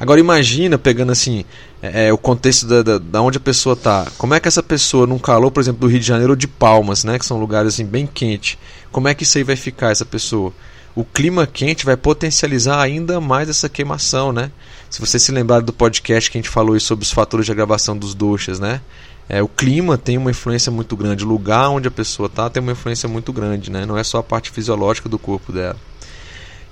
Agora 0.00 0.18
imagina, 0.18 0.78
pegando 0.78 1.12
assim, 1.12 1.44
é, 1.82 2.06
é, 2.06 2.12
o 2.12 2.16
contexto 2.16 2.66
da, 2.66 2.82
da, 2.82 2.96
da, 2.96 3.20
onde 3.20 3.36
a 3.36 3.40
pessoa 3.40 3.74
está. 3.74 4.10
Como 4.16 4.32
é 4.32 4.40
que 4.40 4.48
essa 4.48 4.62
pessoa, 4.62 5.06
num 5.06 5.18
calor, 5.18 5.50
por 5.50 5.60
exemplo, 5.60 5.82
do 5.82 5.86
Rio 5.86 6.00
de 6.00 6.06
Janeiro 6.06 6.32
ou 6.32 6.36
de 6.36 6.48
Palmas, 6.48 7.04
né, 7.04 7.18
que 7.18 7.26
são 7.26 7.38
lugares 7.38 7.74
assim 7.74 7.84
bem 7.84 8.06
quentes, 8.06 8.56
como 8.90 9.08
é 9.08 9.14
que 9.14 9.24
isso 9.24 9.36
aí 9.36 9.44
vai 9.44 9.56
ficar, 9.56 9.90
essa 9.90 10.06
pessoa? 10.06 10.54
O 10.96 11.04
clima 11.04 11.46
quente 11.46 11.84
vai 11.84 11.98
potencializar 11.98 12.80
ainda 12.80 13.20
mais 13.20 13.50
essa 13.50 13.68
queimação, 13.68 14.32
né? 14.32 14.50
Se 14.88 15.00
você 15.00 15.18
se 15.18 15.30
lembrar 15.30 15.60
do 15.60 15.72
podcast 15.72 16.30
que 16.30 16.38
a 16.38 16.40
gente 16.40 16.50
falou 16.50 16.78
sobre 16.80 17.04
os 17.04 17.12
fatores 17.12 17.46
de 17.46 17.52
agravação 17.52 17.96
dos 17.96 18.14
doxas, 18.14 18.58
né? 18.58 18.80
É, 19.28 19.40
o 19.42 19.46
clima 19.46 19.96
tem 19.96 20.18
uma 20.18 20.30
influência 20.30 20.72
muito 20.72 20.96
grande, 20.96 21.24
o 21.24 21.28
lugar 21.28 21.68
onde 21.68 21.86
a 21.86 21.90
pessoa 21.90 22.26
está 22.26 22.50
tem 22.50 22.60
uma 22.60 22.72
influência 22.72 23.08
muito 23.08 23.32
grande, 23.32 23.70
né? 23.70 23.86
Não 23.86 23.96
é 23.96 24.02
só 24.02 24.18
a 24.18 24.22
parte 24.22 24.50
fisiológica 24.50 25.08
do 25.08 25.18
corpo 25.18 25.52
dela. 25.52 25.76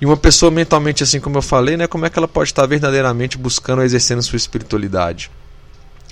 E 0.01 0.05
uma 0.05 0.15
pessoa 0.15 0.49
mentalmente, 0.49 1.03
assim 1.03 1.19
como 1.19 1.37
eu 1.37 1.41
falei, 1.41 1.75
né, 1.75 1.87
como 1.87 2.05
é 2.05 2.09
que 2.09 2.17
ela 2.17 2.27
pode 2.27 2.49
estar 2.49 2.65
verdadeiramente 2.65 3.37
buscando 3.37 3.81
exercendo 3.83 4.23
sua 4.23 4.37
espiritualidade? 4.37 5.29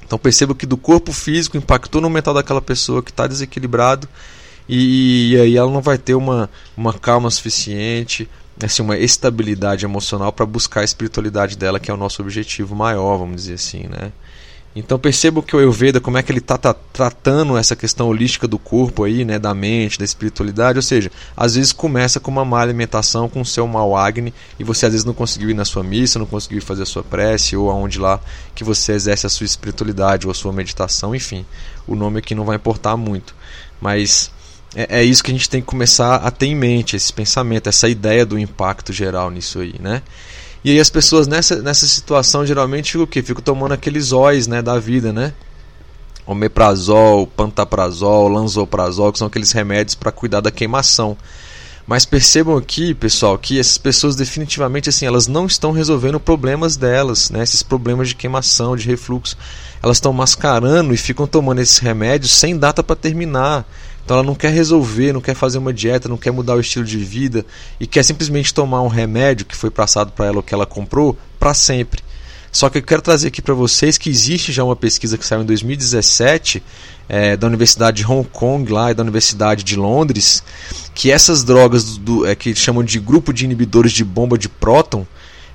Então 0.06 0.18
perceba 0.18 0.56
que 0.56 0.66
do 0.66 0.78
corpo 0.78 1.12
físico 1.12 1.58
impactou 1.58 2.02
no 2.02 2.10
mental 2.10 2.34
daquela 2.34 2.62
pessoa 2.62 3.04
que 3.04 3.12
está 3.12 3.28
desequilibrado 3.28 4.08
e, 4.68 5.34
e, 5.34 5.40
aí 5.40 5.58
ela 5.58 5.72
não 5.72 5.82
vai 5.82 5.98
ter 5.98 6.16
uma, 6.16 6.50
uma 6.76 6.94
calma 6.94 7.30
suficiente, 7.30 8.30
assim, 8.62 8.82
uma 8.82 8.98
estabilidade 8.98 9.86
emocional 9.86 10.32
para 10.34 10.46
buscar 10.46 10.82
a 10.82 10.84
espiritualidade 10.84 11.58
dela, 11.58 11.80
que 11.80 11.90
é 11.90 11.94
o 11.94 11.98
nosso 11.98 12.22
objetivo 12.22 12.76
maior, 12.76 13.18
vamos 13.18 13.44
dizer 13.44 13.54
assim, 13.54 13.84
né? 13.84 14.12
Então 14.80 15.00
perceba 15.00 15.42
que 15.42 15.56
o 15.56 15.60
Ayurveda, 15.60 16.00
como 16.00 16.20
é 16.20 16.24
que 16.24 16.32
ele 16.32 16.38
está 16.38 16.56
tá, 16.56 16.72
tratando 16.72 17.58
essa 17.58 17.76
questão 17.76 18.08
holística 18.08 18.48
do 18.48 18.60
corpo 18.60 19.04
aí, 19.04 19.26
né, 19.26 19.40
da 19.40 19.52
mente, 19.52 19.98
da 19.98 20.06
espiritualidade, 20.06 20.78
ou 20.78 20.84
seja, 20.84 21.12
às 21.36 21.56
vezes 21.56 21.72
começa 21.72 22.20
com 22.20 22.30
uma 22.30 22.46
má 22.46 22.62
alimentação, 22.62 23.28
com 23.28 23.42
o 23.42 23.46
seu 23.46 23.68
mau 23.68 23.98
Agni, 23.98 24.32
e 24.60 24.64
você 24.64 24.86
às 24.86 24.92
vezes 24.92 25.04
não 25.06 25.16
conseguiu 25.16 25.50
ir 25.50 25.56
na 25.56 25.66
sua 25.66 25.82
missa, 25.84 26.20
não 26.20 26.28
conseguiu 26.28 26.62
fazer 26.62 26.84
a 26.84 26.86
sua 26.86 27.04
prece, 27.04 27.58
ou 27.58 27.72
aonde 27.72 27.98
lá 27.98 28.20
que 28.54 28.64
você 28.64 28.92
exerce 28.92 29.26
a 29.26 29.30
sua 29.30 29.46
espiritualidade 29.46 30.28
ou 30.28 30.32
a 30.32 30.36
sua 30.36 30.54
meditação, 30.54 31.16
enfim, 31.16 31.44
o 31.88 31.96
nome 31.96 32.20
aqui 32.20 32.36
não 32.36 32.46
vai 32.46 32.58
importar 32.58 32.96
muito, 32.96 33.34
mas 33.82 34.30
é, 34.76 35.00
é 35.00 35.04
isso 35.04 35.24
que 35.24 35.32
a 35.32 35.34
gente 35.34 35.50
tem 35.50 35.60
que 35.60 35.68
começar 35.68 36.18
a 36.18 36.30
ter 36.30 36.46
em 36.46 36.56
mente, 36.56 36.96
esse 36.96 37.12
pensamento, 37.12 37.68
essa 37.68 37.90
ideia 37.90 38.24
do 38.24 38.38
impacto 38.38 38.94
geral 38.94 39.32
nisso 39.32 39.60
aí, 39.60 39.74
né? 39.80 40.04
E 40.68 40.72
aí 40.72 40.82
as 40.82 40.90
pessoas 40.90 41.28
nessa, 41.28 41.62
nessa 41.62 41.88
situação 41.88 42.46
geralmente 42.46 42.92
ficam 42.92 43.06
o 43.06 43.08
quê? 43.08 43.24
Ficam 43.24 43.42
tomando 43.42 43.72
aqueles 43.72 44.12
óis 44.12 44.48
né, 44.48 44.62
da 44.62 44.78
vida, 44.78 45.14
né? 45.14 45.32
Omeprazol, 46.26 47.26
pantaprazol, 47.26 48.28
lanzoprazol, 48.28 49.14
que 49.14 49.18
são 49.18 49.30
aqueles 49.30 49.54
remédios 49.54 49.96
para 49.96 50.12
cuidar 50.12 50.42
da 50.42 50.52
queimação. 50.52 51.16
Mas 51.88 52.06
percebam 52.06 52.58
aqui, 52.58 52.94
pessoal, 52.94 53.38
que 53.38 53.58
essas 53.58 53.78
pessoas 53.78 54.18
definitivamente 54.18 54.90
assim, 54.90 55.06
elas 55.06 55.26
não 55.26 55.46
estão 55.46 55.72
resolvendo 55.72 56.20
problemas 56.20 56.76
delas, 56.76 57.30
né? 57.30 57.44
Esses 57.44 57.64
problemas 57.64 58.10
de 58.10 58.16
queimação, 58.16 58.76
de 58.76 58.86
refluxo. 58.86 59.38
Elas 59.82 59.96
estão 59.96 60.12
mascarando 60.12 60.94
e 60.94 60.98
ficam 60.98 61.26
tomando 61.26 61.62
esses 61.62 61.78
remédios 61.78 62.34
sem 62.34 62.58
data 62.58 62.84
para 62.84 62.98
terminar. 62.98 63.66
Então 64.08 64.16
ela 64.16 64.26
não 64.26 64.36
quer 64.36 64.54
resolver, 64.54 65.12
não 65.12 65.20
quer 65.20 65.36
fazer 65.36 65.58
uma 65.58 65.74
dieta, 65.74 66.08
não 66.08 66.16
quer 66.16 66.32
mudar 66.32 66.56
o 66.56 66.62
estilo 66.62 66.86
de 66.86 66.98
vida 66.98 67.46
e 67.78 67.86
quer 67.86 68.04
simplesmente 68.04 68.54
tomar 68.54 68.82
um 68.82 68.88
remédio 68.88 69.46
que 69.46 69.54
foi 69.54 69.70
passado 69.70 70.14
para 70.14 70.28
ela 70.28 70.38
ou 70.38 70.44
que 70.44 70.54
ela 70.54 70.66
comprou 70.66 71.18
para 71.38 71.54
sempre. 71.54 72.02
Só 72.50 72.70
que 72.70 72.78
eu 72.78 72.84
quero 72.84 73.02
trazer 73.02 73.28
aqui 73.28 73.42
para 73.42 73.54
vocês 73.54 73.98
que 73.98 74.10
existe 74.10 74.54
já 74.54 74.64
uma 74.64 74.78
pesquisa 74.78 75.18
que 75.18 75.26
saiu 75.26 75.42
em 75.42 75.46
2017 75.46 76.64
é, 77.10 77.36
da 77.36 77.48
Universidade 77.48 77.98
de 77.98 78.10
Hong 78.10 78.26
Kong 78.32 78.72
lá 78.72 78.92
e 78.92 78.94
da 78.94 79.04
Universidade 79.04 79.62
de 79.62 79.76
Londres 79.76 80.42
que 80.96 81.12
essas 81.12 81.44
drogas 81.44 81.84
do, 81.84 82.00
do, 82.00 82.26
é, 82.26 82.34
que 82.34 82.56
chamam 82.56 82.86
de 82.86 83.02
grupo 83.02 83.34
de 83.34 83.44
inibidores 83.44 83.92
de 83.92 84.06
bomba 84.06 84.38
de 84.38 84.48
próton 84.48 85.06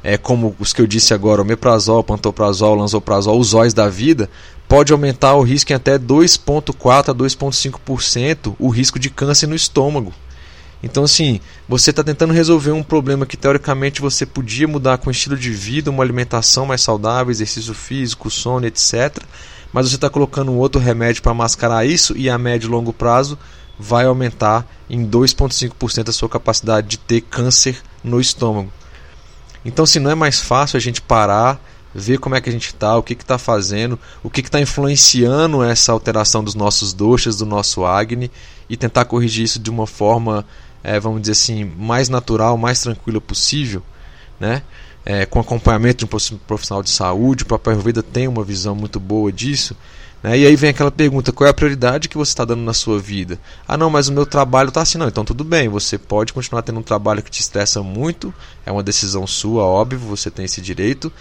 é, 0.04 0.18
como 0.18 0.54
os 0.58 0.72
que 0.72 0.82
eu 0.82 0.86
disse 0.86 1.14
agora, 1.14 1.40
o 1.40 1.44
meprazol, 1.44 2.02
pantoprazol, 2.02 2.74
lanzoprazol, 2.74 3.38
os 3.38 3.54
óis 3.54 3.72
da 3.72 3.88
vida, 3.88 4.28
pode 4.72 4.90
aumentar 4.90 5.34
o 5.34 5.42
risco 5.42 5.70
em 5.70 5.74
até 5.74 5.98
2,4% 5.98 7.10
a 7.10 7.14
2,5% 7.14 8.56
o 8.58 8.70
risco 8.70 8.98
de 8.98 9.10
câncer 9.10 9.46
no 9.46 9.54
estômago. 9.54 10.14
Então, 10.82 11.04
assim, 11.04 11.40
você 11.68 11.90
está 11.90 12.02
tentando 12.02 12.32
resolver 12.32 12.70
um 12.70 12.82
problema 12.82 13.26
que 13.26 13.36
teoricamente 13.36 14.00
você 14.00 14.24
podia 14.24 14.66
mudar 14.66 14.96
com 14.96 15.10
estilo 15.10 15.36
de 15.36 15.50
vida, 15.50 15.90
uma 15.90 16.02
alimentação 16.02 16.64
mais 16.64 16.80
saudável, 16.80 17.30
exercício 17.30 17.74
físico, 17.74 18.30
sono, 18.30 18.64
etc. 18.64 19.18
Mas 19.74 19.90
você 19.90 19.96
está 19.96 20.08
colocando 20.08 20.50
um 20.50 20.56
outro 20.56 20.80
remédio 20.80 21.20
para 21.20 21.34
mascarar 21.34 21.84
isso 21.84 22.16
e 22.16 22.30
a 22.30 22.38
médio 22.38 22.68
e 22.68 22.70
longo 22.70 22.94
prazo 22.94 23.38
vai 23.78 24.06
aumentar 24.06 24.66
em 24.88 25.06
2,5% 25.06 26.08
a 26.08 26.12
sua 26.12 26.30
capacidade 26.30 26.88
de 26.88 26.98
ter 26.98 27.20
câncer 27.20 27.76
no 28.02 28.18
estômago. 28.18 28.72
Então, 29.66 29.84
se 29.84 30.00
não 30.00 30.10
é 30.10 30.14
mais 30.14 30.40
fácil 30.40 30.78
a 30.78 30.80
gente 30.80 31.02
parar 31.02 31.60
ver 31.94 32.18
como 32.18 32.34
é 32.34 32.40
que 32.40 32.48
a 32.48 32.52
gente 32.52 32.68
está, 32.68 32.96
o 32.96 33.02
que 33.02 33.12
está 33.12 33.38
fazendo, 33.38 33.98
o 34.22 34.30
que 34.30 34.40
está 34.40 34.60
influenciando 34.60 35.62
essa 35.62 35.92
alteração 35.92 36.42
dos 36.42 36.54
nossos 36.54 36.92
doshas, 36.92 37.36
do 37.36 37.46
nosso 37.46 37.84
Agni, 37.84 38.30
e 38.68 38.76
tentar 38.76 39.04
corrigir 39.04 39.44
isso 39.44 39.58
de 39.58 39.70
uma 39.70 39.86
forma, 39.86 40.44
é, 40.82 40.98
vamos 40.98 41.20
dizer 41.20 41.32
assim, 41.32 41.64
mais 41.64 42.08
natural, 42.08 42.56
mais 42.56 42.80
tranquila 42.80 43.20
possível, 43.20 43.82
né? 44.40 44.62
É, 45.04 45.26
com 45.26 45.40
acompanhamento 45.40 46.06
de 46.06 46.34
um 46.34 46.38
profissional 46.38 46.82
de 46.82 46.90
saúde, 46.90 47.42
o 47.42 47.46
próprio 47.46 47.72
Ayurveda 47.72 48.04
tem 48.04 48.28
uma 48.28 48.44
visão 48.44 48.74
muito 48.74 49.00
boa 49.00 49.32
disso. 49.32 49.76
Né? 50.22 50.38
E 50.38 50.46
aí 50.46 50.54
vem 50.54 50.70
aquela 50.70 50.90
pergunta: 50.90 51.32
qual 51.32 51.46
é 51.46 51.50
a 51.50 51.54
prioridade 51.54 52.08
que 52.08 52.16
você 52.16 52.30
está 52.30 52.44
dando 52.44 52.62
na 52.62 52.72
sua 52.72 52.98
vida? 52.98 53.38
Ah, 53.66 53.76
não, 53.76 53.90
mas 53.90 54.08
o 54.08 54.12
meu 54.12 54.24
trabalho 54.24 54.68
está 54.68 54.82
assim. 54.82 54.98
Não, 54.98 55.08
então 55.08 55.24
tudo 55.24 55.42
bem, 55.42 55.68
você 55.68 55.98
pode 55.98 56.32
continuar 56.32 56.62
tendo 56.62 56.78
um 56.78 56.82
trabalho 56.82 57.22
que 57.22 57.30
te 57.30 57.40
estressa 57.40 57.82
muito, 57.82 58.32
é 58.64 58.70
uma 58.70 58.82
decisão 58.82 59.26
sua, 59.26 59.64
óbvio, 59.64 59.98
você 59.98 60.30
tem 60.30 60.44
esse 60.44 60.60
direito. 60.60 61.12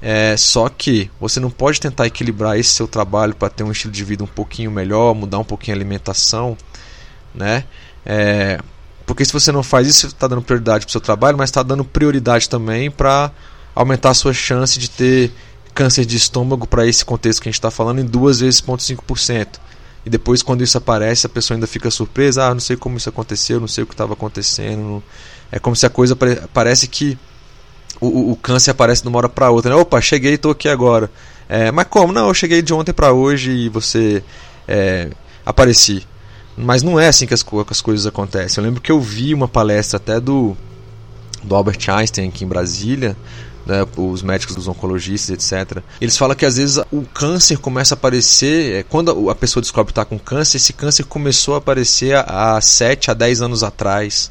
É, 0.00 0.36
só 0.36 0.68
que 0.68 1.10
você 1.20 1.40
não 1.40 1.50
pode 1.50 1.80
tentar 1.80 2.06
equilibrar 2.06 2.58
esse 2.58 2.70
seu 2.70 2.86
trabalho 2.86 3.34
para 3.34 3.48
ter 3.48 3.64
um 3.64 3.72
estilo 3.72 3.92
de 3.92 4.04
vida 4.04 4.22
um 4.22 4.28
pouquinho 4.28 4.70
melhor, 4.70 5.14
mudar 5.14 5.38
um 5.38 5.44
pouquinho 5.44 5.76
a 5.76 5.78
alimentação, 5.78 6.56
né? 7.34 7.64
É, 8.06 8.60
porque 9.04 9.24
se 9.24 9.32
você 9.32 9.50
não 9.50 9.62
faz 9.62 9.88
isso, 9.88 10.00
você 10.00 10.06
está 10.06 10.28
dando 10.28 10.42
prioridade 10.42 10.84
para 10.84 10.90
o 10.90 10.92
seu 10.92 11.00
trabalho, 11.00 11.36
mas 11.36 11.48
está 11.48 11.62
dando 11.62 11.84
prioridade 11.84 12.48
também 12.48 12.90
para 12.90 13.32
aumentar 13.74 14.10
a 14.10 14.14
sua 14.14 14.32
chance 14.32 14.78
de 14.78 14.88
ter 14.88 15.32
câncer 15.74 16.04
de 16.04 16.16
estômago 16.16 16.66
para 16.66 16.86
esse 16.86 17.04
contexto 17.04 17.40
que 17.40 17.48
a 17.48 17.50
gente 17.50 17.58
está 17.58 17.70
falando 17.70 18.00
em 18.00 18.04
duas 18.04 18.40
vezes 18.40 18.60
0,5%. 18.60 19.46
E 20.04 20.10
depois, 20.10 20.42
quando 20.42 20.62
isso 20.62 20.76
aparece, 20.78 21.26
a 21.26 21.28
pessoa 21.28 21.56
ainda 21.56 21.66
fica 21.66 21.90
surpresa: 21.90 22.44
ah, 22.44 22.54
não 22.54 22.60
sei 22.60 22.76
como 22.76 22.96
isso 22.96 23.08
aconteceu, 23.08 23.60
não 23.60 23.68
sei 23.68 23.84
o 23.84 23.86
que 23.86 23.94
estava 23.94 24.12
acontecendo. 24.12 25.02
É 25.50 25.58
como 25.58 25.74
se 25.76 25.86
a 25.86 25.90
coisa 25.90 26.16
parece 26.52 26.86
que 26.88 27.18
o, 28.00 28.32
o 28.32 28.36
câncer 28.36 28.70
aparece 28.70 29.02
de 29.02 29.08
uma 29.08 29.18
hora 29.18 29.28
para 29.28 29.50
outra. 29.50 29.74
Né? 29.74 29.80
Opa, 29.80 30.00
cheguei, 30.00 30.34
estou 30.34 30.52
aqui 30.52 30.68
agora. 30.68 31.10
É, 31.48 31.70
mas 31.70 31.86
como? 31.88 32.12
Não, 32.12 32.28
eu 32.28 32.34
cheguei 32.34 32.60
de 32.60 32.74
ontem 32.74 32.92
para 32.92 33.12
hoje 33.12 33.50
e 33.50 33.68
você 33.68 34.22
é, 34.66 35.08
apareci. 35.44 36.06
Mas 36.56 36.82
não 36.82 36.98
é 36.98 37.08
assim 37.08 37.26
que 37.26 37.34
as, 37.34 37.42
que 37.42 37.56
as 37.70 37.80
coisas 37.80 38.06
acontecem. 38.06 38.62
Eu 38.62 38.66
lembro 38.66 38.80
que 38.80 38.92
eu 38.92 39.00
vi 39.00 39.32
uma 39.32 39.48
palestra 39.48 39.96
até 39.96 40.20
do, 40.20 40.56
do 41.42 41.54
Albert 41.54 41.78
Einstein 41.88 42.28
aqui 42.28 42.44
em 42.44 42.48
Brasília, 42.48 43.16
né, 43.64 43.86
os 43.96 44.22
médicos, 44.22 44.56
os 44.56 44.66
oncologistas, 44.66 45.30
etc. 45.30 45.82
Eles 46.00 46.16
falam 46.16 46.34
que 46.34 46.44
às 46.44 46.56
vezes 46.56 46.78
o 46.90 47.02
câncer 47.02 47.58
começa 47.58 47.94
a 47.94 47.96
aparecer, 47.96 48.74
é, 48.74 48.82
quando 48.82 49.30
a 49.30 49.34
pessoa 49.34 49.60
descobre 49.60 49.92
que 49.92 49.92
está 49.92 50.04
com 50.04 50.18
câncer, 50.18 50.56
esse 50.56 50.72
câncer 50.72 51.04
começou 51.04 51.54
a 51.54 51.58
aparecer 51.58 52.16
há 52.16 52.60
7 52.60 53.10
a 53.10 53.14
10 53.14 53.42
anos 53.42 53.62
atrás. 53.62 54.30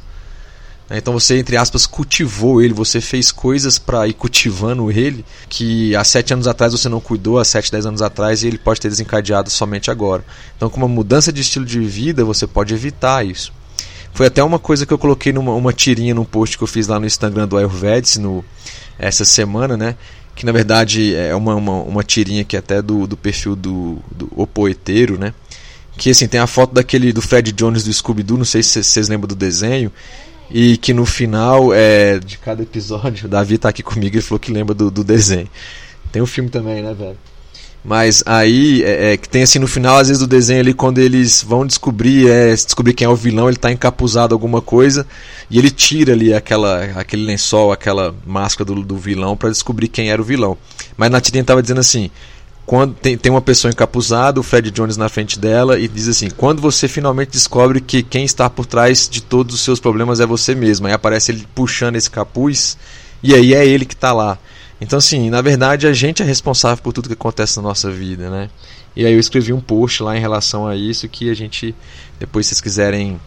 Né? 0.89 0.97
Então 0.97 1.13
você, 1.13 1.37
entre 1.37 1.57
aspas, 1.57 1.85
cultivou 1.85 2.61
ele, 2.61 2.73
você 2.73 3.01
fez 3.01 3.31
coisas 3.31 3.77
para 3.77 4.07
ir 4.07 4.13
cultivando 4.13 4.91
ele 4.91 5.23
que 5.49 5.95
há 5.95 6.03
sete 6.03 6.33
anos 6.33 6.47
atrás 6.47 6.71
você 6.71 6.89
não 6.89 6.99
cuidou, 6.99 7.39
há 7.39 7.45
sete, 7.45 7.71
dez 7.71 7.85
anos 7.85 8.01
atrás, 8.01 8.43
e 8.43 8.47
ele 8.47 8.57
pode 8.57 8.79
ter 8.79 8.89
desencadeado 8.89 9.49
somente 9.49 9.91
agora. 9.91 10.23
Então, 10.55 10.69
com 10.69 10.77
uma 10.77 10.87
mudança 10.87 11.31
de 11.31 11.41
estilo 11.41 11.65
de 11.65 11.79
vida, 11.79 12.23
você 12.23 12.47
pode 12.47 12.73
evitar 12.73 13.25
isso. 13.25 13.51
Foi 14.13 14.25
até 14.25 14.43
uma 14.43 14.57
coisa 14.57 14.83
que 14.83 14.91
eu 14.91 14.97
coloquei 14.97 15.31
numa 15.31 15.53
uma 15.53 15.71
tirinha 15.71 16.13
num 16.13 16.25
post 16.25 16.57
que 16.57 16.63
eu 16.63 16.67
fiz 16.67 16.87
lá 16.87 16.99
no 16.99 17.05
Instagram 17.05 17.47
do 17.47 17.55
Ayurvedic 17.55 18.17
no, 18.17 18.43
essa 18.97 19.23
semana, 19.23 19.77
né? 19.77 19.95
Que 20.35 20.43
na 20.43 20.51
verdade 20.51 21.13
é 21.13 21.35
uma, 21.35 21.53
uma, 21.53 21.83
uma 21.83 22.03
tirinha 22.03 22.43
que 22.43 22.55
é 22.55 22.59
até 22.59 22.81
do, 22.81 23.05
do 23.05 23.15
perfil 23.15 23.55
do, 23.55 23.99
do 24.11 24.27
O 24.35 24.47
Poeteiro, 24.47 25.19
né? 25.19 25.35
Que 25.97 26.09
assim, 26.09 26.27
tem 26.27 26.39
a 26.39 26.47
foto 26.47 26.73
daquele 26.73 27.13
do 27.13 27.21
Fred 27.21 27.51
Jones 27.51 27.83
do 27.83 27.93
Scooby-Doo, 27.93 28.37
não 28.37 28.45
sei 28.45 28.63
se 28.63 28.83
vocês 28.83 29.07
lembram 29.07 29.27
do 29.27 29.35
desenho, 29.35 29.91
e 30.49 30.77
que 30.77 30.93
no 30.93 31.05
final 31.05 31.73
é, 31.73 32.19
de 32.19 32.37
cada 32.37 32.63
episódio, 32.63 33.25
o 33.25 33.29
Davi 33.29 33.57
tá 33.57 33.69
aqui 33.69 33.83
comigo 33.83 34.17
e 34.17 34.21
falou 34.21 34.39
que 34.39 34.51
lembra 34.51 34.73
do, 34.73 34.89
do 34.89 35.03
desenho. 35.03 35.49
Tem 36.11 36.21
um 36.21 36.25
filme 36.25 36.49
também, 36.49 36.81
né, 36.81 36.93
velho? 36.93 37.17
Mas 37.83 38.21
aí, 38.25 38.83
é, 38.83 39.13
é, 39.13 39.17
que 39.17 39.29
tem 39.29 39.43
assim 39.43 39.59
no 39.59 39.67
final, 39.67 39.97
às 39.97 40.07
vezes, 40.07 40.19
do 40.19 40.27
desenho 40.27 40.59
ali, 40.59 40.73
quando 40.73 40.97
eles 40.97 41.41
vão 41.41 41.65
descobrir, 41.65 42.29
é, 42.29 42.53
descobrir 42.53 42.93
quem 42.93 43.05
é 43.05 43.09
o 43.09 43.15
vilão, 43.15 43.47
ele 43.47 43.57
tá 43.57 43.71
encapuzado 43.71 44.35
alguma 44.35 44.61
coisa, 44.61 45.07
e 45.49 45.57
ele 45.57 45.69
tira 45.69 46.11
ali 46.11 46.33
aquela, 46.33 46.83
aquele 46.99 47.23
lençol, 47.23 47.71
aquela 47.71 48.13
máscara 48.25 48.65
do, 48.65 48.83
do 48.83 48.97
vilão 48.97 49.37
para 49.37 49.49
descobrir 49.49 49.87
quem 49.87 50.09
era 50.09 50.21
o 50.21 50.25
vilão. 50.25 50.57
Mas 50.97 51.09
na 51.09 51.21
tirinha 51.21 51.43
tava 51.43 51.61
dizendo 51.61 51.79
assim, 51.79 52.11
quando 52.67 52.93
tem, 52.95 53.17
tem 53.17 53.31
uma 53.31 53.39
pessoa 53.39 53.71
encapuzada, 53.71 54.41
o 54.41 54.43
Fred 54.43 54.69
Jones 54.71 54.97
na 54.97 55.07
frente 55.07 55.39
dela, 55.39 55.79
e 55.79 55.87
diz 55.87 56.09
assim: 56.09 56.29
quando 56.29 56.61
você 56.61 56.85
finalmente 56.89 57.31
descobre 57.31 57.79
que 57.79 58.03
quem 58.03 58.25
está 58.25 58.49
por 58.49 58.65
trás 58.65 59.07
de 59.09 59.21
todos 59.23 59.55
os 59.55 59.61
seus 59.61 59.79
problemas 59.79 60.19
é 60.19 60.25
você 60.25 60.53
mesmo, 60.53 60.85
aí 60.85 60.91
aparece 60.91 61.31
ele 61.31 61.47
puxando 61.55 61.95
esse 61.95 62.11
capuz, 62.11 62.77
e 63.23 63.33
aí 63.33 63.53
é 63.53 63.65
ele 63.65 63.85
que 63.85 63.93
está 63.93 64.11
lá. 64.11 64.37
Então, 64.81 64.99
assim, 64.99 65.29
na 65.29 65.41
verdade, 65.41 65.87
a 65.87 65.93
gente 65.93 66.21
é 66.21 66.25
responsável 66.25 66.83
por 66.83 66.91
tudo 66.91 67.07
que 67.07 67.13
acontece 67.13 67.55
na 67.55 67.63
nossa 67.63 67.89
vida, 67.89 68.29
né? 68.29 68.49
E 68.93 69.05
aí 69.05 69.13
eu 69.13 69.19
escrevi 69.19 69.53
um 69.53 69.61
post 69.61 70.03
lá 70.03 70.17
em 70.17 70.19
relação 70.19 70.67
a 70.67 70.75
isso 70.75 71.07
que 71.07 71.29
a 71.29 71.33
gente, 71.33 71.73
depois 72.19 72.47
se 72.47 72.49
vocês 72.49 72.61
quiserem 72.61 73.17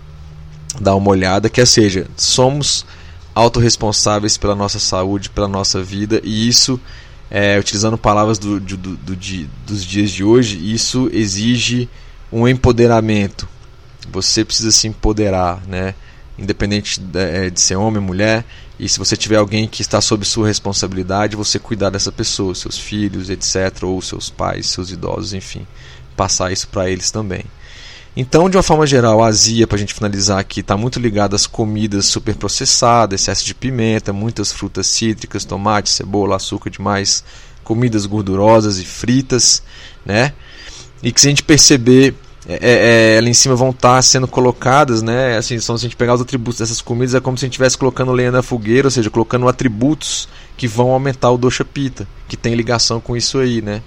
dar 0.79 0.95
uma 0.95 1.11
olhada, 1.11 1.49
que 1.49 1.63
é, 1.63 1.65
seja, 1.65 2.07
somos 2.15 2.85
autorresponsáveis 3.35 4.37
pela 4.37 4.55
nossa 4.55 4.79
saúde, 4.79 5.31
pela 5.31 5.49
nossa 5.49 5.83
vida, 5.83 6.21
e 6.23 6.47
isso 6.47 6.79
é, 7.31 7.59
utilizando 7.59 7.97
palavras 7.97 8.39
do, 8.39 8.59
do, 8.59 8.77
do, 8.77 8.97
do, 8.97 9.17
dos 9.67 9.85
dias 9.85 10.11
de 10.11 10.25
hoje, 10.25 10.73
isso 10.73 11.09
exige 11.13 11.89
um 12.33 12.49
empoderamento. 12.49 13.49
Você 14.11 14.45
precisa 14.45 14.73
se 14.73 14.89
empoderar, 14.89 15.63
né? 15.67 15.95
independente 16.37 16.99
de, 17.01 17.19
é, 17.19 17.51
de 17.51 17.61
ser 17.61 17.77
homem 17.77 17.99
ou 18.01 18.07
mulher. 18.07 18.45
E 18.79 18.89
se 18.89 18.99
você 18.99 19.17
tiver 19.17 19.37
alguém 19.37 19.69
que 19.69 19.83
está 19.83 20.01
sob 20.01 20.25
sua 20.25 20.47
responsabilidade, 20.47 21.37
você 21.37 21.59
cuidar 21.59 21.91
dessa 21.91 22.11
pessoa, 22.11 22.55
seus 22.55 22.79
filhos, 22.79 23.29
etc., 23.29 23.83
ou 23.85 24.01
seus 24.01 24.31
pais, 24.31 24.67
seus 24.67 24.91
idosos, 24.91 25.35
enfim, 25.35 25.67
passar 26.17 26.51
isso 26.51 26.67
para 26.69 26.89
eles 26.89 27.11
também. 27.11 27.45
Então, 28.17 28.51
de 28.51 28.57
uma 28.57 28.63
forma 28.63 28.87
geral, 28.87 29.23
a 29.23 29.29
azia, 29.29 29.67
para 29.67 29.77
a 29.77 29.79
gente 29.79 29.95
finalizar 29.95 30.39
aqui, 30.39 30.61
está 30.61 30.77
muito 30.77 30.99
ligada 30.99 31.37
às 31.37 31.47
comidas 31.47 32.07
superprocessadas, 32.07 33.21
excesso 33.21 33.45
de 33.45 33.55
pimenta, 33.55 34.13
muitas 34.13 34.53
frutas 34.53 34.89
cítricas, 34.89 35.45
tomate, 35.45 35.91
cebola, 35.91 36.37
açúcar 36.37 36.71
demais, 36.71 37.23
comidas 37.63 38.07
gordurosas 38.07 38.79
e 38.79 38.85
fritas, 38.85 39.63
né? 40.05 40.33
E 41.03 41.13
que 41.13 41.21
se 41.21 41.29
a 41.29 41.31
gente 41.31 41.45
perceber 41.45 42.15
é, 42.49 42.55
é, 42.55 43.15
é, 43.15 43.19
ali 43.19 43.31
em 43.31 43.35
cima 43.35 43.55
vão 43.55 43.71
estar 43.71 43.97
tá 43.97 44.03
sendo 44.03 44.27
colocadas, 44.27 45.03
né? 45.03 45.37
Assim, 45.37 45.59
só 45.61 45.77
se 45.77 45.85
a 45.85 45.89
gente 45.89 45.97
pegar 45.97 46.15
os 46.15 46.21
atributos 46.21 46.59
dessas 46.59 46.81
comidas, 46.81 47.15
é 47.15 47.21
como 47.21 47.39
se 47.39 47.45
a 47.45 47.47
gente 47.47 47.53
estivesse 47.53 47.79
colocando 47.79 48.13
lenha 48.13 48.33
na 48.33 48.43
fogueira, 48.43 48.89
ou 48.89 48.91
seja, 48.91 49.09
colocando 49.09 49.47
atributos 49.47 50.29
que 50.57 50.67
vão 50.67 50.91
aumentar 50.91 51.31
o 51.31 51.39
dosha 51.39 51.65
pita, 51.65 52.09
que 52.29 52.37
tem 52.37 52.55
ligação 52.55 53.01
com 53.01 53.17
isso 53.17 53.39
aí, 53.39 53.63
né? 53.63 53.83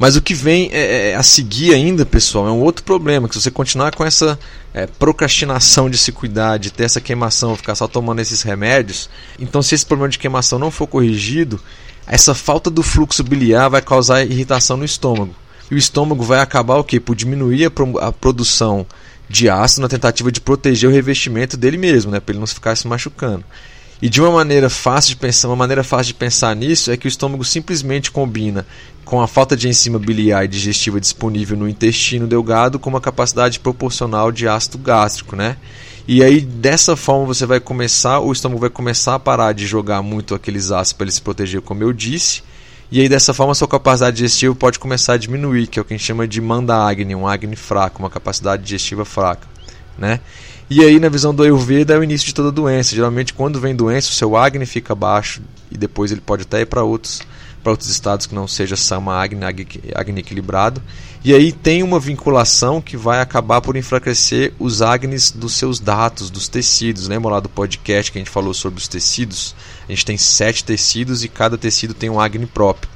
Mas 0.00 0.16
o 0.16 0.22
que 0.22 0.32
vem 0.32 0.70
é, 0.72 1.10
é, 1.10 1.14
a 1.14 1.22
seguir 1.22 1.74
ainda, 1.74 2.06
pessoal, 2.06 2.48
é 2.48 2.50
um 2.50 2.62
outro 2.62 2.82
problema, 2.82 3.28
que 3.28 3.34
se 3.34 3.42
você 3.42 3.50
continuar 3.50 3.94
com 3.94 4.02
essa 4.02 4.38
é, 4.72 4.86
procrastinação 4.86 5.90
de 5.90 5.98
se 5.98 6.10
cuidar, 6.10 6.56
de 6.56 6.70
ter 6.70 6.84
essa 6.84 7.02
queimação, 7.02 7.54
ficar 7.54 7.74
só 7.74 7.86
tomando 7.86 8.18
esses 8.18 8.40
remédios, 8.40 9.10
então 9.38 9.60
se 9.60 9.74
esse 9.74 9.84
problema 9.84 10.08
de 10.08 10.18
queimação 10.18 10.58
não 10.58 10.70
for 10.70 10.86
corrigido, 10.86 11.60
essa 12.06 12.34
falta 12.34 12.70
do 12.70 12.82
fluxo 12.82 13.22
biliar 13.22 13.68
vai 13.68 13.82
causar 13.82 14.24
irritação 14.24 14.78
no 14.78 14.86
estômago. 14.86 15.34
E 15.70 15.74
o 15.74 15.78
estômago 15.78 16.24
vai 16.24 16.40
acabar 16.40 16.76
o 16.76 16.84
quê? 16.84 16.98
Por 16.98 17.14
diminuir 17.14 17.66
a, 17.66 17.70
pro, 17.70 17.98
a 17.98 18.10
produção 18.10 18.86
de 19.28 19.50
ácido 19.50 19.82
na 19.82 19.88
tentativa 19.88 20.32
de 20.32 20.40
proteger 20.40 20.88
o 20.88 20.92
revestimento 20.92 21.58
dele 21.58 21.76
mesmo, 21.76 22.10
né? 22.10 22.20
Para 22.20 22.32
ele 22.32 22.40
não 22.40 22.46
ficar 22.46 22.74
se 22.74 22.88
machucando. 22.88 23.44
E 24.02 24.08
de 24.08 24.20
uma 24.20 24.30
maneira 24.30 24.70
fácil 24.70 25.10
de 25.10 25.16
pensar, 25.16 25.48
uma 25.48 25.56
maneira 25.56 25.84
fácil 25.84 26.06
de 26.06 26.14
pensar 26.14 26.56
nisso 26.56 26.90
é 26.90 26.96
que 26.96 27.06
o 27.06 27.08
estômago 27.08 27.44
simplesmente 27.44 28.10
combina 28.10 28.66
com 29.04 29.20
a 29.20 29.26
falta 29.26 29.56
de 29.56 29.68
enzima 29.68 29.98
biliar 29.98 30.44
e 30.44 30.48
digestiva 30.48 31.00
disponível 31.00 31.56
no 31.56 31.68
intestino 31.68 32.26
delgado 32.26 32.78
com 32.78 32.88
uma 32.88 33.00
capacidade 33.00 33.60
proporcional 33.60 34.32
de 34.32 34.48
ácido 34.48 34.78
gástrico, 34.78 35.36
né? 35.36 35.56
E 36.08 36.22
aí 36.22 36.40
dessa 36.40 36.96
forma 36.96 37.26
você 37.26 37.44
vai 37.44 37.60
começar, 37.60 38.20
o 38.20 38.32
estômago 38.32 38.60
vai 38.60 38.70
começar 38.70 39.16
a 39.16 39.18
parar 39.18 39.52
de 39.52 39.66
jogar 39.66 40.00
muito 40.00 40.34
aqueles 40.34 40.70
ácidos 40.70 40.92
para 40.94 41.04
ele 41.04 41.12
se 41.12 41.20
proteger, 41.20 41.60
como 41.60 41.82
eu 41.82 41.92
disse, 41.92 42.42
e 42.90 43.00
aí 43.00 43.08
dessa 43.08 43.34
forma 43.34 43.54
sua 43.54 43.68
capacidade 43.68 44.16
digestiva 44.16 44.54
pode 44.54 44.78
começar 44.78 45.12
a 45.12 45.16
diminuir, 45.16 45.66
que 45.66 45.78
é 45.78 45.82
o 45.82 45.84
que 45.84 45.92
a 45.92 45.96
gente 45.96 46.06
chama 46.06 46.26
de 46.26 46.40
manda 46.40 46.74
agni, 46.74 47.14
um 47.14 47.28
agni 47.28 47.54
fraco, 47.54 48.00
uma 48.00 48.10
capacidade 48.10 48.62
digestiva 48.62 49.04
fraca, 49.04 49.46
né? 49.98 50.20
E 50.70 50.84
aí 50.84 51.00
na 51.00 51.08
visão 51.08 51.34
do 51.34 51.42
Ayurveda 51.42 51.94
é 51.94 51.98
o 51.98 52.04
início 52.04 52.28
de 52.28 52.34
toda 52.34 52.52
doença. 52.52 52.94
Geralmente 52.94 53.34
quando 53.34 53.58
vem 53.58 53.74
doença, 53.74 54.08
o 54.08 54.14
seu 54.14 54.36
agni 54.36 54.64
fica 54.64 54.94
baixo 54.94 55.42
e 55.68 55.76
depois 55.76 56.12
ele 56.12 56.20
pode 56.20 56.42
até 56.42 56.60
ir 56.60 56.66
para 56.66 56.84
outros 56.84 57.20
para 57.62 57.72
outros 57.72 57.90
estados 57.90 58.26
que 58.26 58.34
não 58.34 58.48
seja 58.48 58.74
Sama 58.76 59.14
Agni, 59.14 59.44
Agni 59.94 60.20
equilibrado. 60.20 60.82
E 61.22 61.34
aí 61.34 61.52
tem 61.52 61.82
uma 61.82 62.00
vinculação 62.00 62.80
que 62.80 62.96
vai 62.96 63.20
acabar 63.20 63.60
por 63.60 63.76
enfraquecer 63.76 64.54
os 64.58 64.80
Agnis 64.80 65.30
dos 65.30 65.52
seus 65.52 65.78
dados, 65.78 66.30
dos 66.30 66.48
tecidos. 66.48 67.06
Lembra 67.06 67.32
lá 67.32 67.40
do 67.40 67.48
podcast 67.48 68.10
que 68.10 68.18
a 68.18 68.20
gente 68.20 68.30
falou 68.30 68.54
sobre 68.54 68.78
os 68.78 68.88
tecidos? 68.88 69.54
A 69.86 69.92
gente 69.92 70.06
tem 70.06 70.16
sete 70.16 70.64
tecidos 70.64 71.22
e 71.22 71.28
cada 71.28 71.58
tecido 71.58 71.92
tem 71.92 72.08
um 72.08 72.18
Agni 72.18 72.46
próprio. 72.46 72.90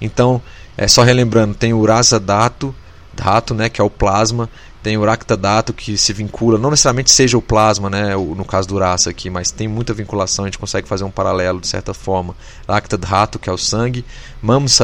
Então, 0.00 0.42
é 0.76 0.86
só 0.86 1.02
relembrando, 1.02 1.54
tem 1.54 1.72
o 1.72 1.84
Rasa 1.84 2.20
Dato, 2.20 2.74
Dato, 3.14 3.54
né, 3.54 3.68
que 3.68 3.80
é 3.80 3.84
o 3.84 3.88
plasma, 3.88 4.50
tem 4.84 4.98
o 4.98 5.04
Dato 5.34 5.72
que 5.72 5.96
se 5.96 6.12
vincula, 6.12 6.58
não 6.58 6.68
necessariamente 6.68 7.10
seja 7.10 7.38
o 7.38 7.42
plasma, 7.42 7.88
né, 7.88 8.14
no 8.14 8.44
caso 8.44 8.68
do 8.68 8.78
Rasa 8.78 9.08
aqui, 9.08 9.30
mas 9.30 9.50
tem 9.50 9.66
muita 9.66 9.94
vinculação, 9.94 10.44
a 10.44 10.48
gente 10.48 10.58
consegue 10.58 10.86
fazer 10.86 11.04
um 11.04 11.10
paralelo 11.10 11.58
de 11.58 11.66
certa 11.66 11.94
forma. 11.94 12.36
Dato 12.68 13.38
que 13.38 13.48
é 13.48 13.52
o 13.52 13.56
sangue, 13.56 14.04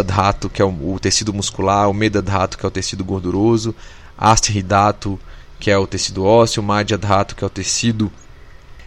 Dato 0.06 0.48
que 0.48 0.62
é 0.62 0.64
o, 0.64 0.98
tecido 0.98 1.34
muscular, 1.34 1.90
o 1.90 1.94
Dato 2.22 2.56
que 2.56 2.64
é 2.64 2.68
o 2.68 2.70
tecido 2.70 3.04
gorduroso, 3.04 3.74
Dato 4.64 5.20
que 5.60 5.70
é 5.70 5.76
o 5.76 5.86
tecido 5.86 6.24
ósseo, 6.24 6.64
Dato 6.98 7.36
que 7.36 7.44
é 7.44 7.46
o 7.46 7.50
tecido 7.50 8.10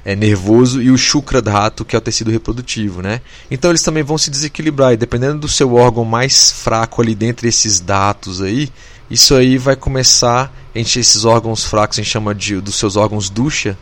é, 0.04 0.15
nervoso 0.15 0.82
e 0.82 0.89
o 0.89 0.97
Dato 1.43 1.86
que 1.86 1.95
é 1.95 1.99
o 1.99 2.02
tecido 2.02 2.32
reprodutivo, 2.32 3.04
né? 3.04 3.21
Então 3.52 3.69
eles 3.69 3.84
também 3.84 4.02
vão 4.02 4.17
se 4.17 4.32
desequilibrar 4.32 4.93
e 4.93 4.97
dependendo 4.97 5.38
do 5.38 5.47
seu 5.47 5.76
órgão 5.76 6.04
mais 6.04 6.52
fraco 6.52 7.04
ali 7.04 7.13
dentre 7.13 7.47
esses 7.47 7.80
dados 7.80 8.41
aí, 8.41 8.71
isso 9.10 9.36
aí 9.36 9.58
vai 9.58 9.76
começar, 9.76 10.52
entre 10.74 11.00
esses 11.00 11.26
órgãos 11.26 11.63
fracos, 11.63 11.98
a 11.98 12.02
gente 12.02 12.12
chama 12.12 12.34
de, 12.34 12.60
dos 12.60 12.76
seus 12.76 12.96
órgãos 12.96 13.30
ducha, 13.30 13.78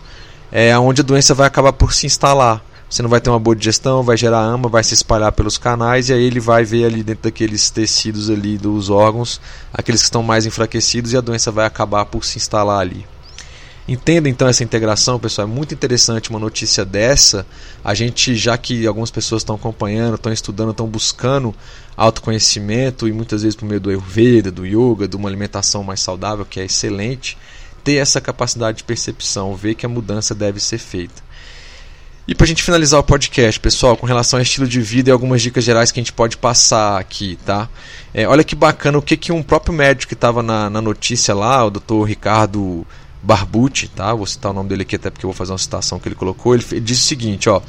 é 0.52 0.78
onde 0.78 1.02
a 1.02 1.04
doença 1.04 1.34
vai 1.34 1.48
acabar 1.48 1.74
por 1.74 1.94
se 1.94 2.06
instalar. 2.06 2.62
Você 2.90 3.02
não 3.02 3.10
vai 3.10 3.22
ter 3.22 3.30
uma 3.30 3.40
boa 3.40 3.56
digestão, 3.56 4.04
vai 4.04 4.18
gerar 4.18 4.42
ama, 4.42 4.68
vai 4.68 4.84
se 4.84 4.94
espalhar 4.94 5.32
pelos 5.32 5.58
canais 5.58 6.10
e 6.10 6.14
aí 6.14 6.24
ele 6.24 6.42
vai 6.42 6.66
ver 6.66 6.84
ali 6.84 7.02
dentro 7.02 7.24
daqueles 7.24 7.70
tecidos 7.70 8.30
ali 8.30 8.58
dos 8.58 8.90
órgãos, 8.90 9.40
aqueles 9.74 10.02
que 10.02 10.08
estão 10.08 10.22
mais 10.22 10.46
enfraquecidos 10.46 11.14
e 11.14 11.18
a 11.18 11.22
doença 11.22 11.52
vai 11.52 11.66
acabar 11.66 12.04
por 12.06 12.26
se 12.26 12.38
instalar 12.38 12.82
ali. 12.82 13.06
Entenda 13.88 14.30
então 14.30 14.48
essa 14.48 14.64
integração, 14.64 15.20
pessoal. 15.20 15.48
É 15.48 15.52
muito 15.52 15.74
interessante 15.74 16.30
uma 16.30 16.40
notícia 16.40 16.86
dessa. 16.86 17.46
A 17.84 17.94
gente, 17.94 18.36
já 18.36 18.58
que 18.58 18.86
algumas 18.86 19.10
pessoas 19.12 19.42
estão 19.42 19.56
acompanhando, 19.56 20.16
estão 20.16 20.32
estudando, 20.32 20.72
estão 20.72 20.88
buscando 20.88 21.54
autoconhecimento 21.98 23.08
e 23.08 23.12
muitas 23.12 23.42
vezes 23.42 23.56
por 23.56 23.66
meio 23.66 23.80
do 23.80 23.90
Ayurveda, 23.90 24.52
do 24.52 24.66
Yoga, 24.66 25.08
de 25.08 25.16
uma 25.16 25.28
alimentação 25.28 25.84
mais 25.84 26.00
saudável, 26.00 26.46
que 26.46 26.60
é 26.60 26.66
excelente, 26.66 27.38
ter 27.84 27.96
essa 27.96 28.22
capacidade 28.22 28.78
de 28.80 28.84
percepção, 28.84 29.56
ver 29.56 29.76
que 29.76 29.86
a 29.86 29.90
mudança 29.90 30.36
deve 30.36 30.60
ser 30.60 30.78
feita. 30.78 31.22
E 32.28 32.36
para 32.36 32.46
a 32.46 32.48
gente 32.48 32.64
finalizar 32.64 33.00
o 33.00 33.04
podcast, 33.04 33.60
pessoal, 33.60 33.98
com 33.98 34.06
relação 34.06 34.38
ao 34.38 34.44
estilo 34.44 34.68
de 34.68 34.80
vida 34.80 35.10
e 35.10 35.12
algumas 35.12 35.42
dicas 35.42 35.64
gerais 35.64 35.92
que 35.92 36.00
a 36.00 36.04
gente 36.04 36.14
pode 36.14 36.38
passar 36.38 37.00
aqui, 37.00 37.38
tá? 37.46 37.68
É, 38.14 38.28
olha 38.28 38.44
que 38.44 38.56
bacana 38.56 38.98
o 39.00 39.02
que, 39.02 39.18
que 39.18 39.32
um 39.32 39.42
próprio 39.42 39.74
médico 39.74 40.10
que 40.10 40.14
estava 40.14 40.44
na, 40.44 40.70
na 40.70 40.82
notícia 40.82 41.34
lá, 41.34 41.66
o 41.66 41.72
Dr. 41.72 42.04
Ricardo 42.06 42.86
Barbucci, 43.24 43.88
tá? 43.88 44.14
Vou 44.14 44.26
citar 44.26 44.52
o 44.52 44.54
nome 44.54 44.70
dele 44.70 44.82
aqui 44.82 44.96
até 44.96 45.10
porque 45.10 45.26
eu 45.26 45.30
vou 45.30 45.38
fazer 45.38 45.52
uma 45.52 45.58
citação 45.58 46.00
que 46.00 46.08
ele 46.08 46.16
colocou. 46.16 46.56
Ele, 46.56 46.64
disse 46.80 47.02
o 47.02 47.08
seguinte, 47.08 47.50
ó: 47.50 47.62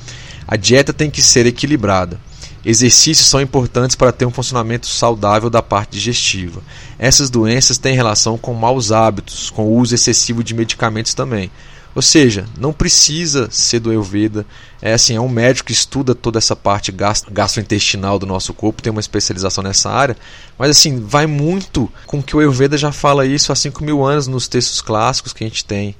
a 0.46 0.56
dieta 0.56 0.92
tem 0.92 1.10
que 1.10 1.22
ser 1.22 1.46
equilibrada. 1.46 2.18
Exercícios 2.64 3.26
são 3.26 3.40
importantes 3.40 3.96
para 3.96 4.12
ter 4.12 4.24
um 4.24 4.30
funcionamento 4.30 4.86
saudável 4.86 5.50
da 5.50 5.60
parte 5.60 5.92
digestiva. 5.92 6.62
Essas 6.96 7.28
doenças 7.28 7.76
têm 7.76 7.96
relação 7.96 8.38
com 8.38 8.54
maus 8.54 8.92
hábitos, 8.92 9.50
com 9.50 9.64
o 9.64 9.76
uso 9.76 9.94
excessivo 9.94 10.44
de 10.44 10.54
medicamentos 10.54 11.12
também. 11.12 11.50
Ou 11.94 12.02
seja, 12.02 12.46
não 12.58 12.72
precisa 12.72 13.48
ser 13.50 13.80
do 13.80 13.90
Ayurveda. 13.90 14.46
É 14.80 14.94
assim, 14.94 15.14
é 15.14 15.20
um 15.20 15.28
médico 15.28 15.66
que 15.66 15.72
estuda 15.72 16.14
toda 16.14 16.38
essa 16.38 16.56
parte 16.56 16.92
gastrointestinal 17.30 18.18
do 18.18 18.26
nosso 18.26 18.54
corpo, 18.54 18.82
tem 18.82 18.90
uma 18.90 19.00
especialização 19.00 19.62
nessa 19.62 19.90
área. 19.90 20.16
Mas 20.58 20.70
assim, 20.70 21.00
vai 21.00 21.26
muito 21.26 21.90
com 22.06 22.22
que 22.22 22.34
o 22.34 22.40
Ayurveda 22.40 22.78
já 22.78 22.90
fala 22.90 23.26
isso 23.26 23.52
há 23.52 23.54
5 23.54 23.84
mil 23.84 24.02
anos 24.04 24.26
nos 24.26 24.48
textos 24.48 24.80
clássicos 24.80 25.32
que 25.32 25.44
a 25.44 25.46
gente 25.46 25.64
tem. 25.64 25.94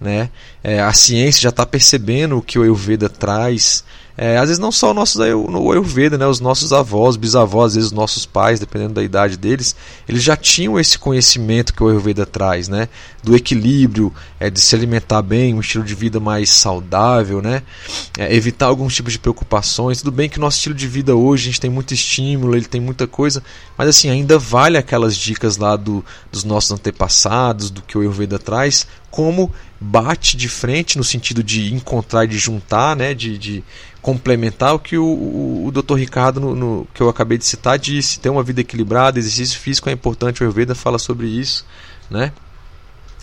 Né? 0.00 0.30
É, 0.62 0.80
a 0.80 0.92
ciência 0.92 1.42
já 1.42 1.48
está 1.48 1.66
percebendo 1.66 2.38
o 2.38 2.42
que 2.42 2.58
o 2.58 2.62
Ayurveda 2.62 3.08
traz 3.08 3.82
é, 4.20 4.36
às 4.36 4.48
vezes 4.48 4.58
não 4.58 4.72
só 4.72 4.90
o 4.90 4.94
nosso 4.94 5.16
no 5.20 5.70
Ayurveda, 5.70 6.18
né, 6.18 6.26
os 6.26 6.40
nossos 6.40 6.72
avós, 6.72 7.16
bisavós, 7.16 7.66
às 7.66 7.74
vezes 7.76 7.90
os 7.92 7.96
nossos 7.96 8.26
pais, 8.26 8.58
dependendo 8.58 8.94
da 8.94 9.02
idade 9.02 9.36
deles, 9.36 9.76
eles 10.08 10.24
já 10.24 10.36
tinham 10.36 10.78
esse 10.78 10.98
conhecimento 10.98 11.72
que 11.72 11.80
o 11.80 11.88
Ayurveda 11.88 12.26
traz, 12.26 12.66
né, 12.66 12.88
do 13.22 13.36
equilíbrio, 13.36 14.12
é, 14.40 14.50
de 14.50 14.60
se 14.60 14.74
alimentar 14.74 15.22
bem, 15.22 15.54
um 15.54 15.60
estilo 15.60 15.84
de 15.84 15.94
vida 15.94 16.18
mais 16.18 16.50
saudável, 16.50 17.40
né, 17.40 17.62
é, 18.18 18.34
evitar 18.34 18.66
alguns 18.66 18.92
tipos 18.92 19.12
de 19.12 19.20
preocupações. 19.20 19.98
Tudo 19.98 20.10
bem 20.10 20.28
que 20.28 20.38
o 20.38 20.40
nosso 20.40 20.56
estilo 20.56 20.74
de 20.74 20.88
vida 20.88 21.14
hoje 21.14 21.44
a 21.44 21.46
gente 21.46 21.60
tem 21.60 21.70
muito 21.70 21.94
estímulo, 21.94 22.56
ele 22.56 22.66
tem 22.66 22.80
muita 22.80 23.06
coisa, 23.06 23.40
mas 23.78 23.88
assim 23.88 24.10
ainda 24.10 24.36
vale 24.38 24.76
aquelas 24.76 25.16
dicas 25.16 25.56
lá 25.56 25.76
do, 25.76 26.04
dos 26.32 26.42
nossos 26.42 26.72
antepassados, 26.72 27.70
do 27.70 27.80
que 27.80 27.96
o 27.96 28.00
Ayurveda 28.00 28.38
traz, 28.38 28.88
como 29.08 29.50
bate 29.80 30.36
de 30.36 30.48
frente 30.48 30.98
no 30.98 31.04
sentido 31.04 31.42
de 31.42 31.72
encontrar, 31.72 32.26
de 32.26 32.36
juntar, 32.36 32.96
né, 32.96 33.14
de, 33.14 33.38
de 33.38 33.64
complementar 34.02 34.74
o 34.74 34.78
que 34.78 34.98
o, 34.98 35.04
o, 35.04 35.66
o 35.66 35.70
Dr. 35.70 35.94
Ricardo, 35.94 36.40
no, 36.40 36.54
no, 36.54 36.88
que 36.92 37.00
eu 37.00 37.08
acabei 37.08 37.38
de 37.38 37.44
citar, 37.44 37.78
disse: 37.78 38.18
ter 38.18 38.28
uma 38.28 38.42
vida 38.42 38.60
equilibrada, 38.60 39.18
exercício 39.18 39.58
físico 39.60 39.88
é 39.88 39.92
importante, 39.92 40.42
o 40.42 40.44
Ayurveda 40.44 40.74
fala 40.74 40.98
sobre 40.98 41.28
isso, 41.28 41.64
né? 42.10 42.32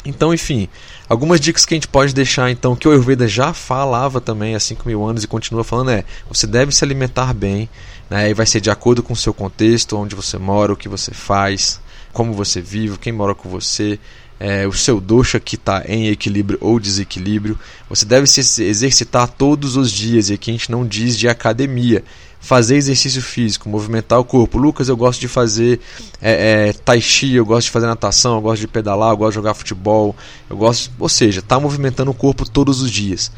Então, 0.05 0.33
enfim, 0.33 0.69
algumas 1.09 1.39
dicas 1.39 1.65
que 1.65 1.73
a 1.73 1.77
gente 1.77 1.87
pode 1.87 2.13
deixar, 2.13 2.51
então, 2.51 2.75
que 2.75 2.87
o 2.87 2.91
Ayurveda 2.91 3.27
já 3.27 3.53
falava 3.53 4.21
também 4.21 4.55
há 4.55 4.59
5 4.59 4.87
mil 4.87 5.03
anos 5.03 5.23
e 5.23 5.27
continua 5.27 5.63
falando 5.63 5.91
é: 5.91 6.05
você 6.29 6.45
deve 6.45 6.71
se 6.71 6.83
alimentar 6.83 7.33
bem, 7.33 7.67
né? 8.09 8.29
E 8.29 8.33
vai 8.33 8.45
ser 8.45 8.61
de 8.61 8.69
acordo 8.69 9.01
com 9.01 9.13
o 9.13 9.17
seu 9.17 9.33
contexto, 9.33 9.97
onde 9.97 10.15
você 10.15 10.37
mora, 10.37 10.73
o 10.73 10.77
que 10.77 10.87
você 10.87 11.11
faz, 11.11 11.81
como 12.13 12.33
você 12.33 12.61
vive, 12.61 12.97
quem 12.97 13.11
mora 13.11 13.33
com 13.33 13.49
você, 13.49 13.99
é, 14.39 14.67
o 14.67 14.73
seu 14.73 14.99
dosha 14.99 15.39
que 15.39 15.55
está 15.55 15.83
em 15.87 16.07
equilíbrio 16.07 16.57
ou 16.61 16.79
desequilíbrio. 16.79 17.57
Você 17.89 18.05
deve 18.05 18.27
se 18.27 18.63
exercitar 18.63 19.27
todos 19.27 19.77
os 19.77 19.91
dias, 19.91 20.29
e 20.29 20.33
aqui 20.33 20.51
a 20.51 20.53
gente 20.53 20.71
não 20.71 20.85
diz 20.85 21.17
de 21.17 21.27
academia. 21.27 22.03
Fazer 22.39 22.75
exercício 22.75 23.23
físico, 23.23 23.67
movimentar 23.67 24.19
o 24.19 24.23
corpo. 24.23 24.59
Lucas, 24.59 24.87
eu 24.87 24.95
gosto 24.95 25.19
de 25.19 25.27
fazer 25.27 25.79
é, 26.21 26.67
é, 26.69 26.73
tai 26.73 27.01
chi, 27.01 27.33
eu 27.33 27.45
gosto 27.45 27.65
de 27.65 27.71
fazer 27.71 27.87
natação, 27.87 28.35
eu 28.35 28.41
gosto 28.41 28.61
de 28.61 28.67
pedalar, 28.67 29.11
eu 29.11 29.17
gosto 29.17 29.31
de 29.31 29.35
jogar 29.35 29.55
futebol, 29.55 30.15
eu 30.47 30.55
gosto, 30.55 30.91
ou 30.99 31.09
seja, 31.09 31.39
está 31.39 31.59
movimentando 31.59 32.11
o 32.11 32.13
corpo 32.13 32.47
todos 32.47 32.81
os 32.81 32.91
dias. 32.91 33.31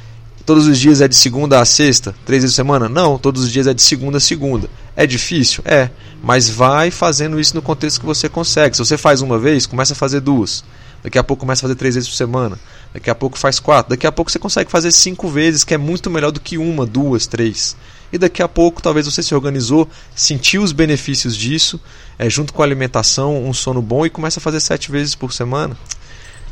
Todos 0.46 0.68
os 0.68 0.78
dias 0.78 1.02
é 1.02 1.08
de 1.08 1.16
segunda 1.16 1.60
a 1.60 1.66
sexta, 1.66 2.16
três 2.26 2.42
vezes 2.42 2.56
por 2.56 2.64
semana? 2.64 2.90
Não, 2.90 3.18
todos 3.18 3.44
os 3.44 3.52
dias 3.52 3.68
é 3.68 3.74
de 3.74 3.82
segunda 3.82 4.18
a 4.18 4.22
segunda. 4.22 4.70
É 4.96 5.06
difícil? 5.06 5.62
É, 5.66 5.90
mas 6.24 6.50
vai 6.50 6.90
fazendo 6.90 7.40
isso 7.40 7.56
no 7.56 7.62
contexto 7.62 8.00
que 8.00 8.06
você 8.06 8.28
consegue. 8.28 8.76
Se 8.76 8.84
você 8.84 8.98
faz 8.98 9.22
uma 9.22 9.38
vez, 9.38 9.66
começa 9.66 9.94
a 9.94 9.96
fazer 9.96 10.22
duas. 10.22 10.64
Daqui 11.04 11.18
a 11.18 11.24
pouco 11.24 11.42
começa 11.42 11.62
a 11.62 11.68
fazer 11.68 11.76
três 11.76 11.96
vezes 11.96 12.10
por 12.10 12.16
semana. 12.16 12.58
Daqui 12.94 13.10
a 13.10 13.16
pouco 13.16 13.38
faz 13.38 13.60
quatro. 13.60 13.92
Daqui 13.92 14.08
a 14.08 14.12
pouco 14.12 14.32
você 14.32 14.40
consegue 14.40 14.72
fazer 14.72 14.92
cinco 14.92 15.30
vezes, 15.30 15.64
que 15.64 15.74
é 15.74 15.78
muito 15.78 16.10
melhor 16.10 16.32
do 16.32 16.40
que 16.40 16.58
uma, 16.58 16.86
duas, 16.86 17.28
três. 17.28 17.76
E 18.12 18.18
daqui 18.18 18.42
a 18.42 18.48
pouco 18.48 18.82
talvez 18.82 19.06
você 19.06 19.22
se 19.22 19.36
organizou, 19.36 19.88
sentiu 20.16 20.64
os 20.64 20.72
benefícios 20.72 21.36
disso, 21.36 21.80
é, 22.18 22.30
junto 22.30 22.54
com 22.54 22.62
a 22.62 22.66
alimentação, 22.66 23.46
um 23.46 23.54
sono 23.54 23.82
bom 23.82 24.06
e 24.06 24.10
começa 24.10 24.40
a 24.40 24.42
fazer 24.42 24.60
sete 24.60 24.92
vezes 24.92 25.14
por 25.14 25.34
semana. 25.34 25.78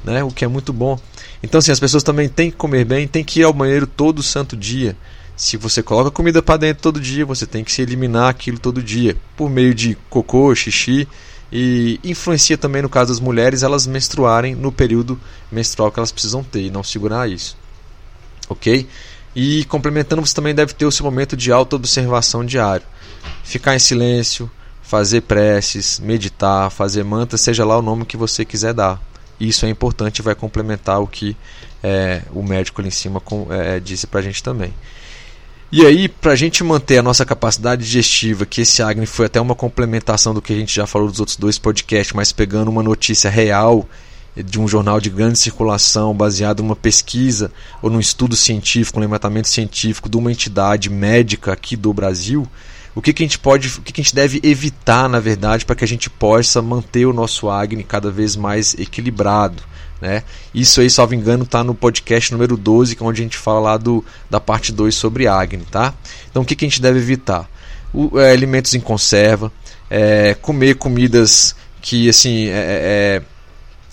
Né? 0.04 0.24
O 0.24 0.30
que 0.30 0.46
é 0.46 0.48
muito 0.48 0.72
bom. 0.72 1.00
Então, 1.42 1.60
assim, 1.60 1.72
as 1.72 1.80
pessoas 1.80 2.04
também 2.04 2.30
têm 2.30 2.52
que 2.52 2.58
comer 2.58 2.86
bem, 2.86 3.08
têm 3.08 3.24
que 3.24 3.40
ir 3.40 3.44
ao 3.44 3.54
banheiro 3.54 3.88
todo 3.88 4.22
santo 4.22 4.56
dia. 4.56 4.96
Se 5.36 5.58
você 5.58 5.84
coloca 5.84 6.12
comida 6.12 6.42
para 6.42 6.58
dentro 6.58 6.84
todo 6.84 7.00
dia, 7.00 7.26
você 7.26 7.46
tem 7.46 7.64
que 7.64 7.72
se 7.72 7.82
eliminar 7.82 8.30
aquilo 8.30 8.58
todo 8.58 8.82
dia, 8.82 9.18
por 9.36 9.50
meio 9.50 9.74
de 9.74 9.98
cocô, 10.10 10.56
xixi, 10.56 11.08
e 11.52 12.00
influencia 12.04 12.58
também 12.58 12.82
no 12.82 12.90
caso 12.90 13.12
das 13.12 13.20
mulheres 13.20 13.64
elas 13.64 13.86
menstruarem 13.86 14.56
no 14.56 14.72
período 14.72 15.20
menstrual 15.52 15.92
que 15.92 16.00
elas 16.00 16.12
precisam 16.12 16.44
ter 16.44 16.64
e 16.64 16.72
não 16.72 16.84
segurar 16.84 17.30
isso. 17.30 17.58
Ok? 18.50 18.88
E 19.36 19.66
complementando, 19.66 20.26
você 20.26 20.34
também 20.34 20.56
deve 20.56 20.74
ter 20.74 20.86
o 20.86 20.92
seu 20.92 21.04
momento 21.04 21.36
de 21.36 21.52
auto-observação 21.52 22.46
diário. 22.46 22.86
Ficar 23.44 23.76
em 23.76 23.80
silêncio, 23.80 24.50
fazer 24.82 25.22
preces, 25.22 26.00
meditar, 26.00 26.70
fazer 26.72 27.04
mantra, 27.04 27.38
seja 27.38 27.66
lá 27.66 27.78
o 27.78 27.82
nome 27.82 28.06
que 28.06 28.16
você 28.16 28.46
quiser 28.46 28.74
dar. 28.74 29.02
Isso 29.40 29.66
é 29.66 29.70
importante 29.70 30.20
e 30.20 30.22
vai 30.22 30.36
complementar 30.36 31.02
o 31.02 31.08
que 31.08 31.36
é, 31.84 32.22
o 32.32 32.42
médico 32.42 32.80
ali 32.80 32.88
em 32.88 32.92
cima 32.92 33.22
é, 33.50 33.80
disse 33.80 34.08
para 34.08 34.22
a 34.22 34.24
gente 34.24 34.42
também. 34.42 34.74
E 35.72 35.86
aí, 35.86 36.08
para 36.08 36.34
a 36.34 36.36
gente 36.36 36.64
manter 36.64 37.00
a 37.00 37.04
nossa 37.04 37.26
capacidade 37.26 37.84
digestiva, 37.84 38.46
que 38.46 38.62
esse 38.62 38.84
Agni 38.84 39.06
foi 39.06 39.26
até 39.26 39.42
uma 39.42 39.56
complementação 39.56 40.34
do 40.34 40.42
que 40.42 40.54
a 40.54 40.56
gente 40.56 40.74
já 40.74 40.86
falou 40.86 41.10
dos 41.10 41.20
outros 41.20 41.38
dois 41.38 41.58
podcasts, 41.58 42.16
mas 42.16 42.32
pegando 42.32 42.70
uma 42.70 42.84
notícia 42.84 43.30
real 43.30 43.88
de 44.36 44.60
um 44.60 44.68
jornal 44.68 45.00
de 45.00 45.10
grande 45.10 45.40
circulação, 45.40 46.14
baseado 46.14 46.62
numa 46.62 46.76
pesquisa 46.76 47.52
ou 47.82 47.90
num 47.90 48.00
estudo 48.00 48.36
científico, 48.36 49.00
um 49.00 49.02
levantamento 49.02 49.48
científico 49.48 50.10
de 50.10 50.18
uma 50.18 50.32
entidade 50.32 50.90
médica 50.90 51.54
aqui 51.54 51.76
do 51.76 51.94
Brasil, 51.94 52.48
o 52.94 53.02
que, 53.02 53.12
que 53.12 53.24
a 53.24 53.26
gente 53.26 53.40
pode, 53.40 53.68
o 53.68 53.82
que, 53.82 53.92
que 53.92 54.02
a 54.02 54.04
gente 54.04 54.16
deve 54.16 54.40
evitar, 54.44 55.10
na 55.10 55.20
verdade, 55.20 55.66
para 55.66 55.76
que 55.76 55.84
a 55.84 55.88
gente 55.88 56.10
possa 56.10 56.62
manter 56.62 57.06
o 57.06 57.14
nosso 57.14 57.50
Agni 57.50 57.84
cada 57.84 58.12
vez 58.12 58.36
mais 58.36 58.74
equilibrado. 58.76 59.64
Né? 60.06 60.22
Isso 60.54 60.82
aí, 60.82 60.90
salvo 60.90 61.16
engano, 61.16 61.46
está 61.46 61.64
no 61.64 61.74
podcast 61.74 62.32
número 62.32 62.56
12, 62.56 62.96
que 62.96 63.02
é 63.02 63.06
onde 63.06 63.22
a 63.22 63.24
gente 63.24 63.38
fala 63.38 63.60
lá 63.60 63.78
do, 63.78 64.06
da 64.30 64.40
parte 64.40 64.72
2 64.72 64.94
sobre 64.94 65.28
Agni. 65.28 65.66
Tá? 65.66 65.96
Então, 66.30 66.44
o 66.44 66.46
que, 66.46 66.56
que 66.56 66.64
a 66.64 66.70
gente 66.70 66.80
deve 66.80 67.00
evitar? 67.00 67.50
O, 67.92 68.20
é, 68.20 68.32
alimentos 68.32 68.76
em 68.76 68.80
conserva, 68.80 69.52
é, 69.90 70.36
comer 70.36 70.76
comidas 70.76 71.56
que, 71.82 72.08
assim, 72.08 72.46
é, 72.50 72.52
é, 72.52 72.54
é 72.54 73.22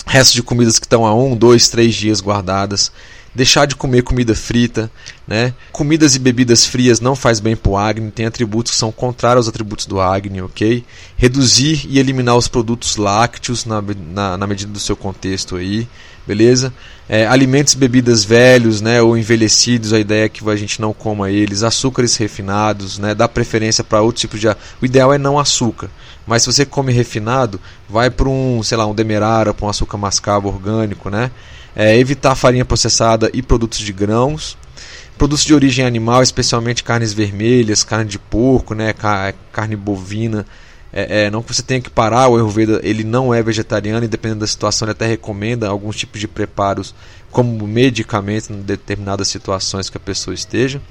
restos 0.07 0.35
de 0.35 0.42
comidas 0.42 0.79
que 0.79 0.85
estão 0.85 1.07
há 1.07 1.14
um, 1.14 1.35
dois, 1.35 1.70
três 1.70 1.94
dias 1.94 2.20
guardadas 2.20 2.92
deixar 3.35 3.66
de 3.66 3.75
comer 3.75 4.03
comida 4.03 4.35
frita, 4.35 4.90
né? 5.27 5.55
Comidas 5.71 6.14
e 6.14 6.18
bebidas 6.18 6.66
frias 6.66 7.01
não 7.01 7.16
faz 7.16 7.40
bem 7.40 7.57
para 7.57 7.71
o 7.71 7.77
Agni, 7.77 8.11
tem 8.11 8.27
atributos 8.27 8.73
que 8.73 8.79
são 8.79 8.92
contrários 8.92 9.47
aos 9.47 9.49
atributos 9.49 9.87
do 9.87 10.01
Agni, 10.01 10.42
ok? 10.42 10.85
Reduzir 11.16 11.87
e 11.88 11.99
eliminar 11.99 12.37
os 12.37 12.49
produtos 12.49 12.97
lácteos 12.97 13.64
na, 13.64 13.83
na, 14.12 14.37
na 14.37 14.47
medida 14.47 14.71
do 14.71 14.81
seu 14.81 14.97
contexto 14.97 15.57
aí, 15.57 15.88
beleza? 16.27 16.73
É, 17.09 17.27
alimentos 17.27 17.73
e 17.75 17.77
bebidas 17.77 18.25
velhos, 18.25 18.81
né, 18.81 19.03
ou 19.03 19.16
envelhecidos, 19.18 19.92
a 19.92 19.99
ideia 19.99 20.27
é 20.27 20.29
que 20.29 20.49
a 20.49 20.57
gente 20.57 20.81
não 20.81 20.92
coma 20.92 21.31
eles, 21.31 21.62
açúcares 21.62 22.16
refinados, 22.16 22.99
né, 22.99 23.14
dá 23.14 23.29
preferência 23.29 23.83
para 23.83 24.01
outro 24.01 24.21
tipo 24.21 24.38
de... 24.38 24.49
O 24.49 24.85
ideal 24.85 25.12
é 25.12 25.18
não 25.18 25.38
açúcar, 25.38 25.90
mas 26.27 26.42
se 26.42 26.53
você 26.53 26.64
come 26.64 26.92
refinado, 26.92 27.61
vai 27.88 28.09
para 28.09 28.29
um, 28.29 28.62
sei 28.62 28.79
lá, 28.79 28.87
um 28.87 28.95
demerara, 28.95 29.53
para 29.53 29.66
um 29.66 29.68
açúcar 29.68 29.99
mascavo 29.99 30.49
orgânico, 30.49 31.11
né? 31.11 31.31
É, 31.74 31.96
evitar 31.96 32.35
farinha 32.35 32.64
processada 32.64 33.30
e 33.32 33.42
produtos 33.42 33.78
de 33.78 33.92
grãos, 33.92 34.56
produtos 35.16 35.44
de 35.44 35.54
origem 35.54 35.85
animal, 35.85 36.22
especialmente 36.22 36.85
carnes 36.85 37.12
vermelhas, 37.12 37.85
carne 37.85 38.11
de 38.11 38.18
porco, 38.18 38.74
né, 38.74 38.94
carne 39.52 39.76
bovina. 39.76 40.46
É, 40.92 41.24
é, 41.24 41.30
não 41.30 41.42
que 41.42 41.54
você 41.54 41.62
tenha 41.62 41.80
que 41.80 41.88
parar, 41.88 42.28
o 42.28 42.37
Ayurveda 42.37 42.80
ele 42.82 43.02
não 43.02 43.32
é 43.32 43.42
vegetariano 43.42 44.04
e 44.04 44.08
dependendo 44.08 44.40
da 44.40 44.46
situação 44.46 44.85
ele 44.87 44.92
até 44.92 45.06
recomenda 45.06 45.66
alguns 45.66 45.96
tipos 45.96 46.20
de 46.20 46.28
preparos 46.28 46.94
como 47.30 47.66
medicamento 47.66 48.52
em 48.52 48.61
determinadas 48.61 49.28
situações 49.28 49.88
que 49.88 49.96
a 49.96 50.00
pessoa 50.00 50.35
esteja. 50.35 50.82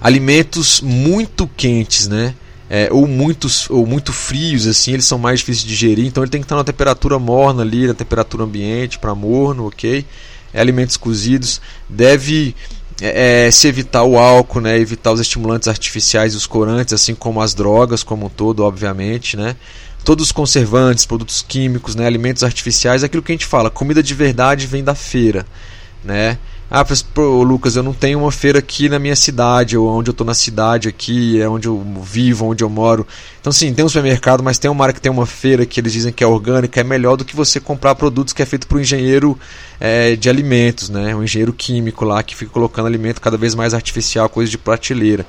Alimentos 0.00 0.80
muito 0.80 1.46
quentes, 1.46 2.08
né? 2.08 2.34
É, 2.68 2.88
ou, 2.90 3.06
muitos, 3.06 3.70
ou 3.70 3.86
muito 3.86 4.12
frios, 4.12 4.66
assim, 4.66 4.92
eles 4.92 5.04
são 5.04 5.18
mais 5.18 5.40
difíceis 5.40 5.64
de 5.64 5.68
digerir, 5.68 6.06
então 6.06 6.22
ele 6.22 6.30
tem 6.30 6.40
que 6.40 6.44
estar 6.44 6.56
na 6.56 6.64
temperatura 6.64 7.18
morna 7.18 7.62
ali, 7.62 7.86
na 7.86 7.94
temperatura 7.94 8.44
ambiente, 8.44 8.98
para 8.98 9.14
morno, 9.14 9.68
ok? 9.68 10.04
É, 10.52 10.60
alimentos 10.60 10.96
cozidos, 10.96 11.60
deve 11.88 12.54
é, 13.00 13.46
é, 13.46 13.50
se 13.50 13.68
evitar 13.68 14.02
o 14.02 14.18
álcool, 14.18 14.60
né, 14.60 14.78
evitar 14.78 15.12
os 15.12 15.20
estimulantes 15.20 15.68
artificiais 15.68 16.34
e 16.34 16.36
os 16.36 16.46
corantes, 16.46 16.94
assim 16.94 17.14
como 17.14 17.40
as 17.40 17.54
drogas 17.54 18.02
como 18.02 18.26
um 18.26 18.30
todo, 18.30 18.64
obviamente, 18.64 19.36
né? 19.36 19.54
Todos 20.02 20.26
os 20.26 20.32
conservantes, 20.32 21.04
produtos 21.04 21.44
químicos, 21.46 21.94
né, 21.94 22.06
alimentos 22.06 22.42
artificiais, 22.42 23.04
aquilo 23.04 23.22
que 23.22 23.32
a 23.32 23.34
gente 23.34 23.46
fala, 23.46 23.70
comida 23.70 24.02
de 24.02 24.14
verdade 24.14 24.66
vem 24.66 24.82
da 24.82 24.94
feira, 24.94 25.44
né? 26.02 26.38
Ah, 26.68 26.84
pô, 27.14 27.44
Lucas, 27.44 27.76
eu 27.76 27.82
não 27.84 27.92
tenho 27.92 28.18
uma 28.18 28.32
feira 28.32 28.58
aqui 28.58 28.88
na 28.88 28.98
minha 28.98 29.14
cidade, 29.14 29.76
ou 29.76 29.88
onde 29.88 30.10
eu 30.10 30.12
estou 30.12 30.26
na 30.26 30.34
cidade 30.34 30.88
aqui, 30.88 31.40
é 31.40 31.48
onde 31.48 31.68
eu 31.68 31.80
vivo, 32.02 32.44
onde 32.44 32.64
eu 32.64 32.68
moro. 32.68 33.06
Então, 33.40 33.52
sim, 33.52 33.72
tem 33.72 33.84
um 33.84 33.88
supermercado, 33.88 34.42
mas 34.42 34.58
tem 34.58 34.68
uma 34.68 34.82
área 34.84 34.92
que 34.92 35.00
tem 35.00 35.12
uma 35.12 35.26
feira 35.26 35.64
que 35.64 35.78
eles 35.78 35.92
dizem 35.92 36.12
que 36.12 36.24
é 36.24 36.26
orgânica, 36.26 36.80
é 36.80 36.84
melhor 36.84 37.16
do 37.16 37.24
que 37.24 37.36
você 37.36 37.60
comprar 37.60 37.94
produtos 37.94 38.32
que 38.32 38.42
é 38.42 38.46
feito 38.46 38.66
por 38.66 38.78
um 38.78 38.80
engenheiro 38.80 39.38
é, 39.78 40.16
de 40.16 40.28
alimentos, 40.28 40.88
né? 40.90 41.14
Um 41.14 41.22
engenheiro 41.22 41.52
químico 41.52 42.04
lá 42.04 42.20
que 42.20 42.34
fica 42.34 42.50
colocando 42.50 42.86
alimento 42.86 43.20
cada 43.20 43.36
vez 43.36 43.54
mais 43.54 43.72
artificial, 43.72 44.28
coisa 44.28 44.50
de 44.50 44.58
prateleira. 44.58 45.24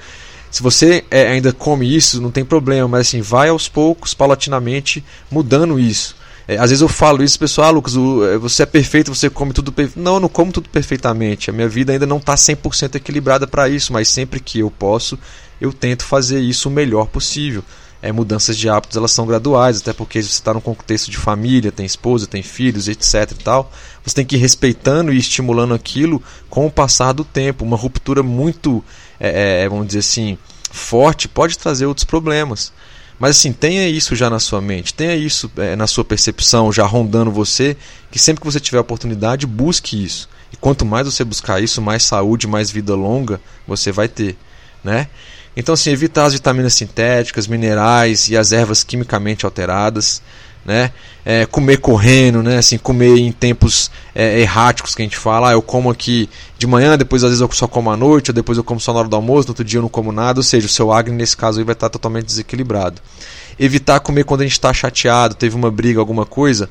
Se 0.49 0.63
você 0.63 1.05
é, 1.11 1.27
ainda 1.27 1.53
come 1.53 1.95
isso, 1.95 2.19
não 2.19 2.31
tem 2.31 2.43
problema, 2.43 2.87
mas 2.87 3.07
assim, 3.07 3.21
vai 3.21 3.49
aos 3.49 3.69
poucos, 3.69 4.15
paulatinamente, 4.15 5.03
mudando 5.29 5.79
isso. 5.79 6.16
É, 6.47 6.57
às 6.57 6.69
vezes 6.69 6.81
eu 6.81 6.87
falo 6.87 7.21
isso, 7.21 7.37
pessoal, 7.37 7.67
ah, 7.67 7.71
Lucas, 7.71 7.95
o, 7.97 8.25
é, 8.25 8.37
você 8.37 8.63
é 8.63 8.65
perfeito, 8.65 9.13
você 9.13 9.29
come 9.29 9.51
tudo 9.51 9.71
perfeito. 9.71 9.99
Não, 9.99 10.13
eu 10.15 10.19
não 10.21 10.29
como 10.29 10.51
tudo 10.51 10.69
perfeitamente. 10.69 11.49
A 11.49 11.53
minha 11.53 11.67
vida 11.67 11.91
ainda 11.91 12.05
não 12.05 12.17
está 12.17 12.35
100% 12.35 12.95
equilibrada 12.95 13.45
para 13.45 13.67
isso, 13.67 13.91
mas 13.91 14.07
sempre 14.07 14.39
que 14.39 14.59
eu 14.59 14.71
posso, 14.71 15.19
eu 15.59 15.73
tento 15.73 16.05
fazer 16.05 16.39
isso 16.39 16.69
o 16.69 16.71
melhor 16.71 17.07
possível. 17.07 17.63
É, 18.01 18.11
mudanças 18.11 18.55
de 18.55 18.69
hábitos 18.69 18.95
elas 18.95 19.11
são 19.11 19.25
graduais, 19.25 19.81
até 19.81 19.91
porque 19.91 20.21
você 20.21 20.29
está 20.29 20.53
num 20.53 20.61
contexto 20.61 21.09
de 21.09 21.17
família, 21.17 21.71
tem 21.71 21.85
esposa, 21.85 22.27
tem 22.27 22.43
filhos, 22.43 22.87
etc. 22.87 23.31
e 23.31 23.43
tal. 23.43 23.71
Você 24.05 24.15
tem 24.15 24.25
que 24.25 24.35
ir 24.35 24.39
respeitando 24.39 25.11
e 25.11 25.17
estimulando 25.17 25.73
aquilo 25.73 26.23
com 26.49 26.65
o 26.65 26.71
passar 26.71 27.11
do 27.11 27.25
tempo. 27.25 27.65
Uma 27.65 27.75
ruptura 27.75 28.23
muito, 28.23 28.81
é, 29.19 29.63
é 29.63 29.69
vamos 29.69 29.87
dizer 29.87 29.99
assim, 29.99 30.37
forte 30.71 31.27
pode 31.27 31.57
trazer 31.57 31.87
outros 31.87 32.05
problemas. 32.05 32.71
Mas 33.19 33.37
assim, 33.37 33.51
tenha 33.51 33.87
isso 33.87 34.15
já 34.15 34.29
na 34.29 34.39
sua 34.39 34.61
mente, 34.61 34.93
tenha 34.93 35.15
isso 35.15 35.51
é, 35.57 35.75
na 35.75 35.87
sua 35.87 36.05
percepção, 36.05 36.71
já 36.71 36.85
rondando 36.85 37.31
você, 37.31 37.75
que 38.11 38.19
sempre 38.19 38.41
que 38.41 38.45
você 38.45 38.59
tiver 38.59 38.79
oportunidade, 38.79 39.47
busque 39.47 40.03
isso. 40.03 40.29
E 40.53 40.55
quanto 40.55 40.85
mais 40.85 41.07
você 41.07 41.23
buscar 41.23 41.61
isso, 41.61 41.81
mais 41.81 42.03
saúde, 42.03 42.47
mais 42.47 42.69
vida 42.69 42.95
longa 42.95 43.41
você 43.67 43.91
vai 43.91 44.07
ter, 44.07 44.37
né? 44.83 45.07
Então 45.55 45.73
assim, 45.73 45.89
evitar 45.89 46.25
as 46.25 46.33
vitaminas 46.33 46.75
sintéticas, 46.75 47.47
minerais 47.47 48.29
e 48.29 48.37
as 48.37 48.51
ervas 48.51 48.83
quimicamente 48.83 49.45
alteradas 49.45 50.21
né? 50.67 50.91
É, 51.23 51.45
comer 51.45 51.77
correndo, 51.77 52.43
né? 52.43 52.57
Assim, 52.57 52.77
comer 52.77 53.17
em 53.17 53.31
tempos 53.31 53.89
é, 54.13 54.41
erráticos 54.41 54.93
que 54.93 55.01
a 55.01 55.05
gente 55.05 55.17
fala. 55.17 55.49
Ah, 55.49 55.53
eu 55.53 55.61
como 55.61 55.89
aqui 55.89 56.29
de 56.57 56.67
manhã, 56.67 56.97
depois 56.97 57.23
às 57.23 57.29
vezes 57.29 57.41
eu 57.41 57.49
só 57.53 57.67
como 57.67 57.89
à 57.89 57.95
noite, 57.95 58.31
ou 58.31 58.35
depois 58.35 58.57
eu 58.57 58.63
como 58.65 58.77
só 58.77 58.91
na 58.91 58.99
hora 58.99 59.07
do 59.07 59.15
almoço, 59.15 59.47
no 59.47 59.51
outro 59.51 59.63
dia 59.63 59.77
eu 59.77 59.81
não 59.81 59.89
como 59.89 60.11
nada. 60.11 60.39
Ou 60.39 60.43
seja, 60.43 60.67
o 60.67 60.69
seu 60.69 60.91
Agni 60.91 61.15
nesse 61.15 61.37
caso 61.37 61.59
aí 61.59 61.63
vai 61.63 61.71
estar 61.71 61.89
totalmente 61.89 62.25
desequilibrado. 62.25 63.01
Evitar 63.57 64.01
comer 64.01 64.25
quando 64.25 64.41
a 64.41 64.43
gente 64.43 64.53
está 64.53 64.73
chateado, 64.73 65.35
teve 65.35 65.55
uma 65.55 65.71
briga, 65.71 66.01
alguma 66.01 66.25
coisa. 66.25 66.69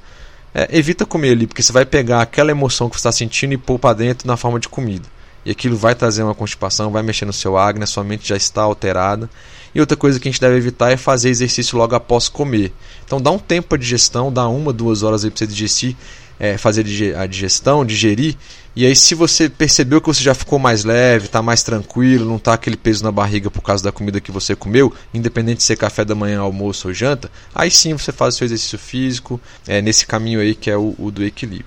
É, 0.55 0.69
evita 0.71 1.07
comer 1.07 1.33
ali, 1.33 1.47
porque 1.47 1.63
você 1.63 1.73
vai 1.73 1.87
pegar 1.87 2.21
aquela 2.21 2.51
emoção 2.51 2.89
que 2.91 2.97
você 2.97 3.01
está 3.01 3.13
sentindo 3.13 3.55
e 3.55 3.59
pôr 3.59 3.79
para 3.79 3.95
dentro 3.95 4.29
na 4.29 4.37
forma 4.37 4.61
de 4.61 4.69
comida. 4.69 5.07
E 5.45 5.51
aquilo 5.51 5.77
vai 5.77 5.95
trazer 5.95 6.23
uma 6.23 6.35
constipação, 6.35 6.91
vai 6.91 7.03
mexer 7.03 7.25
no 7.25 7.33
seu 7.33 7.57
Agni, 7.57 7.85
a 7.85 7.87
sua 7.87 8.05
mente 8.05 8.29
já 8.29 8.37
está 8.37 8.63
alterada. 8.63 9.31
E 9.77 9.81
outra 9.81 9.95
coisa 9.95 10.19
que 10.19 10.27
a 10.27 10.33
gente 10.33 10.41
deve 10.41 10.57
evitar 10.57 10.91
é 10.91 10.97
fazer 10.97 11.29
exercício 11.29 11.77
logo 11.77 11.95
após 11.95 12.31
comer. 12.31 12.73
Então 13.05 13.21
dá 13.21 13.31
um 13.31 13.39
tempo 13.39 13.69
para 13.69 13.77
digestão, 13.77 14.33
dá 14.33 14.49
uma, 14.49 14.73
duas 14.73 15.03
horas 15.03 15.23
aí 15.23 15.31
para 15.31 15.37
você 15.37 15.47
digestir, 15.47 15.95
é, 16.41 16.57
fazer 16.57 16.81
a 17.15 17.27
digestão, 17.27 17.85
digerir. 17.85 18.37
E 18.75 18.87
aí 18.87 18.97
se 18.97 19.15
você 19.15 19.50
percebeu 19.50 20.00
que 20.00 20.07
você 20.07 20.23
já 20.23 20.35
ficou 20.35 20.59
mais 20.59 20.83
leve, 20.83 21.27
está 21.27 21.42
mais 21.42 21.63
tranquilo, 21.63 22.25
não 22.25 22.37
está 22.37 22.55
aquele 22.55 22.75
peso 22.75 23.05
na 23.05 23.13
barriga 23.13 23.50
por 23.50 23.61
causa 23.61 23.85
da 23.85 23.92
comida 23.92 24.19
que 24.19 24.33
você 24.33 24.57
comeu, 24.57 24.90
independente 25.13 25.59
de 25.59 25.65
ser 25.65 25.77
café 25.77 26.07
da 26.07 26.15
manhã, 26.15 26.40
almoço 26.40 26.88
ou 26.88 26.94
janta, 26.94 27.31
aí 27.55 27.71
sim 27.71 27.92
você 27.92 28.13
faz 28.13 28.35
o 28.35 28.38
seu 28.38 28.46
exercício 28.46 28.79
físico 28.79 29.38
é, 29.69 29.83
nesse 29.83 30.07
caminho 30.07 30.40
aí 30.40 30.55
que 30.55 30.71
é 30.71 30.77
o, 30.79 30.94
o 30.98 31.11
do 31.11 31.23
equilíbrio. 31.23 31.67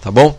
Tá 0.00 0.10
bom? 0.10 0.36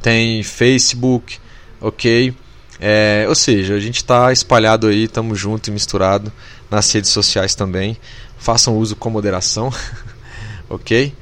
tem 0.07 0.41
Facebook, 0.41 1.41
ok? 1.81 2.33
É, 2.79 3.25
ou 3.29 3.35
seja, 3.35 3.75
a 3.75 3.81
gente 3.81 3.97
está 3.97 4.33
espalhado 4.33 4.87
aí, 4.87 5.03
estamos 5.03 5.37
junto 5.37 5.67
e 5.67 5.73
misturado 5.73 6.33
nas 6.71 6.93
redes 6.93 7.11
sociais 7.11 7.57
também. 7.57 7.97
Façam 8.39 8.79
uso 8.79 8.95
com 8.95 9.11
moderação, 9.11 9.69
ok? 10.71 11.13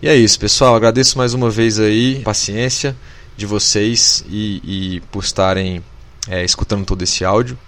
E 0.00 0.08
é 0.08 0.16
isso, 0.16 0.40
pessoal. 0.40 0.74
Agradeço 0.74 1.18
mais 1.18 1.34
uma 1.34 1.50
vez 1.50 1.78
aí 1.78 2.20
a 2.22 2.24
paciência 2.24 2.96
de 3.36 3.44
vocês 3.44 4.24
e, 4.26 4.62
e 4.96 5.00
por 5.12 5.22
estarem 5.22 5.84
é, 6.26 6.42
escutando 6.42 6.86
todo 6.86 7.02
esse 7.02 7.22
áudio. 7.22 7.58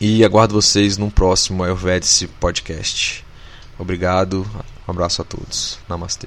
E 0.00 0.24
aguardo 0.24 0.54
vocês 0.54 0.98
num 0.98 1.08
próximo 1.08 1.62
Ayurvedic 1.62 2.26
Podcast. 2.40 3.24
Obrigado, 3.78 4.44
um 4.88 4.90
abraço 4.90 5.22
a 5.22 5.24
todos. 5.24 5.78
Namastê. 5.88 6.26